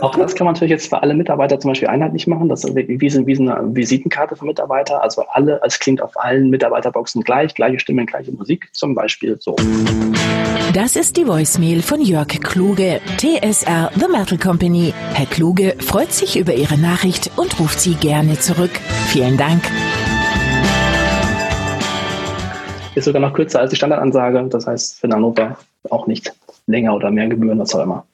Auch 0.01 0.17
das 0.17 0.35
kann 0.35 0.45
man 0.45 0.55
natürlich 0.55 0.71
jetzt 0.71 0.89
für 0.89 1.03
alle 1.03 1.15
Mitarbeiter 1.15 1.59
zum 1.61 1.71
Beispiel 1.71 1.89
einheitlich 1.89 2.27
machen. 2.27 2.49
Das 2.49 2.65
ist 2.65 2.75
wie, 2.75 3.01
wie 3.01 3.39
eine 3.39 3.75
Visitenkarte 3.75 4.37
für 4.37 4.45
Mitarbeiter. 4.45 5.03
Also 5.03 5.25
alle, 5.31 5.61
es 5.65 5.79
klingt 5.79 6.03
auf 6.03 6.13
allen 6.17 6.51
Mitarbeiterboxen 6.51 7.23
gleich, 7.23 7.55
gleiche 7.55 7.79
Stimmen, 7.79 8.07
gleiche 8.07 8.33
Musik, 8.33 8.69
zum 8.73 8.95
Beispiel 8.95 9.37
so. 9.41 9.57
Das 10.75 10.97
ist 10.97 11.17
die 11.17 11.27
Voicemail 11.27 11.81
von 11.83 12.01
Jörg 12.01 12.29
Kluge, 12.41 13.01
TSR 13.17 13.91
The 13.95 14.09
Metal 14.09 14.39
Company. 14.39 14.93
Herr 15.15 15.27
Kluge 15.27 15.75
freut 15.79 16.13
sich 16.13 16.39
über 16.39 16.53
Ihre 16.53 16.77
Nachricht 16.77 17.31
und 17.37 17.59
ruft 17.61 17.81
Sie 17.81 17.95
gerne 17.95 18.39
zurück. 18.39 18.73
Vielen 19.07 19.37
Dank. 19.37 19.63
Ist 22.95 23.05
sogar 23.05 23.21
noch 23.21 23.33
kürzer 23.33 23.61
als 23.61 23.71
die 23.71 23.77
Standardansage. 23.77 24.49
Das 24.49 24.67
heißt 24.67 25.01
für 25.01 25.09
Hannover 25.09 25.57
auch 25.91 26.07
nicht 26.07 26.35
länger 26.67 26.95
oder 26.95 27.11
mehr 27.11 27.29
Gebühren, 27.29 27.59
was 27.59 27.75
auch 27.75 27.83
immer. 27.83 28.05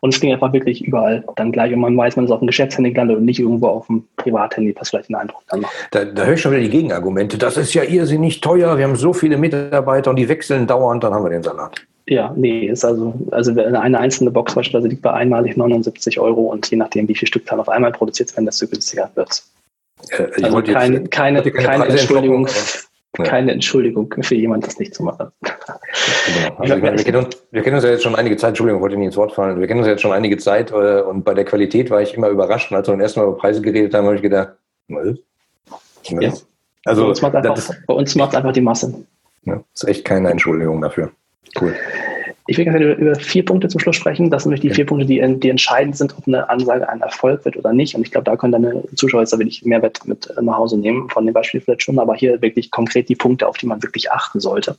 Und 0.00 0.14
es 0.14 0.20
ging 0.20 0.32
einfach 0.32 0.52
wirklich 0.52 0.84
überall 0.84 1.24
dann 1.36 1.52
gleich 1.52 1.72
und 1.72 1.80
man 1.80 1.96
weiß, 1.96 2.16
man 2.16 2.24
ist 2.24 2.30
auf 2.30 2.38
dem 2.38 2.46
Geschäftshandy 2.46 2.92
gelandet 2.92 3.18
und 3.18 3.24
nicht 3.24 3.40
irgendwo 3.40 3.66
auf 3.66 3.86
dem 3.88 4.04
Privathandy, 4.16 4.74
was 4.78 4.90
vielleicht 4.90 5.10
einen 5.10 5.20
Eindruck 5.20 5.42
dann 5.48 5.60
macht. 5.60 5.74
Da, 5.90 6.04
da 6.04 6.24
höre 6.24 6.34
ich 6.34 6.40
schon 6.40 6.52
wieder 6.52 6.62
die 6.62 6.70
Gegenargumente. 6.70 7.38
Das 7.38 7.56
ist 7.56 7.74
ja 7.74 7.82
irrsinnig 7.82 8.40
teuer, 8.40 8.78
wir 8.78 8.84
haben 8.84 8.96
so 8.96 9.12
viele 9.12 9.36
Mitarbeiter 9.36 10.10
und 10.10 10.16
die 10.16 10.28
wechseln 10.28 10.66
dauernd, 10.66 11.02
dann 11.02 11.12
haben 11.12 11.24
wir 11.24 11.30
den 11.30 11.42
Salat. 11.42 11.80
Ja, 12.08 12.32
nee, 12.36 12.66
ist 12.66 12.84
also, 12.84 13.14
also 13.32 13.50
eine 13.60 13.98
einzelne 13.98 14.30
Box 14.30 14.54
beispielsweise 14.54 14.88
liegt 14.88 15.02
bei 15.02 15.12
einmalig 15.12 15.56
79 15.56 16.20
Euro 16.20 16.42
und 16.42 16.70
je 16.70 16.76
nachdem, 16.76 17.08
wie 17.08 17.16
viel 17.16 17.26
Stückzahl 17.26 17.58
auf 17.58 17.68
einmal 17.68 17.90
produziert 17.90 18.32
werden, 18.36 18.46
desto 18.46 18.68
günstiger 18.68 19.10
wird 19.16 19.30
es. 19.30 19.52
Äh, 20.10 20.44
also 20.44 20.62
keine, 20.62 20.98
jetzt, 20.98 21.10
keine, 21.10 21.42
keine, 21.42 21.52
keine 21.52 21.86
Entschuldigung 21.86 22.46
keine 23.24 23.52
Entschuldigung 23.52 24.12
für 24.20 24.34
jemanden, 24.34 24.66
das 24.66 24.78
nicht 24.78 24.94
zu 24.94 25.02
machen. 25.02 25.28
Genau. 25.42 26.56
Also 26.58 26.76
meine, 26.76 26.96
wir, 26.98 27.04
kennen 27.04 27.24
uns, 27.24 27.46
wir, 27.50 27.62
kennen 27.62 27.76
uns, 27.76 27.84
ja 27.84 27.90
jetzt 27.90 28.02
schon 28.02 28.16
einige 28.16 28.36
Zeit, 28.36 28.50
Entschuldigung, 28.50 28.82
wollte 28.82 28.96
nicht 28.96 29.06
ins 29.06 29.16
Wort 29.16 29.32
fallen, 29.32 29.60
wir 29.60 29.66
kennen 29.66 29.78
uns 29.78 29.86
ja 29.86 29.92
jetzt 29.92 30.02
schon 30.02 30.12
einige 30.12 30.36
Zeit 30.38 30.70
äh, 30.72 31.00
und 31.00 31.24
bei 31.24 31.34
der 31.34 31.44
Qualität 31.44 31.90
war 31.90 32.02
ich 32.02 32.14
immer 32.14 32.28
überrascht. 32.28 32.70
Und 32.70 32.76
als 32.76 32.86
wir 32.88 32.94
zum 32.94 33.00
ersten 33.00 33.20
Mal 33.20 33.26
über 33.26 33.36
Preise 33.36 33.62
geredet 33.62 33.94
haben, 33.94 34.06
habe 34.06 34.16
ich 34.16 34.22
gedacht, 34.22 34.50
was? 34.88 35.16
Ja. 36.08 36.32
Also, 36.84 37.02
bei 37.02 37.08
uns 37.08 37.22
macht 37.22 37.34
einfach, 37.34 38.36
einfach 38.36 38.52
die 38.52 38.60
Masse. 38.60 38.94
Ja, 39.44 39.62
ist 39.74 39.88
echt 39.88 40.04
keine 40.04 40.30
Entschuldigung 40.30 40.80
dafür. 40.80 41.10
Cool. 41.60 41.74
Ich 42.46 42.58
will 42.58 42.64
gerne 42.64 42.78
über, 42.78 42.96
über 42.96 43.14
vier 43.16 43.44
Punkte 43.44 43.68
zum 43.68 43.80
Schluss 43.80 43.96
sprechen. 43.96 44.30
Das 44.30 44.42
sind 44.42 44.50
nämlich 44.50 44.68
die 44.68 44.74
vier 44.74 44.86
Punkte, 44.86 45.06
die, 45.06 45.20
die 45.40 45.48
entscheidend 45.48 45.96
sind, 45.96 46.16
ob 46.16 46.26
eine 46.26 46.48
Ansage 46.48 46.88
ein 46.88 47.00
Erfolg 47.00 47.44
wird 47.44 47.56
oder 47.56 47.72
nicht. 47.72 47.94
Und 47.94 48.02
ich 48.02 48.10
glaube, 48.10 48.24
da 48.24 48.36
können 48.36 48.52
deine 48.52 48.84
Zuschauer 48.94 49.20
jetzt 49.20 49.32
da 49.32 49.38
wirklich 49.38 49.64
Mehrwert 49.64 50.06
mit 50.06 50.32
nach 50.40 50.56
Hause 50.56 50.78
nehmen, 50.78 51.08
von 51.08 51.26
dem 51.26 51.34
Beispiel 51.34 51.60
vielleicht 51.60 51.82
schon, 51.82 51.98
aber 51.98 52.14
hier 52.14 52.40
wirklich 52.42 52.70
konkret 52.70 53.08
die 53.08 53.16
Punkte, 53.16 53.48
auf 53.48 53.56
die 53.56 53.66
man 53.66 53.82
wirklich 53.82 54.10
achten 54.10 54.40
sollte. 54.40 54.76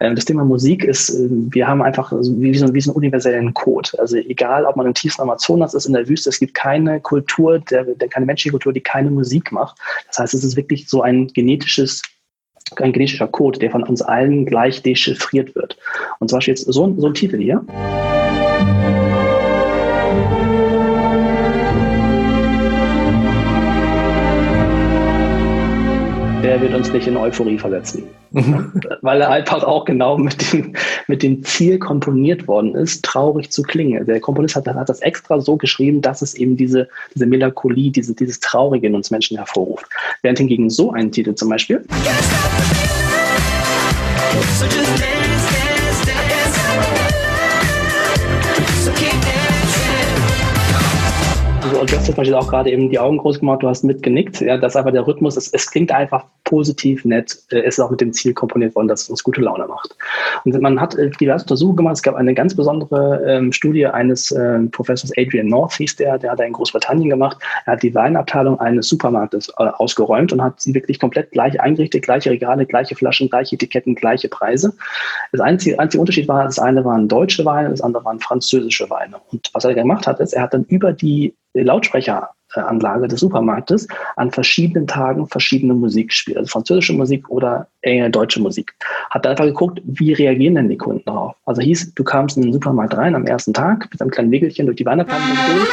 Ähm, 0.00 0.14
das 0.14 0.24
Thema 0.24 0.44
Musik 0.44 0.84
ist, 0.84 1.10
ähm, 1.10 1.48
wir 1.52 1.66
haben 1.66 1.82
einfach 1.82 2.12
wie 2.12 2.54
so, 2.54 2.72
wie 2.72 2.80
so 2.80 2.90
einen 2.90 2.96
universellen 2.96 3.52
Code. 3.54 3.90
Also 3.98 4.16
egal, 4.16 4.64
ob 4.64 4.76
man 4.76 4.86
im 4.86 4.94
tiefsten 4.94 5.22
Amazonas 5.22 5.74
ist, 5.74 5.86
in 5.86 5.92
der 5.92 6.08
Wüste, 6.08 6.30
es 6.30 6.38
gibt 6.38 6.54
keine 6.54 7.00
Kultur, 7.00 7.58
der, 7.58 7.84
der, 7.84 8.08
keine 8.08 8.26
menschliche 8.26 8.52
Kultur, 8.52 8.72
die 8.72 8.80
keine 8.80 9.10
Musik 9.10 9.52
macht. 9.52 9.76
Das 10.08 10.18
heißt, 10.18 10.34
es 10.34 10.44
ist 10.44 10.56
wirklich 10.56 10.88
so 10.88 11.02
ein 11.02 11.28
genetisches 11.28 12.02
ein 12.80 12.92
griechischer 12.92 13.28
Code, 13.28 13.58
der 13.58 13.70
von 13.70 13.82
uns 13.82 14.02
allen 14.02 14.46
gleich 14.46 14.82
dechiffriert 14.82 15.54
wird. 15.54 15.76
Und 16.18 16.28
zwar 16.30 16.40
steht 16.40 16.58
so, 16.58 16.72
so 16.72 17.06
ein 17.06 17.14
Titel 17.14 17.38
hier. 17.38 17.64
Der 26.52 26.60
wird 26.60 26.74
uns 26.74 26.92
nicht 26.92 27.06
in 27.06 27.16
Euphorie 27.16 27.58
versetzen. 27.58 28.02
Mhm. 28.32 28.72
Weil 29.00 29.22
er 29.22 29.30
einfach 29.30 29.64
auch 29.64 29.86
genau 29.86 30.18
mit 30.18 30.52
dem, 30.52 30.74
mit 31.08 31.22
dem 31.22 31.42
Ziel 31.44 31.78
komponiert 31.78 32.46
worden 32.46 32.74
ist, 32.74 33.02
traurig 33.06 33.50
zu 33.50 33.62
klingen. 33.62 34.04
Der 34.04 34.20
Komponist 34.20 34.54
hat, 34.56 34.66
hat 34.66 34.88
das 34.90 35.00
extra 35.00 35.40
so 35.40 35.56
geschrieben, 35.56 36.02
dass 36.02 36.20
es 36.20 36.34
eben 36.34 36.58
diese, 36.58 36.90
diese 37.14 37.24
Melancholie, 37.24 37.90
diese, 37.90 38.14
dieses 38.14 38.38
Traurige 38.40 38.86
in 38.88 38.94
uns 38.94 39.10
Menschen 39.10 39.38
hervorruft. 39.38 39.86
Während 40.20 40.40
hingegen 40.40 40.68
so 40.68 40.92
ein 40.92 41.10
Titel 41.10 41.34
zum 41.34 41.48
Beispiel. 41.48 41.82
So 44.58 45.21
und 51.82 51.90
du 51.90 51.96
hast 51.96 52.14
Beispiel 52.14 52.34
auch 52.36 52.48
gerade 52.48 52.70
eben 52.70 52.90
die 52.90 52.98
Augen 53.00 53.18
groß 53.18 53.40
gemacht, 53.40 53.64
du 53.64 53.68
hast 53.68 53.82
mitgenickt. 53.82 54.40
Ja, 54.40 54.56
das 54.56 54.72
ist 54.72 54.76
einfach 54.76 54.92
der 54.92 55.04
Rhythmus. 55.04 55.36
Es, 55.36 55.48
es 55.52 55.68
klingt 55.68 55.90
einfach 55.90 56.24
positiv, 56.44 57.04
nett. 57.04 57.36
Äh, 57.50 57.62
es 57.62 57.76
ist 57.76 57.80
auch 57.80 57.90
mit 57.90 58.00
dem 58.00 58.12
Ziel 58.12 58.34
komponiert 58.34 58.76
worden, 58.76 58.86
dass 58.86 59.02
es 59.02 59.10
uns 59.10 59.24
gute 59.24 59.40
Laune 59.40 59.66
macht. 59.66 59.96
Und 60.44 60.60
man 60.60 60.80
hat 60.80 60.94
äh, 60.94 61.10
diverse 61.10 61.42
Untersuchungen 61.42 61.78
gemacht. 61.78 61.96
Es 61.96 62.02
gab 62.04 62.14
eine 62.14 62.34
ganz 62.34 62.54
besondere 62.54 63.24
ähm, 63.26 63.50
Studie 63.50 63.84
eines 63.86 64.30
äh, 64.30 64.60
Professors 64.70 65.10
Adrian 65.16 65.48
North, 65.48 65.72
hieß 65.72 65.96
der, 65.96 66.18
der 66.18 66.30
hat 66.30 66.38
er 66.38 66.46
in 66.46 66.52
Großbritannien 66.52 67.10
gemacht. 67.10 67.38
Er 67.66 67.72
hat 67.72 67.82
die 67.82 67.92
Weinabteilung 67.96 68.60
eines 68.60 68.86
Supermarktes 68.86 69.48
äh, 69.58 69.64
ausgeräumt 69.64 70.32
und 70.32 70.40
hat 70.40 70.60
sie 70.60 70.74
wirklich 70.74 71.00
komplett 71.00 71.32
gleich 71.32 71.60
eingerichtet, 71.60 72.04
gleiche 72.04 72.30
Regale, 72.30 72.64
gleiche 72.64 72.94
Flaschen, 72.94 73.28
gleiche 73.28 73.56
Etiketten, 73.56 73.96
gleiche 73.96 74.28
Preise. 74.28 74.72
Das 75.32 75.40
einzige, 75.40 75.80
einzige 75.80 76.00
Unterschied 76.00 76.28
war, 76.28 76.44
das 76.44 76.60
eine 76.60 76.84
waren 76.84 77.08
deutsche 77.08 77.44
Weine, 77.44 77.70
das 77.70 77.80
andere 77.80 78.04
waren 78.04 78.20
französische 78.20 78.88
Weine. 78.88 79.16
Und 79.32 79.50
was 79.52 79.64
er 79.64 79.74
gemacht 79.74 80.06
hat, 80.06 80.20
ist, 80.20 80.32
er 80.32 80.42
hat 80.42 80.54
dann 80.54 80.64
über 80.64 80.92
die 80.92 81.34
Lautsprecheranlage 81.54 83.08
des 83.08 83.20
Supermarktes 83.20 83.86
an 84.16 84.30
verschiedenen 84.30 84.86
Tagen 84.86 85.26
verschiedene 85.26 85.74
Musik 85.74 86.08
gespielt, 86.08 86.38
also 86.38 86.48
französische 86.48 86.94
Musik 86.94 87.28
oder 87.28 87.68
äh, 87.82 88.08
deutsche 88.10 88.40
Musik. 88.40 88.74
Hat 89.10 89.26
einfach 89.26 89.44
geguckt, 89.44 89.80
wie 89.84 90.12
reagieren 90.12 90.54
denn 90.54 90.68
die 90.68 90.78
Kunden 90.78 91.04
darauf. 91.04 91.34
Also 91.44 91.60
hieß, 91.62 91.94
du 91.94 92.04
kamst 92.04 92.36
in 92.36 92.44
den 92.44 92.52
Supermarkt 92.52 92.96
rein 92.96 93.14
am 93.14 93.26
ersten 93.26 93.52
Tag 93.52 93.88
mit 93.90 94.00
einem 94.00 94.10
kleinen 94.10 94.30
Wegelchen 94.30 94.66
durch 94.66 94.76
die 94.76 94.86
Weihnachtstage 94.86 95.22
durch, 95.54 95.68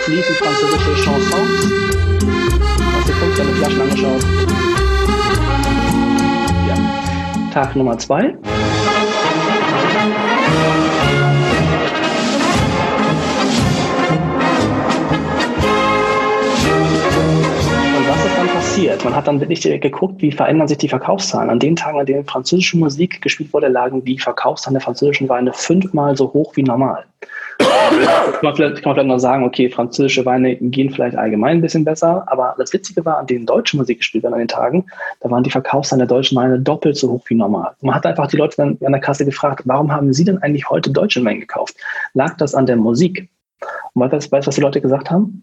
es 0.00 0.08
liefen 0.08 0.34
französische 0.34 0.94
Chansons, 1.04 1.70
hast 2.94 3.08
dir 3.08 3.12
fünf 3.12 3.36
deine 3.36 3.52
Flaschen 3.52 3.80
angeschaut. 3.82 4.24
Ja. 6.68 7.50
Tag 7.52 7.76
Nummer 7.76 7.98
zwei. 7.98 8.36
Passiert. 18.70 19.04
Man 19.04 19.16
hat 19.16 19.26
dann 19.26 19.40
wirklich 19.40 19.62
geguckt, 19.62 20.22
wie 20.22 20.30
verändern 20.30 20.68
sich 20.68 20.78
die 20.78 20.88
Verkaufszahlen. 20.88 21.50
An 21.50 21.58
den 21.58 21.74
Tagen, 21.74 21.98
an 21.98 22.06
denen 22.06 22.24
französische 22.24 22.78
Musik 22.78 23.20
gespielt 23.20 23.52
wurde, 23.52 23.66
lagen 23.66 24.04
die 24.04 24.16
Verkaufszahlen 24.16 24.74
der 24.74 24.80
französischen 24.80 25.28
Weine 25.28 25.52
fünfmal 25.52 26.16
so 26.16 26.32
hoch 26.32 26.52
wie 26.54 26.62
normal. 26.62 27.04
kann, 27.58 28.38
man 28.42 28.54
vielleicht, 28.54 28.82
kann 28.82 28.94
vielleicht 28.94 29.08
noch 29.08 29.18
sagen, 29.18 29.44
okay, 29.44 29.68
französische 29.68 30.24
Weine 30.24 30.54
gehen 30.54 30.90
vielleicht 30.90 31.16
allgemein 31.16 31.58
ein 31.58 31.60
bisschen 31.60 31.84
besser, 31.84 32.22
aber 32.28 32.54
das 32.58 32.72
Witzige 32.72 33.04
war, 33.04 33.18
an 33.18 33.26
denen 33.26 33.44
deutsche 33.44 33.76
Musik 33.76 33.98
gespielt 33.98 34.22
wurde 34.22 34.34
an 34.34 34.38
den 34.38 34.48
Tagen, 34.48 34.86
da 35.18 35.30
waren 35.30 35.42
die 35.42 35.50
Verkaufszahlen 35.50 35.98
der 35.98 36.06
deutschen 36.06 36.36
Weine 36.36 36.60
doppelt 36.60 36.96
so 36.96 37.10
hoch 37.10 37.24
wie 37.26 37.34
normal. 37.34 37.72
Man 37.80 37.96
hat 37.96 38.06
einfach 38.06 38.28
die 38.28 38.36
Leute 38.36 38.56
dann 38.56 38.78
an 38.84 38.92
der 38.92 39.00
Kasse 39.00 39.24
gefragt, 39.24 39.62
warum 39.64 39.90
haben 39.90 40.12
sie 40.12 40.24
denn 40.24 40.38
eigentlich 40.38 40.70
heute 40.70 40.92
deutsche 40.92 41.24
Weine 41.24 41.40
gekauft? 41.40 41.74
Lag 42.14 42.36
das 42.36 42.54
an 42.54 42.66
der 42.66 42.76
Musik? 42.76 43.28
Und 43.94 44.12
weißt 44.12 44.32
du, 44.32 44.46
was 44.46 44.54
die 44.54 44.60
Leute 44.60 44.80
gesagt 44.80 45.10
haben? 45.10 45.42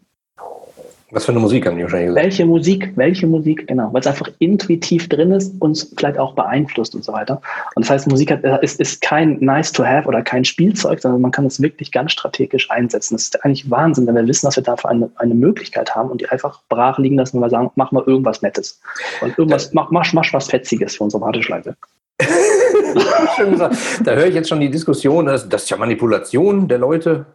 Was 1.11 1.23
für 1.23 1.31
eine 1.31 1.39
Musik 1.39 1.65
haben 1.65 1.77
die 1.77 1.83
wahrscheinlich 1.83 2.09
gesagt? 2.09 2.25
Welche 2.25 2.45
Musik, 2.45 2.91
welche 2.95 3.27
Musik, 3.27 3.65
genau, 3.65 3.93
weil 3.93 4.01
es 4.01 4.07
einfach 4.07 4.29
intuitiv 4.39 5.07
drin 5.07 5.31
ist, 5.31 5.53
uns 5.61 5.93
vielleicht 5.97 6.17
auch 6.17 6.33
beeinflusst 6.33 6.95
und 6.95 7.03
so 7.05 7.13
weiter. 7.13 7.41
Und 7.75 7.85
das 7.85 7.89
heißt, 7.89 8.07
Musik 8.07 8.29
hat, 8.31 8.43
ist, 8.61 8.81
ist 8.81 8.99
kein 9.01 9.37
nice 9.39 9.71
to 9.71 9.85
have 9.85 10.05
oder 10.05 10.21
kein 10.21 10.43
Spielzeug, 10.43 10.99
sondern 10.99 11.21
man 11.21 11.31
kann 11.31 11.45
es 11.45 11.61
wirklich 11.61 11.93
ganz 11.93 12.11
strategisch 12.11 12.69
einsetzen. 12.69 13.15
Das 13.15 13.23
ist 13.23 13.45
eigentlich 13.45 13.71
Wahnsinn, 13.71 14.05
wenn 14.05 14.15
wir 14.15 14.27
wissen, 14.27 14.47
dass 14.47 14.57
wir 14.57 14.63
dafür 14.63 14.89
eine, 14.89 15.09
eine 15.15 15.33
Möglichkeit 15.33 15.95
haben 15.95 16.09
und 16.09 16.19
die 16.19 16.27
einfach 16.27 16.59
brach 16.67 16.99
liegen 16.99 17.15
lassen, 17.15 17.37
wenn 17.37 17.41
wir 17.43 17.49
sagen, 17.49 17.71
mach 17.75 17.93
mal 17.93 18.03
irgendwas 18.05 18.41
Nettes. 18.41 18.81
Und 19.21 19.37
irgendwas, 19.37 19.73
mach, 19.73 19.89
mach, 19.91 20.11
mach 20.11 20.33
was 20.33 20.47
Fetziges 20.47 20.97
für 20.97 21.05
unsere 21.05 21.21
Warteschleife. 21.21 21.77
da 24.03 24.11
höre 24.11 24.25
ich 24.25 24.35
jetzt 24.35 24.49
schon 24.49 24.59
die 24.59 24.71
Diskussion, 24.71 25.27
dass 25.27 25.47
das 25.47 25.63
ist 25.63 25.69
ja 25.69 25.77
Manipulation 25.77 26.67
der 26.67 26.79
Leute. 26.79 27.27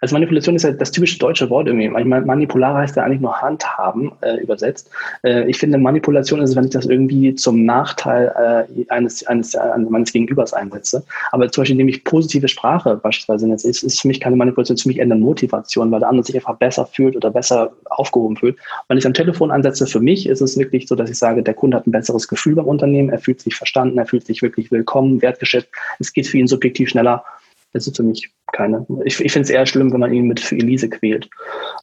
Also 0.00 0.14
Manipulation 0.14 0.56
ist 0.56 0.62
ja 0.62 0.72
das 0.72 0.90
typische 0.90 1.18
deutsche 1.18 1.50
Wort 1.50 1.66
irgendwie. 1.66 1.88
Manchmal 1.88 2.22
Manipular 2.22 2.76
heißt 2.76 2.96
ja 2.96 3.04
eigentlich 3.04 3.20
nur 3.20 3.40
Handhaben 3.40 4.12
äh, 4.22 4.36
übersetzt. 4.36 4.90
Äh, 5.22 5.48
ich 5.48 5.58
finde, 5.58 5.78
Manipulation 5.78 6.40
ist, 6.40 6.56
wenn 6.56 6.64
ich 6.64 6.70
das 6.70 6.86
irgendwie 6.86 7.34
zum 7.34 7.64
Nachteil 7.64 8.66
äh, 8.76 8.84
eines, 8.88 9.26
eines, 9.26 9.56
meines 9.88 10.12
Gegenübers 10.12 10.52
einsetze. 10.54 11.04
Aber 11.32 11.50
zum 11.50 11.62
Beispiel, 11.62 11.74
indem 11.74 11.88
ich 11.88 12.04
positive 12.04 12.48
Sprache 12.48 12.96
beispielsweise 12.96 13.46
nutze, 13.46 13.68
ist, 13.68 13.82
ist 13.82 14.00
für 14.00 14.08
mich 14.08 14.20
keine 14.20 14.36
Manipulation, 14.36 14.74
ist 14.74 14.82
für 14.82 14.88
mich 14.88 14.98
eher 14.98 15.04
eine 15.04 15.16
Motivation, 15.16 15.90
weil 15.90 16.00
der 16.00 16.08
andere 16.08 16.24
sich 16.24 16.34
einfach 16.34 16.56
besser 16.56 16.86
fühlt 16.86 17.16
oder 17.16 17.30
besser 17.30 17.72
aufgehoben 17.86 18.36
fühlt. 18.36 18.56
Wenn 18.88 18.96
ich 18.96 19.02
es 19.02 19.06
am 19.06 19.14
Telefon 19.14 19.50
ansetze, 19.50 19.86
für 19.86 20.00
mich 20.00 20.26
ist 20.26 20.40
es 20.40 20.56
wirklich 20.56 20.88
so, 20.88 20.94
dass 20.94 21.10
ich 21.10 21.18
sage, 21.18 21.42
der 21.42 21.54
Kunde 21.54 21.76
hat 21.76 21.86
ein 21.86 21.92
besseres 21.92 22.28
Gefühl 22.28 22.54
beim 22.54 22.66
Unternehmen, 22.66 23.10
er 23.10 23.18
fühlt 23.18 23.40
sich 23.40 23.54
verstanden, 23.54 23.98
er 23.98 24.06
fühlt 24.06 24.26
sich 24.26 24.42
wirklich 24.42 24.70
willkommen, 24.70 25.20
wertgeschätzt. 25.22 25.68
Es 25.98 26.12
geht 26.12 26.26
für 26.26 26.38
ihn 26.38 26.46
subjektiv 26.46 26.88
schneller 26.88 27.24
das 27.72 27.86
ist 27.86 27.96
für 27.96 28.02
mich 28.02 28.30
keine. 28.52 28.84
Ich, 29.04 29.20
ich 29.20 29.32
finde 29.32 29.44
es 29.44 29.50
eher 29.50 29.64
schlimm, 29.64 29.92
wenn 29.92 30.00
man 30.00 30.12
ihn 30.12 30.26
mit 30.26 30.40
für 30.40 30.56
Elise 30.56 30.88
quält. 30.88 31.28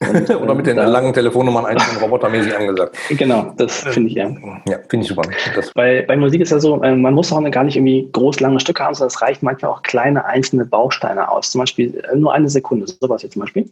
Und, 0.00 0.30
Oder 0.30 0.54
mit 0.54 0.66
den 0.66 0.76
da, 0.76 0.84
langen 0.84 1.12
Telefonnummern 1.12 1.64
einzeln 1.64 1.96
robotermäßig 1.98 2.54
angesagt. 2.56 2.96
Genau, 3.10 3.52
das 3.56 3.80
finde 3.84 4.10
ich 4.10 4.16
eher. 4.16 4.36
Ja, 4.68 4.78
finde 4.88 5.04
ich 5.04 5.08
super. 5.08 5.22
Das 5.54 5.72
bei, 5.72 6.02
bei 6.02 6.16
Musik 6.16 6.40
ist 6.42 6.52
ja 6.52 6.60
so, 6.60 6.82
äh, 6.82 6.94
man 6.94 7.14
muss 7.14 7.32
auch 7.32 7.42
gar 7.50 7.64
nicht 7.64 7.76
irgendwie 7.76 8.08
groß 8.12 8.40
lange 8.40 8.60
Stücke 8.60 8.84
haben, 8.84 8.94
sondern 8.94 9.08
es 9.08 9.22
reicht 9.22 9.42
manchmal 9.42 9.70
auch 9.70 9.82
kleine 9.82 10.24
einzelne 10.26 10.66
Bausteine 10.66 11.30
aus. 11.30 11.50
Zum 11.50 11.60
Beispiel 11.60 12.02
äh, 12.12 12.16
nur 12.16 12.34
eine 12.34 12.50
Sekunde, 12.50 12.86
sowas 12.86 13.22
hier 13.22 13.30
zum 13.30 13.40
Beispiel. 13.40 13.70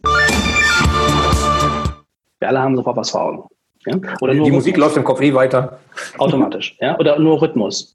Wir 2.39 2.47
alle 2.47 2.59
haben 2.59 2.75
sofort 2.75 2.97
was 2.97 3.11
vor 3.11 3.21
Augen. 3.21 3.43
Ja? 3.85 3.95
Oder 4.21 4.33
die 4.33 4.39
Musik 4.39 4.73
Rhythmus. 4.73 4.77
läuft 4.77 4.97
im 4.97 5.03
Kopf 5.03 5.21
eh 5.21 5.33
weiter. 5.33 5.79
Automatisch. 6.17 6.75
Ja? 6.79 6.97
Oder 6.99 7.17
nur 7.19 7.41
Rhythmus. 7.41 7.91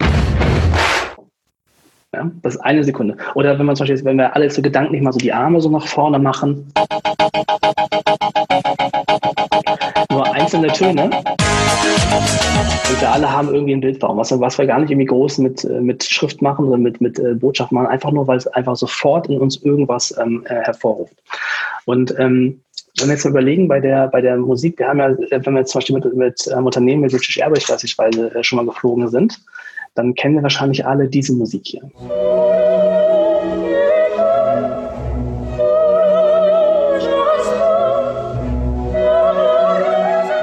Ja, 2.14 2.30
das 2.42 2.56
ist 2.56 2.60
eine 2.60 2.84
Sekunde. 2.84 3.16
Oder 3.34 3.58
wenn 3.58 3.64
man 3.64 3.74
zum 3.74 3.86
Beispiel, 3.86 4.04
wenn 4.04 4.18
wir 4.18 4.36
alle 4.36 4.50
so 4.50 4.60
gedanklich 4.60 5.00
mal 5.00 5.14
so 5.14 5.18
die 5.18 5.32
Arme 5.32 5.62
so 5.62 5.70
nach 5.70 5.86
vorne 5.86 6.18
machen. 6.18 6.70
Nur 10.10 10.30
einzelne 10.34 10.68
Töne. 10.68 11.04
Und 11.04 13.00
wir 13.00 13.10
alle 13.10 13.32
haben 13.32 13.54
irgendwie 13.54 13.72
ein 13.72 13.80
Bildbaum, 13.80 14.18
was, 14.18 14.38
was 14.38 14.58
wir 14.58 14.66
gar 14.66 14.78
nicht 14.80 14.90
irgendwie 14.90 15.06
groß 15.06 15.38
mit, 15.38 15.64
äh, 15.64 15.80
mit 15.80 16.04
Schrift 16.04 16.42
machen 16.42 16.66
oder 16.66 16.76
mit, 16.76 17.00
mit 17.00 17.18
äh, 17.18 17.32
Botschaft 17.34 17.72
machen, 17.72 17.86
einfach 17.86 18.10
nur, 18.10 18.26
weil 18.26 18.36
es 18.36 18.46
einfach 18.46 18.76
sofort 18.76 19.30
in 19.30 19.40
uns 19.40 19.56
irgendwas 19.62 20.14
ähm, 20.20 20.44
äh, 20.44 20.56
hervorruft. 20.56 21.16
Und 21.86 22.14
ähm, 22.18 22.60
wenn 22.98 23.08
wir 23.08 23.14
jetzt 23.14 23.24
mal 23.24 23.30
überlegen, 23.30 23.68
bei 23.68 23.80
der, 23.80 24.08
bei 24.08 24.20
der 24.20 24.36
Musik, 24.36 24.78
wir 24.78 24.88
haben 24.88 24.98
ja, 24.98 25.16
wenn 25.30 25.54
wir 25.54 25.60
jetzt 25.60 25.72
zum 25.72 25.78
Beispiel 25.78 25.96
mit, 25.96 26.14
mit 26.14 26.48
ähm, 26.54 26.66
Unternehmen 26.66 27.04
wie 27.04 27.08
British 27.08 27.38
Airways 27.38 27.66
beispielsweise 27.66 28.34
äh, 28.34 28.44
schon 28.44 28.56
mal 28.56 28.66
geflogen 28.66 29.08
sind, 29.08 29.40
dann 29.94 30.14
kennen 30.14 30.34
wir 30.36 30.42
wahrscheinlich 30.42 30.84
alle 30.84 31.08
diese 31.08 31.34
Musik 31.34 31.62
hier. 31.64 31.82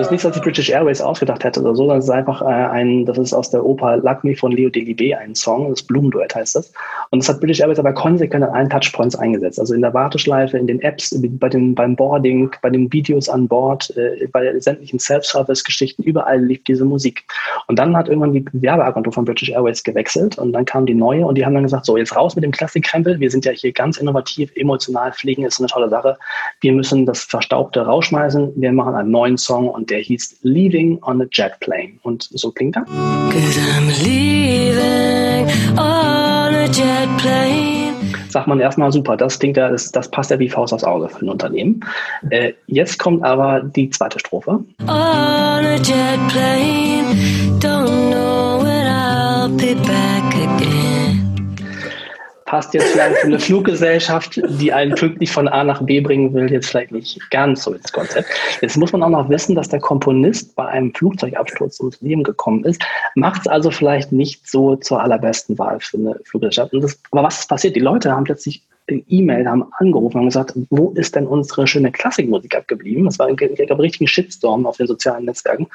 Ist 0.09 0.11
nichts, 0.11 0.25
was 0.25 0.33
die 0.33 0.39
British 0.39 0.69
Airways 0.69 1.01
ausgedacht 1.01 1.43
hätte 1.43 1.61
oder 1.61 1.75
so, 1.75 1.91
es 1.93 2.05
ist 2.05 2.09
einfach 2.09 2.41
äh, 2.41 2.45
ein, 2.45 3.05
das 3.05 3.17
ist 3.17 3.33
aus 3.33 3.51
der 3.51 3.63
Oper 3.63 3.97
Luck 3.97 4.23
Me 4.23 4.35
von 4.35 4.51
Leo 4.51 4.69
Delibé 4.69 5.15
ein 5.15 5.35
Song, 5.35 5.69
das 5.69 5.83
Blumenduett 5.83 6.33
heißt 6.33 6.55
das. 6.55 6.71
Und 7.11 7.21
das 7.21 7.29
hat 7.29 7.39
British 7.39 7.59
Airways 7.59 7.79
aber 7.79 7.93
konsequent 7.93 8.43
an 8.43 8.49
allen 8.51 8.69
Touchpoints 8.69 9.15
eingesetzt. 9.15 9.59
Also 9.59 9.73
in 9.75 9.81
der 9.81 9.93
Warteschleife, 9.93 10.57
in 10.57 10.67
den 10.67 10.81
Apps, 10.81 11.15
bei 11.21 11.49
den, 11.49 11.75
beim 11.75 11.95
Boarding, 11.95 12.49
bei 12.61 12.69
den 12.69 12.91
Videos 12.91 13.29
an 13.29 13.47
Bord, 13.47 13.95
äh, 13.97 14.27
bei 14.31 14.59
sämtlichen 14.59 14.99
Self-Service-Geschichten, 14.99 16.03
überall 16.03 16.43
lief 16.43 16.63
diese 16.63 16.85
Musik. 16.85 17.23
Und 17.67 17.77
dann 17.77 17.95
hat 17.95 18.07
irgendwann 18.07 18.33
die 18.33 18.45
Werbeagentur 18.53 19.13
von 19.13 19.25
British 19.25 19.49
Airways 19.49 19.83
gewechselt 19.83 20.37
und 20.37 20.53
dann 20.53 20.65
kam 20.65 20.85
die 20.85 20.95
neue 20.95 21.25
und 21.25 21.35
die 21.35 21.45
haben 21.45 21.53
dann 21.53 21.63
gesagt, 21.63 21.85
so 21.85 21.97
jetzt 21.97 22.15
raus 22.15 22.35
mit 22.35 22.43
dem 22.43 22.51
Klassikkrempel, 22.51 23.19
wir 23.19 23.29
sind 23.29 23.45
ja 23.45 23.51
hier 23.51 23.71
ganz 23.71 23.97
innovativ, 23.97 24.51
emotional, 24.55 25.11
fliegen 25.11 25.43
ist 25.43 25.59
eine 25.59 25.67
tolle 25.67 25.89
Sache. 25.89 26.17
Wir 26.61 26.73
müssen 26.73 27.05
das 27.05 27.23
Verstaubte 27.23 27.81
rausschmeißen, 27.81 28.53
wir 28.55 28.71
machen 28.71 28.95
einen 28.95 29.11
neuen 29.11 29.37
Song 29.37 29.69
und 29.69 29.91
der 29.99 30.05
hieß 30.05 30.37
Leaving 30.43 30.97
on 31.03 31.21
a 31.21 31.25
Jet 31.29 31.59
Plane. 31.59 31.91
Und 32.03 32.29
so 32.31 32.51
klingt 32.51 32.77
er. 32.77 32.85
Sagt 38.29 38.47
man 38.47 38.59
erstmal 38.59 38.91
super, 38.93 39.17
das 39.17 39.39
klingt 39.39 39.57
ja, 39.57 39.69
das, 39.69 39.91
das 39.91 40.09
passt 40.09 40.31
ja 40.31 40.39
wie 40.39 40.47
Faust 40.47 40.73
aufs 40.73 40.85
Auge 40.85 41.09
für 41.09 41.25
ein 41.25 41.29
Unternehmen. 41.29 41.81
Äh, 42.29 42.53
jetzt 42.67 42.97
kommt 42.97 43.23
aber 43.25 43.61
die 43.61 43.89
zweite 43.89 44.19
Strophe. 44.19 44.51
On 44.51 44.87
a 44.87 45.75
jet 45.75 46.19
plane, 46.29 47.59
don't 47.59 48.09
know 48.09 48.63
when 48.63 48.87
I'll 48.87 49.49
be 49.49 49.75
back 49.75 50.35
again 50.35 50.48
passt 52.49 52.73
jetzt 52.73 52.91
vielleicht 52.91 53.17
für 53.17 53.27
eine 53.27 53.39
Fluggesellschaft, 53.49 54.41
die 54.43 54.73
einen 54.73 54.95
pünktlich 54.95 55.31
von 55.31 55.47
A 55.47 55.63
nach 55.63 55.83
B 55.83 56.01
bringen 56.01 56.33
will, 56.33 56.51
jetzt 56.51 56.67
vielleicht 56.67 56.91
nicht 56.91 57.29
ganz 57.29 57.63
so 57.63 57.73
ins 57.73 57.91
Konzept. 57.91 58.27
Jetzt 58.61 58.75
muss 58.75 58.91
man 58.91 59.03
auch 59.03 59.09
noch 59.09 59.29
wissen, 59.29 59.55
dass 59.55 59.69
der 59.69 59.79
Komponist 59.79 60.55
bei 60.55 60.65
einem 60.65 60.93
Flugzeugabsturz 60.93 61.79
ums 61.79 62.01
Leben 62.01 62.23
gekommen 62.23 62.63
ist. 62.65 62.81
Macht 63.13 63.41
es 63.41 63.47
also 63.47 63.69
vielleicht 63.69 64.11
nicht 64.11 64.47
so 64.47 64.75
zur 64.75 65.01
allerbesten 65.01 65.59
Wahl 65.59 65.79
für 65.79 65.97
eine 65.97 66.19
Fluggesellschaft. 66.25 66.73
Das, 66.73 66.99
aber 67.11 67.23
was 67.23 67.39
ist 67.39 67.49
passiert? 67.49 67.75
Die 67.75 67.81
Leute 67.81 68.11
haben 68.11 68.23
plötzlich 68.23 68.63
E-Mail, 68.89 69.47
haben 69.47 69.65
angerufen 69.77 70.19
und 70.19 70.25
gesagt, 70.25 70.53
wo 70.69 70.91
ist 70.91 71.15
denn 71.15 71.27
unsere 71.27 71.67
schöne 71.67 71.91
Klassikmusik 71.91 72.55
abgeblieben? 72.55 73.05
Das 73.05 73.19
war 73.19 73.27
ein, 73.27 73.37
ein 73.39 73.79
richtiger 73.79 74.07
Shitstorm 74.07 74.65
auf 74.65 74.77
den 74.77 74.87
sozialen 74.87 75.25
Netzwerken. 75.25 75.67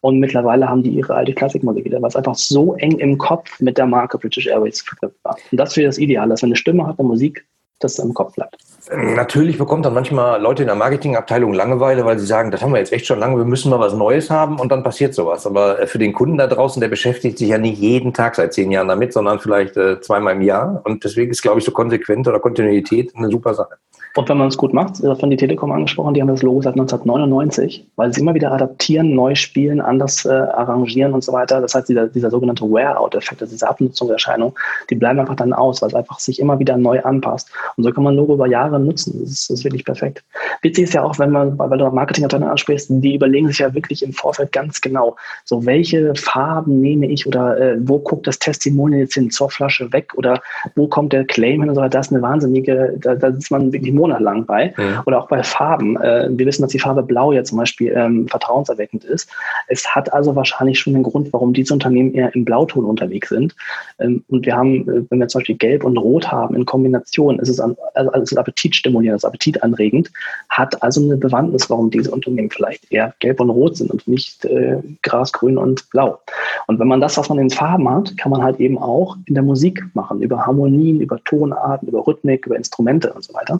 Und 0.00 0.18
mittlerweile 0.18 0.68
haben 0.68 0.82
die 0.82 0.90
ihre 0.90 1.14
alte 1.14 1.32
Klassikmusik 1.32 1.84
wieder, 1.84 2.02
was 2.02 2.16
einfach 2.16 2.34
so 2.34 2.74
eng 2.76 2.98
im 2.98 3.18
Kopf 3.18 3.60
mit 3.60 3.78
der 3.78 3.86
Marke 3.86 4.18
British 4.18 4.46
Airways 4.46 4.80
verknüpft 4.80 5.18
war. 5.24 5.36
Und 5.50 5.58
das 5.58 5.76
wäre 5.76 5.86
das 5.86 5.98
Ideal, 5.98 6.28
dass 6.28 6.42
wenn 6.42 6.48
eine 6.48 6.56
Stimme 6.56 6.86
hat, 6.86 6.98
eine 6.98 7.08
Musik, 7.08 7.44
das 7.84 7.98
im 7.98 8.14
Kopf 8.14 8.34
bleibt. 8.34 8.56
Natürlich 8.90 9.58
bekommt 9.58 9.86
dann 9.86 9.94
manchmal 9.94 10.40
Leute 10.42 10.62
in 10.62 10.66
der 10.66 10.76
Marketingabteilung 10.76 11.52
Langeweile, 11.52 12.04
weil 12.04 12.18
sie 12.18 12.26
sagen, 12.26 12.50
das 12.50 12.62
haben 12.62 12.72
wir 12.72 12.78
jetzt 12.78 12.92
echt 12.92 13.06
schon 13.06 13.18
lange, 13.18 13.36
wir 13.36 13.44
müssen 13.44 13.70
mal 13.70 13.78
was 13.78 13.94
Neues 13.94 14.28
haben 14.28 14.58
und 14.58 14.70
dann 14.72 14.82
passiert 14.82 15.14
sowas. 15.14 15.46
Aber 15.46 15.80
äh, 15.80 15.86
für 15.86 15.98
den 15.98 16.12
Kunden 16.12 16.36
da 16.36 16.46
draußen, 16.46 16.80
der 16.80 16.88
beschäftigt 16.88 17.38
sich 17.38 17.48
ja 17.48 17.58
nicht 17.58 17.78
jeden 17.78 18.12
Tag 18.12 18.34
seit 18.34 18.52
zehn 18.52 18.70
Jahren 18.70 18.88
damit, 18.88 19.12
sondern 19.12 19.38
vielleicht 19.38 19.76
äh, 19.76 20.00
zweimal 20.00 20.34
im 20.34 20.42
Jahr. 20.42 20.80
Und 20.84 21.04
deswegen 21.04 21.30
ist, 21.30 21.42
glaube 21.42 21.60
ich, 21.60 21.64
so 21.64 21.70
konsequent 21.72 22.26
oder 22.26 22.40
Kontinuität 22.40 23.14
eine 23.14 23.28
super 23.28 23.54
Sache. 23.54 23.76
Und 24.14 24.28
wenn 24.28 24.36
man 24.36 24.48
es 24.48 24.58
gut 24.58 24.74
macht, 24.74 24.98
von 24.98 25.30
die 25.30 25.36
Telekom 25.36 25.72
angesprochen, 25.72 26.14
die 26.14 26.20
haben 26.20 26.28
das 26.28 26.42
Logo 26.42 26.60
seit 26.60 26.74
1999, 26.74 27.86
weil 27.96 28.12
sie 28.12 28.20
immer 28.20 28.34
wieder 28.34 28.52
adaptieren, 28.52 29.14
neu 29.14 29.34
spielen, 29.34 29.80
anders 29.80 30.24
äh, 30.26 30.30
arrangieren 30.30 31.14
und 31.14 31.24
so 31.24 31.32
weiter. 31.32 31.60
Das 31.60 31.74
heißt, 31.74 31.88
dieser, 31.88 32.08
dieser 32.08 32.30
sogenannte 32.30 32.64
Wear-out-Effekt, 32.64 33.40
also 33.40 33.52
diese 33.52 33.68
Abnutzungserscheinung, 33.68 34.54
die 34.90 34.96
bleiben 34.96 35.18
einfach 35.18 35.36
dann 35.36 35.54
aus, 35.54 35.80
weil 35.80 35.88
es 35.88 35.94
einfach 35.94 36.18
sich 36.18 36.40
immer 36.40 36.58
wieder 36.58 36.76
neu 36.76 37.00
anpasst. 37.02 37.50
Und 37.76 37.84
so 37.84 37.92
kann 37.92 38.04
man 38.04 38.14
Logo 38.14 38.34
über 38.34 38.46
Jahre 38.46 38.78
nutzen. 38.78 39.18
Das 39.20 39.30
ist, 39.30 39.50
das 39.50 39.58
ist 39.58 39.64
wirklich 39.64 39.84
perfekt. 39.84 40.22
Witzig 40.60 40.84
ist 40.84 40.94
ja 40.94 41.02
auch, 41.02 41.18
wenn 41.18 41.30
man, 41.30 41.58
weil 41.58 41.78
du 41.78 41.90
Marketingabteilung 41.90 42.48
ansprichst, 42.48 42.88
die 42.90 43.14
überlegen 43.14 43.48
sich 43.48 43.58
ja 43.58 43.72
wirklich 43.74 44.02
im 44.02 44.12
Vorfeld 44.12 44.52
ganz 44.52 44.80
genau, 44.80 45.16
so 45.44 45.64
welche 45.64 46.14
Farben 46.14 46.80
nehme 46.80 47.06
ich 47.06 47.26
oder 47.26 47.58
äh, 47.58 47.76
wo 47.80 47.98
guckt 47.98 48.26
das 48.26 48.38
Testimonial 48.38 49.00
jetzt 49.00 49.14
hin 49.14 49.30
zur 49.30 49.50
Flasche 49.50 49.92
weg 49.92 50.12
oder 50.16 50.40
wo 50.76 50.86
kommt 50.86 51.12
der 51.12 51.24
Claim 51.24 51.60
hin 51.60 51.70
und 51.70 51.76
so 51.76 51.80
weiter. 51.80 51.98
Das 51.98 52.08
ist 52.08 52.12
eine 52.12 52.22
wahnsinnige, 52.22 52.94
da, 53.00 53.14
da 53.14 53.28
ist 53.28 53.50
man 53.50 53.72
wirklich 53.72 53.92
monatelang 54.02 54.44
bei. 54.44 54.74
Ja. 54.76 55.02
Oder 55.06 55.20
auch 55.20 55.28
bei 55.28 55.42
Farben. 55.42 55.96
Äh, 56.00 56.28
wir 56.30 56.46
wissen, 56.46 56.62
dass 56.62 56.72
die 56.72 56.78
Farbe 56.78 57.02
Blau 57.02 57.32
ja 57.32 57.44
zum 57.44 57.58
Beispiel 57.58 57.92
ähm, 57.96 58.28
vertrauenserweckend 58.28 59.04
ist. 59.04 59.30
Es 59.68 59.94
hat 59.94 60.12
also 60.12 60.34
wahrscheinlich 60.36 60.78
schon 60.78 60.94
einen 60.94 61.04
Grund, 61.04 61.32
warum 61.32 61.52
diese 61.52 61.72
Unternehmen 61.72 62.12
eher 62.14 62.34
im 62.34 62.44
Blauton 62.44 62.84
unterwegs 62.84 63.28
sind. 63.28 63.54
Ähm, 63.98 64.24
und 64.28 64.44
wir 64.46 64.56
haben, 64.56 64.88
äh, 64.88 65.02
wenn 65.08 65.20
wir 65.20 65.28
zum 65.28 65.40
Beispiel 65.40 65.56
Gelb 65.56 65.84
und 65.84 65.96
Rot 65.96 66.30
haben 66.30 66.54
in 66.54 66.66
Kombination, 66.66 67.38
ist 67.38 67.48
es, 67.48 67.60
an, 67.60 67.76
also 67.94 68.10
es 68.14 68.32
ist 68.32 68.38
appetitstimulierend, 68.38 69.16
es 69.16 69.24
ist 69.24 69.28
appetitanregend, 69.28 70.10
hat 70.48 70.82
also 70.82 71.00
eine 71.02 71.16
Bewandtnis, 71.16 71.70
warum 71.70 71.90
diese 71.90 72.10
Unternehmen 72.10 72.50
vielleicht 72.50 72.90
eher 72.92 73.14
gelb 73.20 73.40
und 73.40 73.50
rot 73.50 73.76
sind 73.76 73.90
und 73.90 74.06
nicht 74.08 74.44
äh, 74.44 74.78
Gras, 75.02 75.32
Grün 75.32 75.58
und 75.58 75.88
Blau. 75.90 76.18
Und 76.66 76.78
wenn 76.78 76.88
man 76.88 77.00
das, 77.00 77.16
was 77.16 77.28
man 77.28 77.38
in 77.38 77.50
Farben 77.50 77.88
hat, 77.88 78.16
kann 78.18 78.30
man 78.30 78.42
halt 78.42 78.58
eben 78.60 78.78
auch 78.78 79.16
in 79.26 79.34
der 79.34 79.42
Musik 79.42 79.84
machen, 79.94 80.22
über 80.22 80.46
Harmonien, 80.46 81.00
über 81.00 81.22
Tonarten, 81.24 81.88
über 81.88 82.06
Rhythmik, 82.06 82.46
über 82.46 82.56
Instrumente 82.56 83.12
und 83.12 83.22
so 83.22 83.34
weiter. 83.34 83.58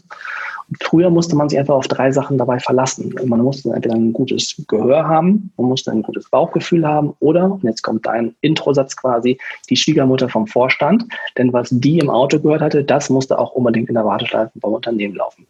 Früher 0.80 1.10
musste 1.10 1.36
man 1.36 1.48
sich 1.48 1.58
einfach 1.58 1.74
auf 1.74 1.88
drei 1.88 2.10
Sachen 2.12 2.38
dabei 2.38 2.58
verlassen. 2.58 3.14
Man 3.24 3.40
musste 3.40 3.70
entweder 3.70 3.94
ein 3.94 4.12
gutes 4.12 4.54
Gehör 4.68 5.06
haben, 5.06 5.52
man 5.56 5.68
musste 5.68 5.90
ein 5.90 6.02
gutes 6.02 6.28
Bauchgefühl 6.30 6.86
haben 6.86 7.14
oder, 7.20 7.52
und 7.52 7.64
jetzt 7.64 7.82
kommt 7.82 8.06
dein 8.06 8.34
Introsatz 8.40 8.96
quasi, 8.96 9.38
die 9.68 9.76
Schwiegermutter 9.76 10.28
vom 10.28 10.46
Vorstand. 10.46 11.04
Denn 11.36 11.52
was 11.52 11.68
die 11.70 11.98
im 11.98 12.10
Auto 12.10 12.38
gehört 12.38 12.62
hatte, 12.62 12.84
das 12.84 13.10
musste 13.10 13.38
auch 13.38 13.52
unbedingt 13.52 13.88
in 13.88 13.94
der 13.94 14.04
Warteschleife 14.04 14.52
beim 14.54 14.72
Unternehmen 14.72 15.14
laufen. 15.14 15.46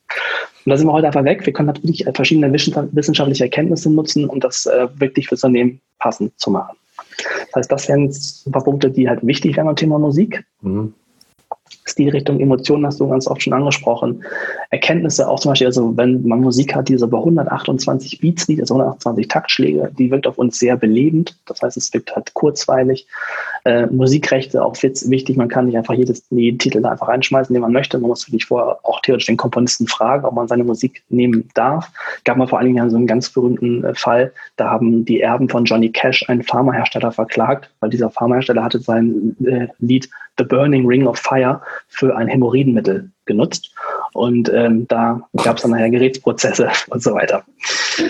Und 0.64 0.70
da 0.70 0.76
sind 0.76 0.87
wir 0.87 0.93
heute 0.93 1.07
einfach 1.09 1.24
weg. 1.24 1.45
Wir 1.45 1.53
können 1.53 1.68
natürlich 1.68 2.05
verschiedene 2.14 2.53
wissenschaftliche 2.53 3.45
Erkenntnisse 3.45 3.91
nutzen, 3.91 4.28
um 4.28 4.41
das 4.41 4.66
äh, 4.66 4.89
wirklich 4.95 5.28
fürs 5.28 5.45
Unternehmen 5.45 5.80
passend 5.99 6.39
zu 6.39 6.51
machen. 6.51 6.76
Das 7.53 7.57
heißt, 7.57 7.72
das 7.72 7.89
wären 7.89 8.11
ein 8.47 8.53
paar 8.53 8.64
Punkte, 8.64 8.91
die 8.91 9.09
halt 9.09 9.24
wichtig 9.26 9.57
wären 9.57 9.66
beim 9.66 9.76
Thema 9.76 9.99
Musik. 9.99 10.45
Mhm. 10.62 10.95
Stilrichtung, 11.85 12.39
Emotionen 12.41 12.87
hast 12.87 13.01
du 13.01 13.09
ganz 13.09 13.26
oft 13.26 13.43
schon 13.43 13.53
angesprochen. 13.53 14.24
Erkenntnisse 14.70 15.28
auch 15.28 15.41
zum 15.41 15.51
Beispiel, 15.51 15.66
also 15.66 15.97
wenn 15.97 16.26
man 16.26 16.41
Musik 16.41 16.74
hat, 16.74 16.89
die 16.89 16.97
so 16.97 17.09
bei 17.09 17.18
128 17.18 18.20
Beats 18.20 18.47
liegt, 18.49 18.61
also 18.61 18.74
128 18.74 19.28
Taktschläge, 19.28 19.91
die 19.99 20.11
wirkt 20.11 20.26
auf 20.26 20.39
uns 20.39 20.59
sehr 20.59 20.76
belebend. 20.76 21.37
Das 21.47 21.61
heißt, 21.61 21.76
es 21.76 21.93
wirkt 21.93 22.14
halt 22.14 22.33
kurzweilig. 22.35 23.07
Äh, 23.65 23.87
Musikrechte 23.87 24.65
auch 24.65 24.75
wichtig, 24.83 25.37
man 25.37 25.49
kann 25.49 25.67
nicht 25.67 25.77
einfach 25.77 25.95
jedes, 25.95 26.25
jeden 26.31 26.59
Titel 26.59 26.81
da 26.81 26.91
einfach 26.91 27.09
reinschmeißen, 27.09 27.53
den 27.53 27.63
man 27.63 27.73
möchte. 27.73 27.99
Man 27.99 28.09
muss 28.09 28.27
wirklich 28.27 28.47
vorher 28.47 28.79
auch 28.83 29.01
theoretisch 29.03 29.27
den 29.27 29.37
Komponisten 29.37 29.87
fragen, 29.87 30.25
ob 30.25 30.35
man 30.35 30.49
seine 30.49 30.65
Musik 30.65 31.03
nehmen 31.11 31.49
darf. 31.55 31.91
Gab 32.25 32.37
mal 32.37 32.49
vor 32.49 32.59
allen 32.59 32.69
Dingen 32.69 32.91
so 32.91 32.97
einen 32.97 33.07
ganz 33.07 33.31
berühmten 33.31 33.85
äh, 33.85 33.95
Fall, 33.95 34.33
da 34.57 34.71
haben 34.71 35.05
die 35.05 35.21
Erben 35.21 35.49
von 35.49 35.65
Johnny 35.65 35.91
Cash 35.91 36.29
einen 36.29 36.43
Pharmahersteller 36.43 37.13
verklagt, 37.13 37.71
weil 37.81 37.91
dieser 37.91 38.11
Pharmahersteller 38.11 38.65
hatte 38.65 38.81
sein 38.81 39.37
äh, 39.45 39.69
Lied 39.79 40.09
The 40.39 40.45
Burning 40.45 40.87
Ring 40.87 41.07
of 41.07 41.19
Fire 41.19 41.61
für 41.89 42.17
ein 42.17 42.29
Hämorrhoidenmittel 42.29 43.11
genutzt. 43.27 43.75
Und 44.13 44.51
ähm, 44.53 44.89
da 44.89 45.21
gab 45.43 45.57
es 45.57 45.63
dann 45.63 45.73
nachher 45.73 45.91
Gerätsprozesse 45.91 46.71
und 46.89 47.03
so 47.03 47.15
weiter. 47.15 47.45
Oh 47.99 48.05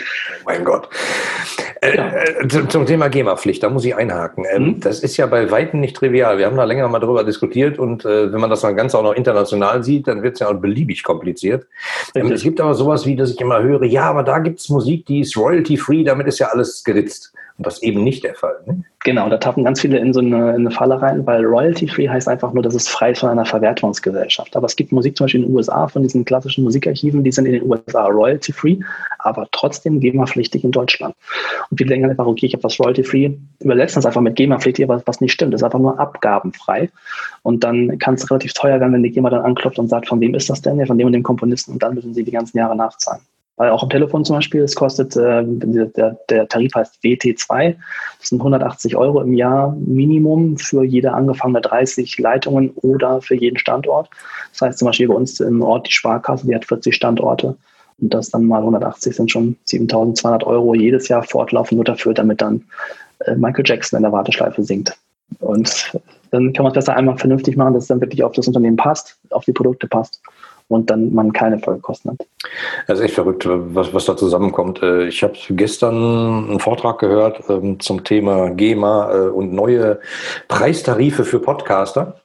mein 0.47 0.65
Gott. 0.65 0.89
Äh, 1.83 1.97
äh, 1.97 2.68
zum 2.68 2.87
Thema 2.87 3.09
GEMA-Pflicht, 3.09 3.64
da 3.64 3.68
muss 3.68 3.85
ich 3.85 3.97
einhaken. 3.97 4.45
Ähm, 4.49 4.62
mhm. 4.62 4.80
Das 4.80 5.01
ist 5.01 5.16
ja 5.16 5.26
bei 5.26 5.51
Weitem 5.51 5.80
nicht 5.80 5.97
trivial. 5.97 6.39
Wir 6.39 6.47
haben 6.47 6.57
da 6.57 6.62
länger 6.62 6.87
mal 6.87 7.01
drüber 7.01 7.24
diskutiert 7.24 7.76
und 7.76 8.05
äh, 8.05 8.33
wenn 8.33 8.41
man 8.41 8.51
das 8.51 8.61
dann 8.61 8.76
ganz 8.76 8.95
auch 8.95 9.03
noch 9.03 9.14
international 9.14 9.83
sieht, 9.83 10.07
dann 10.07 10.22
wird 10.22 10.35
es 10.35 10.41
ja 10.41 10.49
auch 10.49 10.55
beliebig 10.55 11.03
kompliziert. 11.03 11.66
Ähm, 12.14 12.30
es 12.30 12.45
gibt 12.45 12.61
aber 12.61 12.74
sowas 12.74 13.05
wie, 13.05 13.16
dass 13.16 13.33
ich 13.33 13.41
immer 13.41 13.61
höre, 13.62 13.83
ja, 13.83 14.05
aber 14.05 14.22
da 14.22 14.39
gibt 14.39 14.61
es 14.61 14.68
Musik, 14.68 15.07
die 15.07 15.20
ist 15.20 15.37
royalty-free, 15.37 16.05
damit 16.05 16.28
ist 16.28 16.39
ja 16.39 16.49
alles 16.49 16.85
geritzt. 16.85 17.33
Und 17.59 17.66
das 17.66 17.74
ist 17.74 17.83
eben 17.83 18.05
nicht 18.05 18.22
der 18.22 18.37
Fall. 18.37 18.61
Ne? 18.64 18.85
Genau, 19.05 19.29
da 19.29 19.37
tappen 19.37 19.65
ganz 19.65 19.81
viele 19.81 19.99
in 19.99 20.13
so 20.13 20.21
eine, 20.21 20.51
in 20.51 20.61
eine 20.61 20.71
Falle 20.71 21.03
rein, 21.03 21.27
weil 21.27 21.45
Royalty-Free 21.45 22.09
heißt 22.09 22.29
einfach 22.29 22.53
nur, 22.53 22.63
dass 22.63 22.75
es 22.75 22.89
frei 22.89 23.11
ist 23.11 23.19
von 23.19 23.31
einer 23.31 23.45
Verwertungsgesellschaft. 23.45 24.55
Aber 24.55 24.67
es 24.67 24.77
gibt 24.77 24.93
Musik 24.93 25.17
zum 25.17 25.25
Beispiel 25.25 25.43
in 25.43 25.49
den 25.49 25.57
USA 25.57 25.89
von 25.89 26.03
diesen 26.03 26.25
klassischen 26.25 26.63
Musikarchiven, 26.63 27.25
die 27.25 27.33
sind 27.33 27.47
in 27.47 27.53
den 27.53 27.69
USA 27.69 28.07
Royalty-Free, 28.07 28.79
aber 29.19 29.49
trotzdem 29.51 29.99
GEMA-pflichtig 29.99 30.63
in 30.63 30.71
Deutschland. 30.71 31.17
Und 31.69 31.79
viele 31.79 31.89
denken 31.89 32.11
einfach, 32.11 32.27
okay, 32.27 32.47
ich 32.47 32.53
habe 32.53 32.63
was 32.63 32.79
Royalty-Free, 32.79 33.33
übersetzen 33.59 33.97
das 33.97 34.07
einfach 34.07 34.21
mit 34.21 34.37
GEMA-pflichtig, 34.37 34.85
aber 34.85 35.03
was 35.05 35.21
nicht 35.21 35.33
stimmt, 35.33 35.53
das 35.53 35.63
ist 35.63 35.65
einfach 35.65 35.81
nur 35.81 35.99
abgabenfrei. 35.99 36.89
Und 37.43 37.65
dann 37.65 37.99
kann 37.99 38.15
es 38.15 38.31
relativ 38.31 38.53
teuer 38.53 38.79
werden, 38.79 38.93
wenn 38.93 39.03
die 39.03 39.11
GEMA 39.11 39.31
dann 39.31 39.45
anklopft 39.45 39.81
und 39.81 39.89
sagt, 39.89 40.07
von 40.07 40.21
wem 40.21 40.35
ist 40.37 40.49
das 40.49 40.63
denn? 40.63 40.79
Ja, 40.79 40.87
von 40.87 40.97
dem 40.97 41.09
und 41.09 41.13
dem 41.13 41.25
Komponisten. 41.25 41.73
Und 41.73 41.83
dann 41.83 41.95
müssen 41.95 42.15
sie 42.15 42.23
die 42.23 42.31
ganzen 42.31 42.57
Jahre 42.57 42.77
nachzahlen. 42.77 43.23
Weil 43.57 43.71
auch 43.71 43.83
am 43.83 43.91
Telefon 43.91 44.25
zum 44.25 44.37
Beispiel, 44.37 44.63
es 44.63 44.75
kostet, 44.75 45.15
äh, 45.17 45.43
der, 45.45 46.19
der 46.31 46.49
Tarif 46.49 46.75
heißt 46.75 47.01
WT2, 47.05 47.77
das 48.19 48.29
sind 48.29 48.41
180 48.41 48.97
Euro 48.97 49.21
im 49.21 49.35
Jahr 49.35 49.77
Minimum 49.79 50.57
für 50.57 50.85
jede 50.85 51.13
angefangene 51.13 51.61
30 51.61 52.19
Leitungen 52.19 52.71
oder 52.77 53.21
für 53.21 53.35
jeden 53.35 53.59
Standort. 53.59 54.09
Das 54.53 54.63
heißt 54.63 54.79
zum 54.79 54.87
Beispiel 54.87 55.09
bei 55.09 55.15
uns 55.15 55.39
im 55.41 55.63
Ort 55.63 55.87
die 55.87 55.93
Sparkasse, 55.93 56.47
die 56.47 56.55
hat 56.55 56.65
40 56.65 56.95
Standorte 56.95 57.57
und 58.01 58.15
das 58.15 58.31
dann 58.31 58.47
mal 58.47 58.59
180 58.59 59.15
sind 59.15 59.31
schon 59.31 59.57
7200 59.65 60.45
Euro 60.45 60.75
jedes 60.75 61.09
Jahr 61.09 61.23
fortlaufend 61.23 61.77
nur 61.77 61.85
dafür, 61.85 62.15
damit 62.15 62.41
dann 62.41 62.65
äh, 63.27 63.35
Michael 63.35 63.65
Jackson 63.67 63.99
in 63.99 64.03
der 64.03 64.13
Warteschleife 64.13 64.63
singt. 64.63 64.97
Und 65.41 65.93
dann 66.31 66.53
kann 66.55 66.65
man 66.65 66.73
es 66.73 66.75
besser 66.75 66.97
einmal 66.97 67.19
vernünftig 67.19 67.57
machen, 67.57 67.75
dass 67.75 67.85
es 67.85 67.89
dann 67.89 68.01
wirklich 68.01 68.25
auf 68.25 68.33
das 68.33 68.47
Unternehmen 68.47 68.77
passt, 68.77 69.19
auf 69.31 69.45
die 69.45 69.53
Produkte 69.53 69.87
passt 69.87 70.23
und 70.73 70.91
dann 70.91 71.12
man 71.12 71.33
keine 71.33 71.59
Folgekosten 71.59 72.12
hat. 72.12 72.27
Das 72.87 72.99
ist 72.99 73.05
echt 73.05 73.14
verrückt, 73.14 73.47
was, 73.49 73.93
was 73.95 74.05
da 74.05 74.16
zusammenkommt. 74.16 74.83
Äh, 74.83 75.07
ich 75.07 75.23
habe 75.23 75.35
gestern 75.51 76.49
einen 76.49 76.61
Vortrag 76.61 76.99
gehört 76.99 77.43
ähm, 77.49 77.81
zum 77.81 78.05
Thema 78.05 78.51
GEMA 78.51 79.12
äh, 79.12 79.29
und 79.29 79.53
neue 79.53 80.01
Preistarife 80.49 81.25
für 81.25 81.39
Podcaster. 81.39 82.16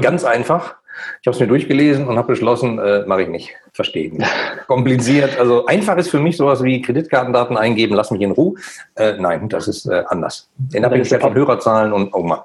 Ganz 0.00 0.24
einfach. 0.24 0.76
Ich 1.20 1.26
habe 1.26 1.34
es 1.34 1.40
mir 1.40 1.46
durchgelesen 1.46 2.06
und 2.06 2.16
habe 2.16 2.28
beschlossen, 2.28 2.78
äh, 2.78 3.04
mache 3.06 3.22
ich 3.22 3.28
nicht. 3.28 3.50
Verstehen. 3.72 4.24
Kompliziert. 4.68 5.38
Also 5.38 5.66
einfach 5.66 5.96
ist 5.98 6.08
für 6.08 6.18
mich 6.18 6.36
sowas 6.36 6.62
wie 6.62 6.80
Kreditkartendaten 6.80 7.56
eingeben, 7.56 7.94
lass 7.94 8.10
mich 8.10 8.22
in 8.22 8.30
Ruhe. 8.30 8.54
Äh, 8.94 9.14
nein, 9.18 9.48
das 9.50 9.68
ist 9.68 9.86
äh, 9.86 10.02
anders. 10.08 10.48
In 10.72 10.84
Abhängigkeit 10.84 11.20
von 11.20 11.34
Hörerzahlen 11.34 11.92
und 11.92 12.14
oh 12.14 12.22
Mann. 12.22 12.40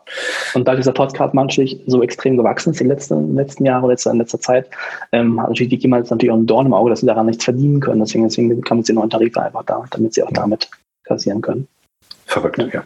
Und 0.54 0.68
da 0.68 0.76
dieser 0.76 0.92
Podcast 0.92 1.34
manchmal 1.34 1.68
so 1.88 2.04
extrem 2.04 2.36
gewachsen 2.36 2.72
ist 2.72 2.82
in 2.82 2.88
den 2.88 2.96
letzten, 2.96 3.36
letzten 3.36 3.66
Jahren 3.66 3.84
oder 3.84 3.96
in 4.06 4.18
letzter 4.18 4.40
Zeit, 4.40 4.70
ähm, 5.14 5.40
hat 5.42 5.50
natürlich 5.50 5.70
die 5.70 5.78
GEMA 5.80 6.00
natürlich 6.00 6.32
auch 6.32 6.38
ein 6.38 6.46
Dorn 6.46 6.66
im 6.66 6.74
Auge, 6.74 6.90
dass 6.90 7.00
sie 7.00 7.06
daran 7.06 7.28
nichts 7.28 7.46
verdienen 7.46 7.80
können. 7.80 8.02
Deswegen, 8.02 8.26
deswegen 8.26 8.62
kann 8.62 8.78
man 8.78 8.84
sie 8.84 8.94
neuen 8.94 9.10
Tarife 9.10 9.42
einfach 9.42 9.64
da, 9.64 9.86
damit 9.92 10.14
sie 10.14 10.24
auch 10.24 10.32
damit 10.32 10.70
kassieren 11.06 11.42
können. 11.42 11.68
Verrückt, 12.26 12.58
ja. 12.58 12.68
Ja. 12.74 12.84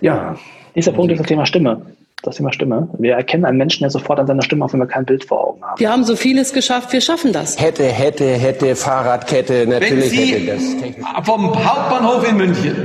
ja. 0.00 0.36
Dieser 0.74 0.92
Punkt 0.92 1.12
ist 1.12 1.20
das 1.20 1.26
Thema 1.26 1.46
Stimme 1.46 1.80
das 2.22 2.36
Thema 2.36 2.52
Stimme. 2.52 2.88
Wir 2.98 3.14
erkennen 3.14 3.44
einen 3.44 3.58
Menschen 3.58 3.84
ja 3.84 3.90
sofort 3.90 4.18
an 4.18 4.26
seiner 4.26 4.42
Stimme, 4.42 4.64
auch 4.64 4.72
wenn 4.72 4.80
wir 4.80 4.86
kein 4.86 5.04
Bild 5.04 5.24
vor 5.24 5.48
Augen 5.48 5.62
haben. 5.62 5.78
Wir 5.78 5.90
haben 5.90 6.04
so 6.04 6.16
vieles 6.16 6.52
geschafft, 6.52 6.92
wir 6.92 7.00
schaffen 7.00 7.32
das. 7.32 7.60
Hätte, 7.60 7.84
hätte, 7.84 8.24
hätte, 8.24 8.74
Fahrradkette, 8.74 9.66
natürlich 9.66 9.90
wenn 9.90 10.10
Sie 10.10 10.26
hätte 10.26 10.46
das. 10.54 11.26
Vom 11.26 11.54
Hauptbahnhof 11.54 12.28
in 12.28 12.36
München 12.36 12.76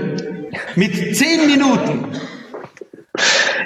mit 0.75 1.15
zehn 1.15 1.47
Minuten 1.47 2.05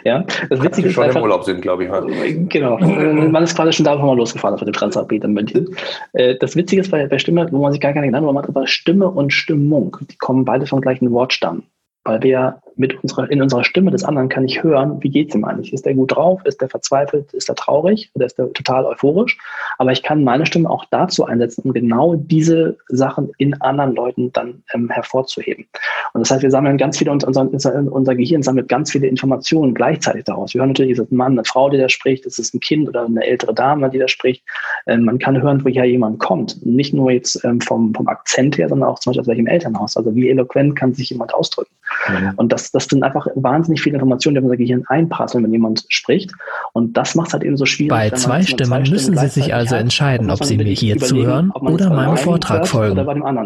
ja, 0.03 0.23
das 0.49 0.61
Witzige 0.61 0.87
ist 0.87 0.93
schon 0.93 1.03
einfach, 1.03 1.17
im 1.17 1.23
Urlaub 1.23 1.43
sind, 1.43 1.61
glaube 1.61 1.85
ich. 1.85 1.89
Halt. 1.89 2.49
Genau. 2.49 2.77
man 2.77 3.43
ist 3.43 3.55
quasi 3.55 3.73
schon 3.73 3.85
da 3.85 3.95
mal 3.95 4.15
losgefahren 4.15 4.57
von 4.57 4.65
dem 4.65 4.73
Transrapid 4.73 5.23
in 5.23 5.33
München. 5.33 5.75
Äh, 6.13 6.35
das 6.39 6.55
Witzige 6.55 6.81
ist 6.81 6.91
bei, 6.91 7.07
bei 7.07 7.19
Stimme, 7.19 7.47
wo 7.51 7.61
man 7.61 7.71
sich 7.71 7.81
gar 7.81 7.93
keine 7.93 8.07
Gedanken 8.07 8.33
macht, 8.33 8.49
aber 8.49 8.67
Stimme 8.67 9.09
und 9.09 9.33
Stimmung, 9.33 9.97
die 10.01 10.17
kommen 10.17 10.45
beide 10.45 10.65
vom 10.65 10.81
gleichen 10.81 11.11
Wortstamm. 11.11 11.63
Weil 12.03 12.21
wir 12.21 12.61
mit 12.77 13.01
unserer, 13.03 13.29
in 13.29 13.41
unserer 13.41 13.63
Stimme 13.63 13.91
des 13.91 14.03
anderen 14.03 14.29
kann 14.29 14.45
ich 14.45 14.63
hören, 14.63 15.01
wie 15.01 15.09
geht 15.09 15.29
es 15.29 15.35
ihm 15.35 15.45
eigentlich? 15.45 15.73
Ist 15.73 15.85
der 15.85 15.93
gut 15.93 16.15
drauf? 16.15 16.41
Ist 16.45 16.61
der 16.61 16.69
verzweifelt? 16.69 17.33
Ist 17.33 17.49
er 17.49 17.55
traurig? 17.55 18.11
Oder 18.13 18.25
ist 18.25 18.37
er 18.39 18.51
total 18.53 18.85
euphorisch? 18.85 19.37
Aber 19.77 19.91
ich 19.91 20.03
kann 20.03 20.23
meine 20.23 20.45
Stimme 20.45 20.69
auch 20.69 20.85
dazu 20.91 21.25
einsetzen, 21.25 21.61
um 21.63 21.73
genau 21.73 22.15
diese 22.15 22.77
Sachen 22.87 23.31
in 23.37 23.59
anderen 23.61 23.95
Leuten 23.95 24.31
dann 24.33 24.63
ähm, 24.73 24.89
hervorzuheben. 24.89 25.65
Und 26.13 26.21
das 26.21 26.31
heißt, 26.31 26.43
wir 26.43 26.51
sammeln 26.51 26.77
ganz 26.77 26.97
viele, 26.97 27.11
unser, 27.11 27.27
unser, 27.27 27.91
unser 27.91 28.15
Gehirn 28.15 28.43
sammelt 28.43 28.67
ganz 28.67 28.91
viele 28.91 29.07
Informationen 29.07 29.73
gleichzeitig 29.73 30.25
daraus. 30.25 30.53
Wir 30.53 30.59
hören 30.59 30.69
natürlich, 30.69 30.93
ist 30.93 30.99
es 30.99 31.11
ein 31.11 31.17
Mann, 31.17 31.33
eine 31.33 31.45
Frau, 31.45 31.69
die 31.69 31.77
da 31.77 31.89
spricht, 31.89 32.25
ist 32.25 32.39
es 32.39 32.53
ein 32.53 32.59
Kind 32.59 32.87
oder 32.87 33.05
eine 33.05 33.23
ältere 33.25 33.53
Dame, 33.53 33.89
die 33.89 33.99
da 33.99 34.07
spricht. 34.07 34.43
Ähm, 34.87 35.05
man 35.05 35.19
kann 35.19 35.41
hören, 35.41 35.63
woher 35.63 35.85
jemand 35.85 36.19
kommt. 36.19 36.65
Nicht 36.65 36.93
nur 36.93 37.11
jetzt 37.11 37.43
ähm, 37.43 37.61
vom, 37.61 37.93
vom 37.93 38.07
Akzent 38.07 38.57
her, 38.57 38.69
sondern 38.69 38.89
auch 38.89 38.99
zum 38.99 39.11
Beispiel 39.11 39.21
aus 39.21 39.27
welchem 39.27 39.47
Elternhaus. 39.47 39.97
Also 39.97 40.15
wie 40.15 40.29
eloquent 40.29 40.75
kann 40.75 40.93
sich 40.93 41.09
jemand 41.09 41.33
ausdrücken. 41.33 41.71
Mhm. 42.09 42.33
Und 42.35 42.51
das 42.51 42.64
das, 42.71 42.85
sind 42.85 43.03
einfach 43.03 43.27
wahnsinnig 43.35 43.81
viele 43.81 43.95
Informationen, 43.95 44.35
die 44.35 44.39
in 44.39 44.43
unser 44.45 44.57
Gehirn 44.57 44.83
einprasseln, 44.87 45.43
wenn 45.43 45.51
jemand 45.51 45.85
spricht. 45.89 46.31
Und 46.73 46.97
das 46.97 47.15
macht 47.15 47.27
es 47.27 47.33
halt 47.33 47.43
eben 47.43 47.57
so 47.57 47.65
schwierig. 47.65 47.89
Bei 47.89 48.09
zwei 48.11 48.41
Stimmen 48.43 48.85
zwei 48.85 48.89
müssen 48.89 49.17
Sie 49.17 49.27
sich 49.27 49.53
also 49.53 49.75
entscheiden, 49.75 50.29
ob 50.31 50.43
Sie 50.43 50.57
mir 50.57 50.65
hier 50.65 50.97
zuhören 50.97 51.51
oder 51.51 51.89
meinem 51.89 52.17
Vortrag 52.17 52.67
folgen. 52.67 52.95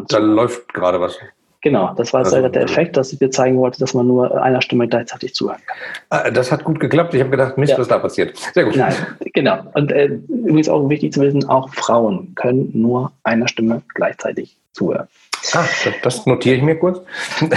Da 0.07 0.17
läuft 0.17 0.73
gerade 0.73 0.99
was. 0.99 1.17
Genau, 1.61 1.93
das 1.93 2.13
war 2.13 2.21
jetzt 2.21 2.33
also, 2.33 2.47
der 2.47 2.61
Effekt, 2.61 2.95
dass 2.95 3.11
ich 3.11 3.19
dir 3.19 3.31
zeigen 3.31 3.57
wollte, 3.57 3.79
dass 3.79 3.93
man 3.93 4.07
nur 4.07 4.41
einer 4.41 4.61
Stimme 4.61 4.87
gleichzeitig 4.87 5.35
zuhören 5.35 5.59
kann. 5.65 5.77
Ah, 6.09 6.31
das 6.31 6.53
hat 6.53 6.63
gut 6.63 6.79
geklappt. 6.79 7.13
Ich 7.13 7.19
habe 7.19 7.31
gedacht, 7.31 7.57
Mist, 7.57 7.73
ja. 7.73 7.77
was 7.77 7.89
da 7.89 7.99
passiert. 7.99 8.37
Sehr 8.53 8.63
gut. 8.63 8.77
Nein, 8.77 8.93
genau. 9.33 9.59
Und 9.73 9.91
äh, 9.91 10.05
übrigens 10.29 10.69
auch 10.69 10.87
wichtig 10.87 11.11
zu 11.11 11.19
wissen, 11.19 11.49
auch 11.49 11.69
Frauen 11.73 12.33
können 12.35 12.71
nur 12.73 13.11
einer 13.23 13.49
Stimme 13.49 13.81
gleichzeitig 13.93 14.55
zuhören. 14.71 15.07
Ah, 15.53 15.65
das 16.01 16.25
notiere 16.25 16.55
ich 16.55 16.61
mir 16.61 16.75
kurz. 16.75 17.01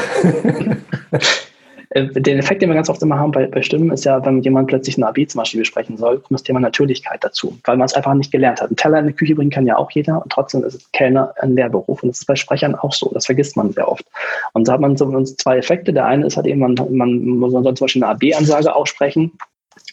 Äh, 1.94 2.06
den 2.08 2.38
Effekt, 2.38 2.62
den 2.62 2.70
wir 2.70 2.74
ganz 2.74 2.88
oft 2.88 3.02
immer 3.02 3.18
haben 3.18 3.32
bei, 3.32 3.46
bei 3.46 3.62
Stimmen, 3.62 3.90
ist 3.90 4.04
ja, 4.04 4.24
wenn 4.24 4.42
jemand 4.42 4.68
plötzlich 4.68 4.96
ein 4.96 5.04
AB 5.04 5.28
zum 5.28 5.40
Beispiel 5.40 5.60
besprechen 5.60 5.96
soll, 5.96 6.18
kommt 6.18 6.32
das 6.32 6.42
Thema 6.42 6.60
Natürlichkeit 6.60 7.22
dazu, 7.22 7.58
weil 7.64 7.76
man 7.76 7.86
es 7.86 7.94
einfach 7.94 8.14
nicht 8.14 8.32
gelernt 8.32 8.60
hat. 8.60 8.70
Ein 8.70 8.76
Teller 8.76 8.98
in 8.98 9.06
die 9.08 9.12
Küche 9.12 9.34
bringen 9.34 9.50
kann 9.50 9.66
ja 9.66 9.76
auch 9.76 9.90
jeder 9.90 10.22
und 10.22 10.30
trotzdem 10.30 10.64
ist 10.64 10.92
Kellner 10.92 11.34
ein 11.40 11.54
Lehrberuf 11.54 12.02
und 12.02 12.10
das 12.10 12.20
ist 12.20 12.26
bei 12.26 12.36
Sprechern 12.36 12.74
auch 12.74 12.92
so. 12.92 13.10
Das 13.12 13.26
vergisst 13.26 13.56
man 13.56 13.72
sehr 13.72 13.88
oft. 13.88 14.04
Und 14.52 14.68
da 14.68 14.74
hat 14.74 14.80
man 14.80 14.96
so 14.96 15.22
zwei 15.24 15.58
Effekte. 15.58 15.92
Der 15.92 16.06
eine 16.06 16.26
ist 16.26 16.36
halt 16.36 16.46
eben, 16.46 16.60
man, 16.60 16.74
man, 16.90 17.24
man 17.24 17.50
soll 17.50 17.74
zum 17.74 17.84
Beispiel 17.84 18.04
eine 18.04 18.12
AB-Ansage 18.12 18.74
aussprechen 18.74 19.32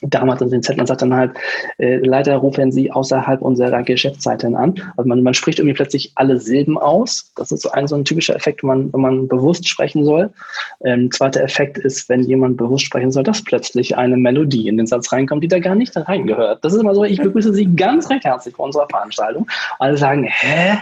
damals 0.02 0.41
in 0.41 0.50
den 0.50 0.64
Zetteln 0.64 0.88
sagt 0.88 1.02
dann 1.02 1.14
halt, 1.14 1.32
äh, 1.78 1.97
leider 1.97 2.38
rufen 2.38 2.72
Sie 2.72 2.91
außerhalb 2.91 3.41
unserer 3.41 3.84
Geschäftszeiten 3.84 4.56
an. 4.56 4.76
Also 4.97 5.08
man, 5.08 5.24
man 5.24 5.34
spricht 5.34 5.60
irgendwie 5.60 5.76
plötzlich 5.76 6.12
alle 6.16 6.39
Silben 6.39 6.78
aus. 6.78 7.32
Das 7.36 7.52
ist 7.52 7.62
so 7.62 7.72
ein, 7.72 7.88
so 7.88 7.95
ein 7.95 8.06
typischer 8.06 8.36
Effekt, 8.36 8.64
wenn 8.64 8.70
man, 8.70 8.93
wenn 8.93 9.02
man 9.02 9.28
bewusst 9.28 9.68
sprechen 9.68 10.06
soll. 10.06 10.32
Ähm, 10.84 11.12
zweiter 11.12 11.41
Effekt 11.41 11.78
ist, 11.78 12.10
wenn 12.10 12.24
jemand 12.24 12.58
bewusst 12.58 12.86
sprechen 12.86 13.12
soll, 13.12 13.24
dass 13.24 13.43
plötzlich 13.43 13.97
eine 13.97 14.18
Melodie 14.18 14.68
in 14.68 14.78
den 14.78 14.88
Satz 14.88 15.12
reinkommt, 15.12 15.43
die 15.43 15.47
da 15.47 15.60
gar 15.60 15.76
nicht 15.76 15.95
reingehört. 15.95 16.64
Das 16.64 16.74
ist 16.74 16.82
immer 16.82 16.95
so, 16.95 17.04
ich 17.04 17.22
begrüße 17.22 17.54
Sie 17.54 17.66
ganz 17.76 18.10
recht 18.10 18.26
herzlich 18.26 18.56
vor 18.56 18.66
unserer 18.66 18.88
Veranstaltung. 18.89 19.47
Alle 19.80 19.97
sagen, 19.97 20.24
hä, 20.24 20.78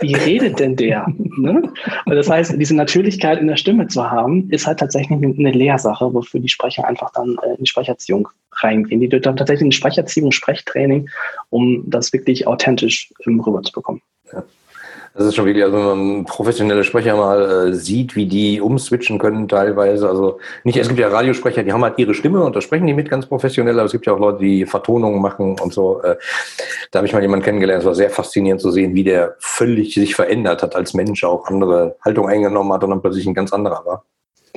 wie 0.00 0.14
redet 0.14 0.58
denn 0.58 0.76
der? 0.76 1.06
ne? 1.36 1.62
Und 2.04 2.14
das 2.14 2.28
heißt, 2.28 2.54
diese 2.58 2.76
Natürlichkeit 2.76 3.40
in 3.40 3.46
der 3.46 3.56
Stimme 3.56 3.88
zu 3.88 4.10
haben, 4.10 4.50
ist 4.50 4.66
halt 4.66 4.78
tatsächlich 4.78 5.18
eine 5.22 5.52
Lehrsache, 5.52 6.12
wofür 6.12 6.40
die 6.40 6.48
Sprecher 6.48 6.86
einfach 6.86 7.10
dann 7.12 7.36
äh, 7.42 7.50
in 7.50 7.64
die 7.64 7.66
Sprecherziehung 7.66 8.28
reingehen. 8.62 9.00
Die 9.00 9.08
dürfen 9.08 9.36
tatsächlich 9.36 9.66
eine 9.66 9.72
Sprecherziehung, 9.72 10.32
Sprechtraining, 10.32 11.08
um 11.50 11.84
das 11.86 12.12
wirklich 12.12 12.46
authentisch 12.46 13.12
rüberzubekommen. 13.26 14.02
Ja. 14.32 14.44
Das 15.18 15.26
ist 15.26 15.34
schon 15.34 15.46
wirklich, 15.46 15.64
also 15.64 15.76
wenn 15.76 15.84
man 15.84 16.24
professionelle 16.26 16.84
Sprecher 16.84 17.16
mal 17.16 17.70
äh, 17.70 17.74
sieht, 17.74 18.14
wie 18.14 18.26
die 18.26 18.60
umswitchen 18.60 19.18
können 19.18 19.48
teilweise. 19.48 20.08
Also 20.08 20.38
nicht, 20.62 20.76
es 20.76 20.86
gibt 20.86 21.00
ja 21.00 21.08
Radiosprecher, 21.08 21.64
die 21.64 21.72
haben 21.72 21.82
halt 21.82 21.98
ihre 21.98 22.14
Stimme 22.14 22.44
und 22.44 22.54
da 22.54 22.60
sprechen 22.60 22.86
die 22.86 22.94
mit 22.94 23.10
ganz 23.10 23.26
professionell, 23.26 23.76
aber 23.80 23.86
es 23.86 23.92
gibt 23.92 24.06
ja 24.06 24.12
auch 24.12 24.20
Leute, 24.20 24.38
die 24.38 24.64
Vertonungen 24.64 25.20
machen 25.20 25.58
und 25.58 25.72
so. 25.72 26.00
Äh, 26.02 26.16
da 26.92 26.98
habe 26.98 27.08
ich 27.08 27.12
mal 27.12 27.22
jemanden 27.22 27.44
kennengelernt, 27.44 27.80
es 27.80 27.86
war 27.86 27.96
sehr 27.96 28.10
faszinierend 28.10 28.60
zu 28.60 28.70
sehen, 28.70 28.94
wie 28.94 29.02
der 29.02 29.34
völlig 29.40 29.94
sich 29.94 30.14
verändert 30.14 30.62
hat 30.62 30.76
als 30.76 30.94
Mensch, 30.94 31.24
auch 31.24 31.46
andere 31.46 31.96
Haltung 32.04 32.28
eingenommen 32.28 32.72
hat 32.72 32.84
und 32.84 32.90
dann 32.90 33.02
plötzlich 33.02 33.26
ein 33.26 33.34
ganz 33.34 33.52
anderer 33.52 33.84
war. 33.84 34.04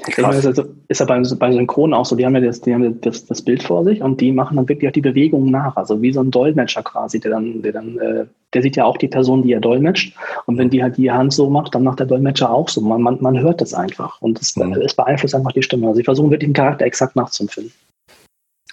Krass. 0.03 0.45
Also 0.45 0.65
ist 0.87 0.99
ja 0.99 1.05
beim, 1.05 1.23
bei 1.37 1.51
Synchronen 1.51 1.93
auch 1.93 2.05
so, 2.05 2.15
die 2.15 2.25
haben 2.25 2.33
ja, 2.33 2.41
das, 2.41 2.61
die 2.61 2.73
haben 2.73 2.99
das, 3.01 3.25
das, 3.25 3.41
Bild 3.41 3.61
vor 3.61 3.83
sich 3.83 4.01
und 4.01 4.19
die 4.19 4.31
machen 4.31 4.57
dann 4.57 4.67
wirklich 4.67 4.89
auch 4.89 4.93
die 4.93 5.01
Bewegungen 5.01 5.51
nach, 5.51 5.75
also 5.75 6.01
wie 6.01 6.11
so 6.11 6.21
ein 6.21 6.31
Dolmetscher 6.31 6.81
quasi, 6.81 7.19
der 7.19 7.31
dann, 7.31 7.61
der 7.61 7.73
dann, 7.73 7.99
äh, 7.99 8.25
der 8.53 8.61
sieht 8.63 8.75
ja 8.75 8.85
auch 8.85 8.97
die 8.97 9.07
Person, 9.07 9.43
die 9.43 9.53
er 9.53 9.59
dolmetscht 9.59 10.17
und 10.47 10.57
wenn 10.57 10.71
die 10.71 10.81
halt 10.81 10.97
die 10.97 11.11
Hand 11.11 11.33
so 11.33 11.49
macht, 11.49 11.75
dann 11.75 11.83
macht 11.83 11.99
der 11.99 12.07
Dolmetscher 12.07 12.51
auch 12.51 12.67
so. 12.67 12.81
Man, 12.81 13.01
man, 13.01 13.17
man 13.21 13.39
hört 13.39 13.61
das 13.61 13.73
einfach 13.73 14.21
und 14.21 14.41
es, 14.41 14.55
mhm. 14.55 14.73
es 14.73 14.95
beeinflusst 14.95 15.35
einfach 15.35 15.51
die 15.51 15.63
Stimme. 15.63 15.87
Also 15.87 15.97
sie 15.97 16.03
versuchen 16.03 16.31
wirklich 16.31 16.49
den 16.49 16.53
Charakter 16.53 16.85
exakt 16.85 17.15
nachzuempfinden. 17.15 17.71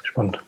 Spannend. 0.02 0.40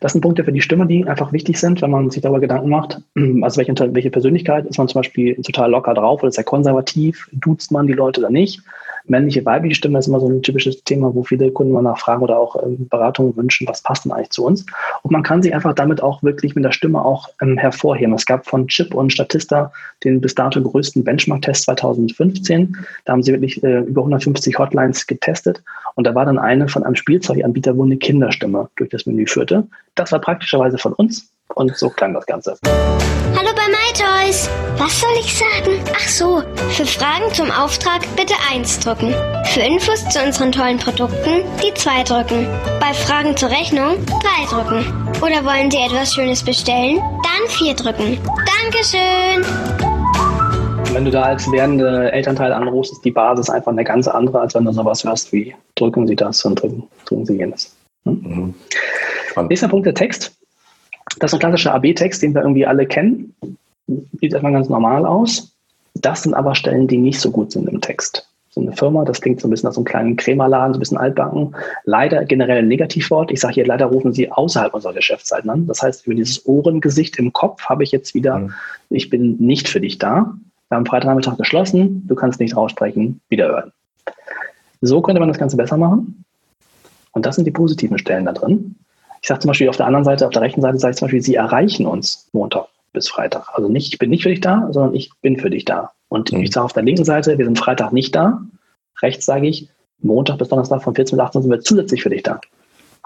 Das 0.00 0.12
sind 0.12 0.20
Punkte 0.20 0.44
für 0.44 0.52
die 0.52 0.60
Stimme, 0.60 0.86
die 0.86 1.06
einfach 1.06 1.32
wichtig 1.32 1.58
sind, 1.58 1.80
wenn 1.80 1.90
man 1.90 2.10
sich 2.10 2.20
darüber 2.20 2.40
Gedanken 2.40 2.68
macht. 2.68 3.00
Also 3.40 3.56
welche, 3.56 3.94
welche 3.94 4.10
Persönlichkeit 4.10 4.66
ist 4.66 4.76
man 4.76 4.88
zum 4.88 4.98
Beispiel 4.98 5.34
total 5.36 5.70
locker 5.70 5.94
drauf 5.94 6.20
oder 6.20 6.28
ist 6.28 6.36
er 6.36 6.44
konservativ? 6.44 7.30
Duzt 7.32 7.72
man 7.72 7.86
die 7.86 7.94
Leute 7.94 8.20
oder 8.20 8.30
nicht? 8.30 8.60
Männliche, 9.08 9.44
weibliche 9.44 9.76
Stimme 9.76 9.98
ist 9.98 10.08
immer 10.08 10.20
so 10.20 10.28
ein 10.28 10.42
typisches 10.42 10.82
Thema, 10.84 11.14
wo 11.14 11.22
viele 11.22 11.50
Kunden 11.50 11.72
mal 11.72 11.82
nachfragen 11.82 12.22
oder 12.22 12.38
auch 12.38 12.62
ähm, 12.62 12.88
Beratungen 12.88 13.36
wünschen, 13.36 13.66
was 13.66 13.82
passt 13.82 14.04
denn 14.04 14.12
eigentlich 14.12 14.30
zu 14.30 14.44
uns. 14.44 14.64
Und 15.02 15.12
man 15.12 15.22
kann 15.22 15.42
sich 15.42 15.54
einfach 15.54 15.74
damit 15.74 16.02
auch 16.02 16.22
wirklich 16.22 16.54
mit 16.54 16.64
der 16.64 16.72
Stimme 16.72 17.04
auch 17.04 17.28
ähm, 17.40 17.56
hervorheben. 17.56 18.14
Es 18.14 18.26
gab 18.26 18.46
von 18.46 18.68
Chip 18.68 18.94
und 18.94 19.12
Statista 19.12 19.72
den 20.04 20.20
bis 20.20 20.34
dato 20.34 20.60
größten 20.60 21.04
Benchmark-Test 21.04 21.64
2015. 21.64 22.76
Da 23.04 23.12
haben 23.12 23.22
sie 23.22 23.32
wirklich 23.32 23.62
äh, 23.62 23.80
über 23.80 24.02
150 24.02 24.58
Hotlines 24.58 25.06
getestet 25.06 25.62
und 25.94 26.06
da 26.06 26.14
war 26.14 26.24
dann 26.24 26.38
eine 26.38 26.68
von 26.68 26.82
einem 26.82 26.96
Spielzeuganbieter, 26.96 27.76
wo 27.76 27.84
eine 27.84 27.96
Kinderstimme 27.96 28.68
durch 28.76 28.90
das 28.90 29.06
Menü 29.06 29.26
führte. 29.26 29.66
Das 29.96 30.12
war 30.12 30.20
praktischerweise 30.20 30.76
von 30.76 30.92
uns 30.92 31.30
und 31.54 31.74
so 31.74 31.88
klang 31.88 32.12
das 32.12 32.26
Ganze. 32.26 32.58
Hallo 32.64 33.50
bei 33.56 33.66
MyToys. 33.66 34.50
Was 34.76 35.00
soll 35.00 35.10
ich 35.18 35.38
sagen? 35.38 35.82
Ach 35.94 36.06
so, 36.06 36.42
für 36.68 36.84
Fragen 36.84 37.32
zum 37.32 37.50
Auftrag 37.50 38.02
bitte 38.14 38.34
1 38.52 38.80
drücken. 38.80 39.14
Für 39.46 39.60
Infos 39.60 40.06
zu 40.10 40.22
unseren 40.22 40.52
tollen 40.52 40.76
Produkten 40.76 41.44
die 41.64 41.72
2 41.72 42.02
drücken. 42.02 42.46
Bei 42.78 42.92
Fragen 42.92 43.34
zur 43.38 43.48
Rechnung 43.48 43.96
3 44.04 44.46
drücken. 44.50 45.08
Oder 45.22 45.42
wollen 45.46 45.70
Sie 45.70 45.78
etwas 45.78 46.12
Schönes 46.12 46.44
bestellen? 46.44 46.98
Dann 46.98 47.48
4 47.48 47.74
drücken. 47.74 48.18
Dankeschön. 48.60 49.46
Wenn 50.92 51.06
du 51.06 51.10
da 51.10 51.22
als 51.22 51.50
werdende 51.50 52.12
Elternteil 52.12 52.52
anrufst, 52.52 52.92
ist 52.92 53.04
die 53.04 53.12
Basis 53.12 53.48
einfach 53.48 53.72
eine 53.72 53.84
ganz 53.84 54.08
andere, 54.08 54.40
als 54.40 54.54
wenn 54.54 54.66
du 54.66 54.72
sowas 54.72 55.04
hörst 55.04 55.32
wie 55.32 55.54
drücken 55.74 56.06
Sie 56.06 56.16
das 56.16 56.44
und 56.44 56.60
drücken, 56.60 56.86
drücken 57.06 57.24
Sie 57.24 57.38
jenes. 57.38 57.74
Hm? 58.04 58.20
Mhm. 58.22 58.54
Nächster 59.42 59.68
Punkt, 59.68 59.86
der 59.86 59.94
Text. 59.94 60.36
Das 61.18 61.30
ist 61.30 61.34
ein 61.34 61.40
klassischer 61.40 61.74
AB-Text, 61.74 62.22
den 62.22 62.34
wir 62.34 62.42
irgendwie 62.42 62.66
alle 62.66 62.86
kennen. 62.86 63.34
Sieht 64.20 64.32
erstmal 64.32 64.52
ganz 64.52 64.68
normal 64.68 65.06
aus. 65.06 65.52
Das 65.94 66.22
sind 66.22 66.34
aber 66.34 66.54
Stellen, 66.54 66.88
die 66.88 66.98
nicht 66.98 67.20
so 67.20 67.30
gut 67.30 67.52
sind 67.52 67.68
im 67.68 67.80
Text. 67.80 68.28
So 68.50 68.60
eine 68.62 68.72
Firma, 68.72 69.04
das 69.04 69.20
klingt 69.20 69.40
so 69.40 69.48
ein 69.48 69.50
bisschen 69.50 69.68
nach 69.68 69.74
so 69.74 69.80
einem 69.80 69.86
kleinen 69.86 70.16
Krämerladen, 70.16 70.72
so 70.72 70.78
ein 70.78 70.80
bisschen 70.80 70.98
altbacken. 70.98 71.54
Leider 71.84 72.24
generell 72.24 72.58
ein 72.58 72.68
Negativwort. 72.68 73.30
Ich 73.30 73.40
sage 73.40 73.54
hier, 73.54 73.66
leider 73.66 73.86
rufen 73.86 74.12
sie 74.12 74.30
außerhalb 74.32 74.72
unserer 74.72 74.94
Geschäftszeiten 74.94 75.50
an. 75.50 75.66
Das 75.66 75.82
heißt, 75.82 76.06
über 76.06 76.14
dieses 76.14 76.46
Ohrengesicht 76.46 77.18
im 77.18 77.32
Kopf 77.32 77.64
habe 77.66 77.84
ich 77.84 77.92
jetzt 77.92 78.14
wieder, 78.14 78.38
mhm. 78.38 78.54
ich 78.88 79.10
bin 79.10 79.36
nicht 79.38 79.68
für 79.68 79.80
dich 79.80 79.98
da. 79.98 80.34
Wir 80.68 80.76
haben 80.76 80.86
Freitagnachmittag 80.86 81.36
geschlossen, 81.36 82.06
du 82.08 82.14
kannst 82.14 82.40
nicht 82.40 82.56
raussprechen, 82.56 83.20
wieder 83.28 83.48
hören. 83.48 83.72
So 84.80 85.00
könnte 85.02 85.20
man 85.20 85.28
das 85.28 85.38
Ganze 85.38 85.56
besser 85.56 85.76
machen. 85.76 86.24
Und 87.12 87.26
das 87.26 87.36
sind 87.36 87.44
die 87.44 87.52
positiven 87.52 87.98
Stellen 87.98 88.24
da 88.24 88.32
drin. 88.32 88.76
Ich 89.26 89.28
sage 89.28 89.40
zum 89.40 89.48
Beispiel 89.48 89.68
auf 89.68 89.76
der 89.76 89.86
anderen 89.86 90.04
Seite, 90.04 90.24
auf 90.24 90.32
der 90.32 90.42
rechten 90.42 90.60
Seite 90.60 90.78
sage 90.78 90.92
ich 90.92 90.98
zum 90.98 91.06
Beispiel, 91.06 91.20
Sie 91.20 91.34
erreichen 91.34 91.84
uns 91.84 92.28
Montag 92.30 92.68
bis 92.92 93.08
Freitag. 93.08 93.48
Also 93.54 93.68
nicht, 93.68 93.92
ich 93.92 93.98
bin 93.98 94.10
nicht 94.10 94.22
für 94.22 94.28
dich 94.28 94.40
da, 94.40 94.68
sondern 94.70 94.94
ich 94.94 95.10
bin 95.20 95.36
für 95.36 95.50
dich 95.50 95.64
da. 95.64 95.90
Und 96.08 96.30
mhm. 96.30 96.42
ich 96.42 96.52
sage 96.52 96.64
auf 96.64 96.72
der 96.74 96.84
linken 96.84 97.04
Seite, 97.04 97.36
wir 97.36 97.44
sind 97.44 97.58
Freitag 97.58 97.92
nicht 97.92 98.14
da. 98.14 98.40
Rechts 99.02 99.26
sage 99.26 99.48
ich, 99.48 99.68
Montag 99.98 100.38
bis 100.38 100.46
Donnerstag 100.46 100.80
von 100.80 100.94
14 100.94 101.18
bis 101.18 101.26
18 101.26 101.42
sind 101.42 101.50
wir 101.50 101.58
zusätzlich 101.58 102.04
für 102.04 102.10
dich 102.10 102.22
da. 102.22 102.40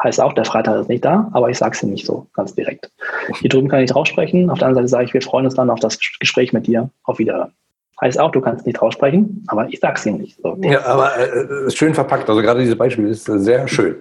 Heißt 0.02 0.20
auch, 0.20 0.34
der 0.34 0.44
Freitag 0.44 0.82
ist 0.82 0.90
nicht 0.90 1.06
da, 1.06 1.30
aber 1.32 1.48
ich 1.48 1.56
sage 1.56 1.72
es 1.72 1.80
dir 1.80 1.86
nicht 1.86 2.04
so 2.04 2.26
ganz 2.34 2.54
direkt. 2.54 2.90
Hier 3.40 3.48
drüben 3.48 3.68
kann 3.68 3.78
ich 3.78 3.88
nicht 3.88 3.96
raussprechen. 3.96 4.50
Auf 4.50 4.58
der 4.58 4.68
anderen 4.68 4.88
Seite 4.88 4.90
sage 4.90 5.04
ich, 5.06 5.14
wir 5.14 5.22
freuen 5.22 5.46
uns 5.46 5.54
dann 5.54 5.70
auf 5.70 5.80
das 5.80 5.98
Gespräch 6.18 6.52
mit 6.52 6.66
dir. 6.66 6.90
Auf 7.04 7.18
Wiederhören. 7.18 7.54
Heißt 7.98 8.20
auch, 8.20 8.30
du 8.30 8.42
kannst 8.42 8.66
nicht 8.66 8.82
raussprechen, 8.82 9.42
aber 9.46 9.68
ich 9.70 9.80
sage 9.80 9.94
es 9.96 10.02
dir 10.02 10.12
nicht. 10.12 10.38
So. 10.42 10.58
Ja, 10.60 10.84
aber 10.84 11.16
äh, 11.18 11.70
schön 11.70 11.94
verpackt. 11.94 12.28
Also 12.28 12.42
gerade 12.42 12.60
dieses 12.60 12.76
Beispiel 12.76 13.08
ist 13.08 13.26
äh, 13.26 13.38
sehr 13.38 13.66
schön. 13.66 13.96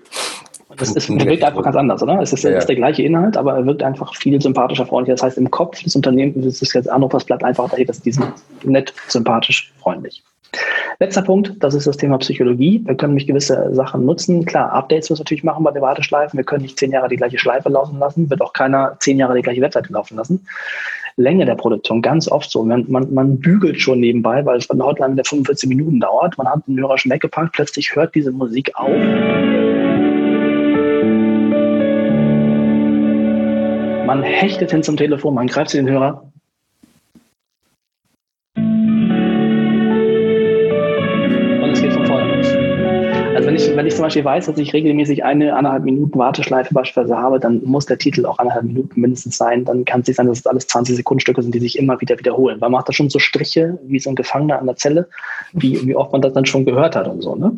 Das 0.80 0.92
ist, 0.92 1.10
der 1.10 1.26
wirkt 1.26 1.44
einfach 1.44 1.64
ganz 1.64 1.76
anders, 1.76 2.02
oder? 2.02 2.22
Es 2.22 2.34
ist, 2.34 2.44
ja. 2.44 2.58
ist, 2.58 2.68
der 2.68 2.76
gleiche 2.76 3.04
Inhalt, 3.04 3.38
aber 3.38 3.56
er 3.56 3.66
wirkt 3.66 3.84
einfach 3.84 4.16
viel 4.16 4.42
sympathischer, 4.42 4.86
freundlicher. 4.86 5.16
Das 5.16 5.24
heißt, 5.24 5.38
im 5.38 5.52
Kopf 5.52 5.84
des 5.84 5.96
Unternehmens 5.96 6.46
ist 6.46 6.62
es 6.62 6.74
jetzt 6.74 6.90
Anruf, 6.90 7.14
was 7.14 7.26
bleibt 7.26 7.44
einfach 7.44 7.70
dahinter, 7.70 7.94
dass 7.94 8.02
diesen 8.02 8.26
nett, 8.64 8.94
sympathisch, 9.08 9.74
freundlich. 9.80 10.24
Letzter 11.00 11.22
Punkt, 11.22 11.54
das 11.60 11.76
ist 11.76 11.88
das 11.88 11.98
Thema 11.98 12.18
Psychologie. 12.18 12.82
Wir 12.84 12.96
können 12.96 13.14
nämlich 13.14 13.28
gewisse 13.28 13.74
Sachen 13.74 14.06
nutzen. 14.06 14.46
Klar, 14.46 14.74
Updates 14.74 15.10
müssen 15.10 15.20
wir 15.20 15.24
natürlich 15.24 15.44
machen 15.44 15.64
bei 15.64 15.72
den 15.72 15.82
Warteschleifen. 15.82 16.38
Wir 16.38 16.44
können 16.44 16.64
nicht 16.64 16.78
zehn 16.78 16.92
Jahre 16.92 17.08
die 17.08 17.16
gleiche 17.16 17.38
Schleife 17.38 17.70
laufen 17.70 18.00
lassen, 18.00 18.30
wird 18.30 18.42
auch 18.42 18.54
keiner 18.54 18.98
zehn 19.00 19.18
Jahre 19.18 19.36
die 19.36 19.42
gleiche 19.42 19.62
Webseite 19.62 19.94
laufen 19.94 20.18
lassen. 20.18 20.46
Länge 21.16 21.46
der 21.46 21.56
Produktion, 21.56 22.02
ganz 22.02 22.30
oft 22.30 22.50
so. 22.50 22.64
Man, 22.64 22.86
man, 22.88 23.14
man 23.14 23.40
bügelt 23.40 23.80
schon 23.80 24.00
nebenbei, 24.00 24.46
weil 24.46 24.58
es 24.58 24.70
eine 24.70 24.86
Hotline 24.86 25.14
wieder 25.14 25.26
45 25.26 25.70
Minuten 25.70 26.00
dauert. 26.00 26.38
Man 26.38 26.48
hat 26.48 26.66
den 26.68 26.80
Hörer 26.80 26.98
schon 26.98 27.12
weggepackt, 27.12 27.54
plötzlich 27.54 27.96
hört 27.96 28.16
diese 28.16 28.32
Musik 28.32 28.72
auf. 28.76 28.90
Man 34.10 34.24
hechtet 34.24 34.72
hin 34.72 34.82
zum 34.82 34.98
Telefon, 34.98 35.36
man 35.36 35.46
greift 35.46 35.70
zu 35.70 35.78
den 35.78 35.88
Hörer, 35.88 36.32
ich, 43.60 43.76
wenn 43.76 43.86
ich 43.86 43.96
zum 43.96 44.04
Beispiel 44.04 44.24
weiß, 44.24 44.46
dass 44.46 44.58
ich 44.58 44.74
regelmäßig 44.74 45.24
eine, 45.24 45.56
anderthalb 45.56 45.84
Minuten 45.84 46.18
Warteschleife 46.18 46.74
beispielsweise 46.74 47.18
habe, 47.18 47.40
dann 47.40 47.62
muss 47.64 47.86
der 47.86 47.98
Titel 47.98 48.26
auch 48.26 48.40
anderthalb 48.40 48.66
Minuten 48.66 49.00
mindestens 49.00 49.38
sein. 49.38 49.66
Dann 49.66 49.86
kann 49.86 50.02
es 50.02 50.08
nicht 50.08 50.18
sein, 50.18 50.28
dass 50.28 50.40
es 50.40 50.48
alles 50.48 50.68
20 50.68 50.96
Sekundenstücke 50.96 51.42
sind, 51.42 51.54
die 51.54 51.60
sich 51.60 51.78
immer 51.78 52.00
wieder 52.02 52.18
wiederholen. 52.18 52.60
Man 52.60 52.72
macht 52.72 52.90
da 52.90 52.94
schon 52.94 53.10
so 53.10 53.20
Striche 53.20 53.78
wie 53.84 54.00
so 54.00 54.10
ein 54.10 54.16
Gefangener 54.16 54.60
an 54.60 54.66
der 54.66 54.76
Zelle, 54.76 55.10
wie, 55.54 55.86
wie 55.86 55.96
oft 55.96 56.12
man 56.12 56.22
das 56.22 56.34
dann 56.34 56.46
schon 56.46 56.66
gehört 56.66 56.96
hat 56.96 57.08
und 57.08 57.22
so. 57.22 57.36
Ne? 57.36 57.54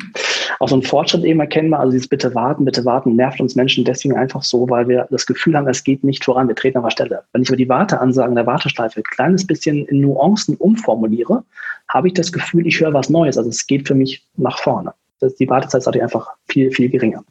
Auch 0.58 0.68
so 0.68 0.76
ein 0.76 0.82
Fortschritt 0.82 1.24
eben 1.24 1.40
erkennbar, 1.40 1.80
also 1.80 1.92
dieses 1.92 2.08
Bitte 2.08 2.34
warten, 2.34 2.64
bitte 2.64 2.84
warten, 2.84 3.16
nervt 3.16 3.40
uns 3.40 3.54
Menschen 3.54 3.84
deswegen 3.84 4.16
einfach 4.16 4.42
so, 4.42 4.68
weil 4.68 4.88
wir 4.88 5.06
das 5.10 5.26
Gefühl 5.26 5.56
haben, 5.56 5.68
es 5.68 5.84
geht 5.84 6.04
nicht 6.04 6.24
voran, 6.24 6.48
wir 6.48 6.54
treten 6.54 6.78
an 6.78 6.84
der 6.84 6.90
Stelle. 6.90 7.22
Wenn 7.32 7.42
ich 7.42 7.48
aber 7.48 7.56
die 7.56 7.68
Warteansagen 7.68 8.34
der 8.34 8.46
Warteschleife 8.46 9.00
ein 9.00 9.04
kleines 9.04 9.46
bisschen 9.46 9.86
in 9.86 10.00
Nuancen 10.00 10.56
umformuliere, 10.56 11.44
habe 11.88 12.08
ich 12.08 12.14
das 12.14 12.32
Gefühl, 12.32 12.66
ich 12.66 12.80
höre 12.80 12.94
was 12.94 13.10
Neues. 13.10 13.36
Also 13.36 13.50
es 13.50 13.66
geht 13.66 13.86
für 13.86 13.94
mich 13.94 14.26
nach 14.36 14.58
vorne 14.58 14.94
das, 15.22 15.34
die 15.36 15.48
Wartezeit 15.48 15.78
ist 15.78 15.86
dadurch 15.86 16.02
einfach 16.02 16.28
viel, 16.48 16.70
viel 16.70 16.90
geringer. 16.90 17.24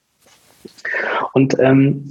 Und 1.33 1.57
ähm, 1.59 2.09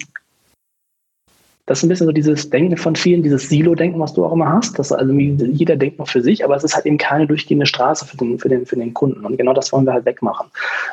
das 1.71 1.79
ist 1.79 1.85
ein 1.85 1.89
bisschen 1.89 2.07
so 2.07 2.13
dieses 2.13 2.51
Denken 2.51 2.77
von 2.77 2.97
vielen, 2.97 3.23
dieses 3.23 3.49
Silo-Denken, 3.49 4.01
was 4.01 4.13
du 4.13 4.25
auch 4.25 4.33
immer 4.33 4.53
hast. 4.53 4.77
Dass 4.77 4.91
also 4.91 5.13
jeder 5.13 5.77
denkt 5.77 5.99
nur 5.99 6.07
für 6.09 6.21
sich, 6.21 6.45
aber 6.45 6.57
es 6.57 6.65
ist 6.65 6.75
halt 6.75 6.85
eben 6.85 6.99
keine 6.99 7.29
durchgehende 7.29 7.65
Straße 7.65 8.07
für 8.07 8.17
den, 8.17 8.41
für 8.41 8.49
den, 8.49 8.67
für 8.67 8.75
den 8.75 8.93
Kunden. 8.93 9.25
Und 9.25 9.37
genau 9.37 9.53
das 9.53 9.73
wollen 9.73 9.87
wir 9.87 9.93
halt 9.93 10.05
wegmachen. 10.05 10.49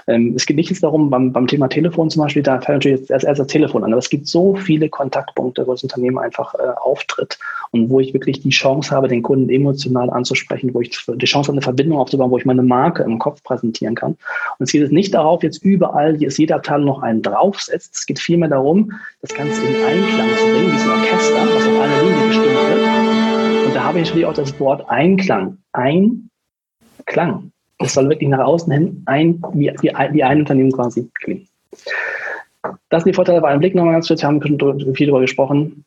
Ähm, 0.05 0.33
es 0.35 0.45
geht 0.45 0.55
nicht 0.55 0.69
jetzt 0.69 0.83
darum, 0.83 1.09
beim, 1.09 1.33
beim 1.33 1.47
Thema 1.47 1.67
Telefon 1.67 2.11
zum 2.11 2.21
Beispiel, 2.21 2.43
da 2.43 2.61
fällt 2.61 2.77
natürlich 2.77 2.99
jetzt 2.99 3.09
erst, 3.09 3.25
erst 3.25 3.39
das 3.39 3.47
Telefon 3.47 3.83
an, 3.83 3.91
aber 3.91 3.99
es 3.99 4.09
gibt 4.09 4.27
so 4.27 4.55
viele 4.55 4.87
Kontaktpunkte, 4.87 5.65
wo 5.65 5.71
das 5.71 5.81
Unternehmen 5.81 6.19
einfach 6.19 6.53
äh, 6.53 6.67
auftritt 6.79 7.39
und 7.71 7.89
wo 7.89 7.99
ich 7.99 8.13
wirklich 8.13 8.41
die 8.41 8.49
Chance 8.49 8.91
habe, 8.91 9.07
den 9.07 9.23
Kunden 9.23 9.49
emotional 9.49 10.09
anzusprechen, 10.09 10.73
wo 10.73 10.81
ich 10.81 10.89
die 10.89 11.25
Chance 11.25 11.47
habe, 11.47 11.57
eine 11.57 11.61
Verbindung 11.61 11.99
aufzubauen, 11.99 12.31
wo 12.31 12.37
ich 12.37 12.45
meine 12.45 12.63
Marke 12.63 13.03
im 13.03 13.19
Kopf 13.19 13.43
präsentieren 13.43 13.95
kann. 13.95 14.11
Und 14.11 14.65
es 14.65 14.71
geht 14.71 14.81
jetzt 14.81 14.93
nicht 14.93 15.13
darauf, 15.13 15.43
jetzt 15.43 15.63
überall, 15.63 16.17
hier 16.17 16.27
ist 16.27 16.37
jede 16.37 16.55
Abteilung 16.55 16.85
noch 16.85 17.01
einen 17.01 17.21
draufsetzt. 17.21 17.95
Es 17.95 18.05
geht 18.05 18.19
vielmehr 18.19 18.49
darum, 18.49 18.91
das 19.21 19.33
Ganze 19.33 19.61
in 19.61 19.75
Einklang 19.83 20.29
zu 20.37 20.45
bringen, 20.45 20.73
wie 20.73 20.77
so 20.77 20.91
ein 20.91 20.99
Orchester, 20.99 21.47
was 21.55 21.67
auf 21.67 21.79
einer 21.79 22.03
Linie 22.03 22.27
bestimmt 22.27 22.45
wird. 22.47 23.67
Und 23.67 23.75
da 23.75 23.83
habe 23.83 23.99
ich 23.99 24.05
natürlich 24.05 24.25
auch 24.25 24.33
das 24.33 24.59
Wort 24.59 24.89
Einklang. 24.89 25.57
Einklang. 25.73 27.51
Das 27.79 27.93
soll 27.93 28.09
wirklich 28.09 28.29
nach 28.29 28.45
außen 28.45 28.71
hin 28.71 29.03
ein, 29.05 29.41
wie, 29.53 29.71
wie, 29.81 29.91
wie 30.11 30.23
ein 30.23 30.39
Unternehmen 30.39 30.71
quasi 30.71 31.09
klingen. 31.21 31.47
Das 32.89 33.03
sind 33.03 33.11
die 33.11 33.15
Vorteile 33.15 33.41
bei 33.41 33.49
einem 33.49 33.59
Blick 33.59 33.75
nochmal 33.75 33.93
ganz 33.93 34.07
kurz. 34.07 34.21
Wir 34.21 34.27
haben 34.27 34.41
viel 34.41 34.57
darüber 35.07 35.21
gesprochen. 35.21 35.85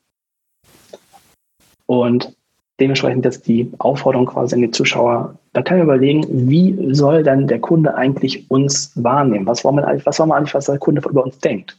Und 1.90 2.36
dementsprechend 2.78 3.24
jetzt 3.24 3.48
die 3.48 3.68
Aufforderung 3.78 4.26
quasi 4.26 4.54
an 4.54 4.60
die 4.60 4.70
Zuschauer, 4.70 5.34
da 5.54 5.60
kann 5.60 5.78
ich 5.78 5.82
überlegen, 5.82 6.24
wie 6.48 6.94
soll 6.94 7.24
dann 7.24 7.48
der 7.48 7.58
Kunde 7.58 7.96
eigentlich 7.96 8.48
uns 8.48 8.92
wahrnehmen? 8.94 9.44
Was 9.44 9.64
wollen 9.64 9.74
wir 9.74 9.88
eigentlich, 9.88 10.06
was 10.06 10.20
wollen 10.20 10.28
wir 10.28 10.36
eigentlich, 10.36 10.54
was 10.54 10.66
der 10.66 10.78
Kunde 10.78 11.02
über 11.04 11.24
uns 11.24 11.36
denkt? 11.40 11.76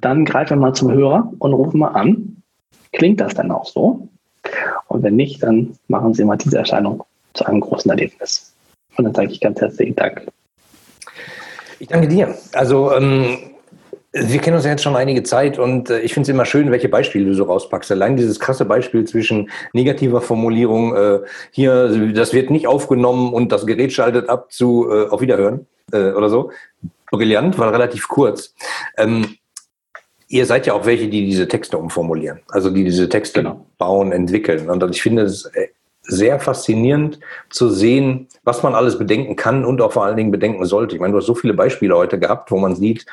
Dann 0.00 0.24
greifen 0.24 0.50
wir 0.50 0.66
mal 0.66 0.74
zum 0.74 0.92
Hörer 0.92 1.32
und 1.40 1.54
rufen 1.54 1.80
mal 1.80 1.88
an. 1.88 2.40
Klingt 2.92 3.20
das 3.20 3.34
dann 3.34 3.50
auch 3.50 3.66
so? 3.66 4.08
Und 4.86 4.96
Und 4.96 5.02
wenn 5.02 5.16
nicht, 5.16 5.42
dann 5.42 5.76
machen 5.88 6.14
Sie 6.14 6.24
mal 6.24 6.36
diese 6.36 6.58
Erscheinung 6.58 7.02
zu 7.34 7.44
einem 7.46 7.58
großen 7.58 7.90
Erlebnis. 7.90 8.54
Und 8.96 9.06
dann 9.06 9.14
sage 9.14 9.32
ich 9.32 9.40
ganz 9.40 9.60
herzlichen 9.60 9.96
Dank. 9.96 10.22
Ich 11.80 11.88
danke 11.88 12.06
dir. 12.06 12.32
Also 12.52 12.92
ähm, 12.92 13.55
wir 14.18 14.40
kennen 14.40 14.56
uns 14.56 14.64
ja 14.64 14.70
jetzt 14.70 14.82
schon 14.82 14.96
einige 14.96 15.22
Zeit 15.22 15.58
und 15.58 15.90
äh, 15.90 16.00
ich 16.00 16.14
finde 16.14 16.22
es 16.22 16.34
immer 16.34 16.44
schön, 16.44 16.70
welche 16.70 16.88
Beispiele 16.88 17.26
du 17.26 17.34
so 17.34 17.44
rauspackst. 17.44 17.90
Allein 17.92 18.16
dieses 18.16 18.40
krasse 18.40 18.64
Beispiel 18.64 19.04
zwischen 19.04 19.50
negativer 19.72 20.20
Formulierung, 20.20 20.96
äh, 20.96 21.20
hier, 21.50 22.12
das 22.12 22.32
wird 22.32 22.50
nicht 22.50 22.66
aufgenommen 22.66 23.32
und 23.32 23.52
das 23.52 23.66
Gerät 23.66 23.92
schaltet 23.92 24.28
ab 24.28 24.50
zu 24.52 24.90
äh, 24.90 25.08
auf 25.08 25.20
Wiederhören 25.20 25.66
äh, 25.92 26.12
oder 26.12 26.30
so. 26.30 26.50
Brillant, 27.10 27.58
war 27.58 27.72
relativ 27.72 28.08
kurz. 28.08 28.54
Ähm, 28.96 29.36
ihr 30.28 30.46
seid 30.46 30.66
ja 30.66 30.72
auch 30.72 30.86
welche, 30.86 31.08
die 31.08 31.26
diese 31.26 31.46
Texte 31.46 31.78
umformulieren, 31.78 32.40
also 32.48 32.70
die 32.70 32.84
diese 32.84 33.08
Texte 33.08 33.42
genau. 33.42 33.66
bauen, 33.78 34.12
entwickeln. 34.12 34.68
Und 34.70 34.82
ich 34.90 35.02
finde 35.02 35.22
es 35.22 35.44
äh, 35.46 35.68
sehr 36.08 36.40
faszinierend 36.40 37.20
zu 37.50 37.68
sehen, 37.68 38.28
was 38.44 38.62
man 38.62 38.74
alles 38.74 38.98
bedenken 38.98 39.36
kann 39.36 39.64
und 39.64 39.80
auch 39.80 39.92
vor 39.92 40.04
allen 40.04 40.16
Dingen 40.16 40.30
bedenken 40.30 40.64
sollte. 40.64 40.94
Ich 40.94 41.00
meine, 41.00 41.12
du 41.12 41.18
hast 41.18 41.26
so 41.26 41.34
viele 41.34 41.54
Beispiele 41.54 41.96
heute 41.96 42.18
gehabt, 42.18 42.50
wo 42.50 42.58
man 42.58 42.74
sieht, 42.74 43.06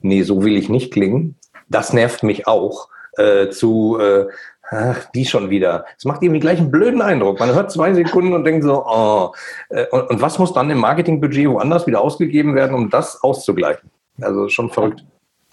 nee, 0.00 0.22
so 0.22 0.42
will 0.42 0.56
ich 0.56 0.68
nicht 0.68 0.92
klingen. 0.92 1.36
Das 1.68 1.92
nervt 1.92 2.22
mich 2.22 2.46
auch. 2.46 2.88
Äh, 3.16 3.50
zu, 3.50 3.98
äh, 3.98 4.26
ach, 4.70 5.04
die 5.14 5.24
schon 5.24 5.50
wieder. 5.50 5.84
Es 5.96 6.04
macht 6.04 6.22
irgendwie 6.22 6.40
gleich 6.40 6.58
einen 6.58 6.70
blöden 6.70 7.02
Eindruck. 7.02 7.40
Man 7.40 7.54
hört 7.54 7.72
zwei 7.72 7.92
Sekunden 7.92 8.32
und 8.32 8.44
denkt 8.44 8.64
so, 8.64 8.84
oh. 8.86 9.32
Äh, 9.70 9.86
und, 9.90 10.10
und 10.10 10.22
was 10.22 10.38
muss 10.38 10.52
dann 10.52 10.70
im 10.70 10.78
Marketingbudget 10.78 11.48
woanders 11.48 11.86
wieder 11.86 12.00
ausgegeben 12.00 12.54
werden, 12.54 12.74
um 12.74 12.90
das 12.90 13.22
auszugleichen? 13.22 13.90
Also 14.20 14.48
schon 14.48 14.70
verrückt. 14.70 15.04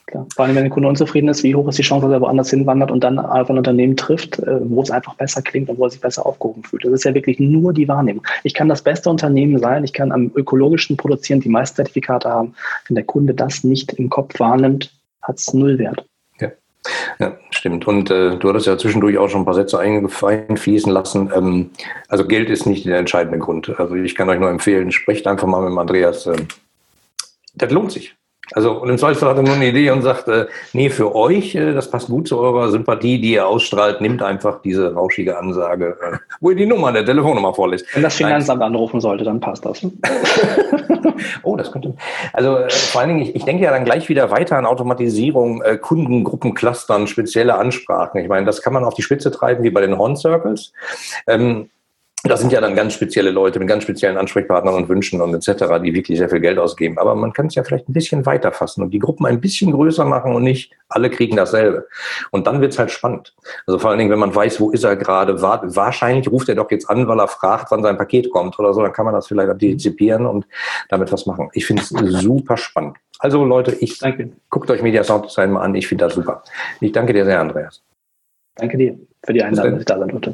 Klar. 0.07 0.27
Vor 0.35 0.45
allem, 0.45 0.55
wenn 0.55 0.65
der 0.65 0.71
Kunde 0.71 0.87
unzufrieden 0.87 1.29
ist, 1.29 1.41
wie 1.43 1.55
hoch 1.55 1.67
ist 1.67 1.79
die 1.79 1.83
Chance, 1.83 2.05
dass 2.05 2.13
er 2.13 2.21
woanders 2.21 2.51
hinwandert 2.51 2.91
und 2.91 3.03
dann 3.03 3.17
einfach 3.17 3.49
ein 3.49 3.57
Unternehmen 3.57 3.97
trifft, 3.97 4.37
äh, 4.37 4.59
wo 4.61 4.81
es 4.81 4.91
einfach 4.91 5.15
besser 5.15 5.41
klingt 5.41 5.67
und 5.67 5.79
wo 5.79 5.85
er 5.85 5.89
sich 5.89 5.99
besser 5.99 6.25
aufgehoben 6.25 6.63
fühlt. 6.63 6.85
Das 6.85 6.93
ist 6.93 7.05
ja 7.05 7.13
wirklich 7.15 7.39
nur 7.39 7.73
die 7.73 7.87
Wahrnehmung. 7.87 8.23
Ich 8.43 8.53
kann 8.53 8.69
das 8.69 8.83
beste 8.83 9.09
Unternehmen 9.09 9.57
sein, 9.57 9.83
ich 9.83 9.93
kann 9.93 10.11
am 10.11 10.31
ökologischen 10.35 10.95
produzieren, 10.95 11.39
die 11.39 11.49
meisten 11.49 11.77
Zertifikate 11.77 12.29
haben. 12.29 12.53
Wenn 12.87 12.95
der 12.95 13.03
Kunde 13.03 13.33
das 13.33 13.63
nicht 13.63 13.93
im 13.93 14.11
Kopf 14.11 14.39
wahrnimmt, 14.39 14.93
hat 15.23 15.39
es 15.39 15.51
null 15.55 15.79
Wert. 15.79 16.05
Ja. 16.39 16.51
Ja, 17.17 17.39
stimmt. 17.49 17.87
Und 17.87 18.11
äh, 18.11 18.37
du 18.37 18.49
hattest 18.49 18.67
ja 18.67 18.77
zwischendurch 18.77 19.17
auch 19.17 19.29
schon 19.29 19.41
ein 19.41 19.45
paar 19.45 19.55
Sätze 19.55 19.79
einfließen 19.79 20.91
lassen. 20.91 21.31
Ähm, 21.35 21.71
also 22.09 22.27
Geld 22.27 22.51
ist 22.51 22.67
nicht 22.67 22.85
der 22.85 22.99
entscheidende 22.99 23.39
Grund. 23.39 23.73
Also 23.79 23.95
ich 23.95 24.13
kann 24.13 24.29
euch 24.29 24.39
nur 24.39 24.51
empfehlen, 24.51 24.91
sprecht 24.91 25.25
einfach 25.25 25.47
mal 25.47 25.61
mit 25.61 25.71
dem 25.71 25.79
Andreas. 25.79 26.27
Äh, 26.27 26.35
das 27.55 27.71
lohnt 27.71 27.91
sich. 27.91 28.15
Also 28.53 28.73
und 28.73 28.89
im 28.89 28.97
Zweifelsfall 28.97 29.29
hat 29.31 29.37
er 29.37 29.43
nur 29.43 29.55
eine 29.55 29.67
Idee 29.67 29.89
und 29.91 30.01
sagt, 30.01 30.27
äh, 30.27 30.45
nee, 30.73 30.89
für 30.89 31.15
euch, 31.15 31.55
äh, 31.55 31.73
das 31.73 31.89
passt 31.89 32.07
gut 32.07 32.27
zu 32.27 32.39
eurer 32.39 32.69
Sympathie, 32.69 33.19
die 33.19 33.33
ihr 33.33 33.47
ausstrahlt, 33.47 34.01
nimmt 34.01 34.21
einfach 34.21 34.61
diese 34.61 34.93
rauschige 34.93 35.37
Ansage, 35.37 35.97
äh, 36.01 36.17
wo 36.41 36.51
ihr 36.51 36.55
die 36.55 36.65
Nummer, 36.65 36.91
der 36.91 37.05
Telefonnummer 37.05 37.53
vorliest. 37.53 37.85
Wenn 37.93 38.03
das 38.03 38.15
Finanzamt 38.15 38.59
Nein. 38.59 38.67
anrufen 38.67 39.01
sollte, 39.01 39.23
dann 39.23 39.39
passt 39.39 39.65
das. 39.65 39.85
oh, 41.43 41.55
das 41.55 41.71
könnte. 41.71 41.95
Also 42.33 42.57
äh, 42.57 42.69
vor 42.69 43.01
allen 43.01 43.09
Dingen, 43.09 43.21
ich, 43.21 43.35
ich 43.35 43.45
denke 43.45 43.63
ja 43.63 43.71
dann 43.71 43.85
gleich 43.85 44.09
wieder 44.09 44.29
weiter 44.31 44.57
an 44.57 44.65
Automatisierung, 44.65 45.61
äh, 45.63 45.77
Kundengruppenclustern, 45.77 47.07
spezielle 47.07 47.55
Ansprachen. 47.55 48.21
Ich 48.21 48.27
meine, 48.27 48.45
das 48.45 48.61
kann 48.61 48.73
man 48.73 48.83
auf 48.83 48.93
die 48.93 49.01
Spitze 49.01 49.31
treiben, 49.31 49.63
wie 49.63 49.71
bei 49.71 49.81
den 49.81 49.97
Horn 49.97 50.15
Circles. 50.15 50.71
Ähm, 51.27 51.69
das 52.23 52.39
sind 52.39 52.51
ja 52.51 52.59
dann 52.59 52.75
ganz 52.75 52.93
spezielle 52.93 53.29
Leute 53.29 53.59
mit 53.59 53.67
ganz 53.67 53.83
speziellen 53.83 54.17
Ansprechpartnern 54.17 54.73
und 54.73 54.89
Wünschen 54.89 55.21
und 55.21 55.33
etc., 55.35 55.65
die 55.83 55.93
wirklich 55.93 56.17
sehr 56.17 56.29
viel 56.29 56.39
Geld 56.39 56.57
ausgeben. 56.57 56.97
Aber 56.97 57.13
man 57.13 57.33
kann 57.33 57.47
es 57.47 57.55
ja 57.55 57.63
vielleicht 57.63 57.87
ein 57.87 57.93
bisschen 57.93 58.25
weiter 58.25 58.51
fassen 58.51 58.81
und 58.81 58.91
die 58.91 58.99
Gruppen 58.99 59.25
ein 59.25 59.39
bisschen 59.39 59.71
größer 59.71 60.05
machen 60.05 60.33
und 60.33 60.43
nicht 60.43 60.73
alle 60.89 61.09
kriegen 61.09 61.35
dasselbe. 61.35 61.87
Und 62.31 62.47
dann 62.47 62.61
wird 62.61 62.73
es 62.73 62.79
halt 62.79 62.89
spannend. 62.89 63.35
Also 63.67 63.77
vor 63.77 63.91
allen 63.91 63.99
Dingen, 63.99 64.09
wenn 64.09 64.19
man 64.19 64.33
weiß, 64.33 64.59
wo 64.59 64.71
ist 64.71 64.83
er 64.83 64.95
gerade, 64.95 65.41
wahrscheinlich 65.41 66.27
ruft 66.31 66.49
er 66.49 66.55
doch 66.55 66.71
jetzt 66.71 66.89
an, 66.89 67.07
weil 67.07 67.19
er 67.19 67.27
fragt, 67.27 67.69
wann 67.69 67.83
sein 67.83 67.97
Paket 67.97 68.31
kommt 68.31 68.57
oder 68.57 68.73
so, 68.73 68.81
dann 68.81 68.93
kann 68.93 69.05
man 69.05 69.13
das 69.13 69.27
vielleicht 69.27 69.49
antizipieren 69.49 70.25
und 70.25 70.47
damit 70.89 71.11
was 71.11 71.27
machen. 71.27 71.49
Ich 71.53 71.65
finde 71.67 71.83
es 71.83 71.89
super 71.89 72.57
spannend. 72.57 72.97
Also 73.19 73.45
Leute, 73.45 73.75
ich 73.79 73.99
danke. 73.99 74.31
guckt 74.49 74.69
euch 74.71 74.81
Media 74.81 75.03
Sound 75.03 75.25
Design 75.25 75.51
mal 75.51 75.61
an. 75.61 75.75
Ich 75.75 75.87
finde 75.87 76.05
das 76.05 76.15
super. 76.15 76.43
Ich 76.81 76.91
danke 76.91 77.13
dir 77.13 77.23
sehr, 77.23 77.39
Andreas. 77.39 77.83
Danke 78.55 78.77
dir 78.77 78.97
für 79.23 79.33
die 79.33 79.43
Einladung, 79.43 79.73
dass 79.73 79.79
ich 79.81 79.85
da 79.85 79.99
sein 79.99 80.09
durfte. 80.09 80.33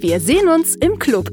Wir 0.00 0.20
sehen 0.20 0.46
uns 0.48 0.76
im 0.76 1.00
Club. 1.00 1.28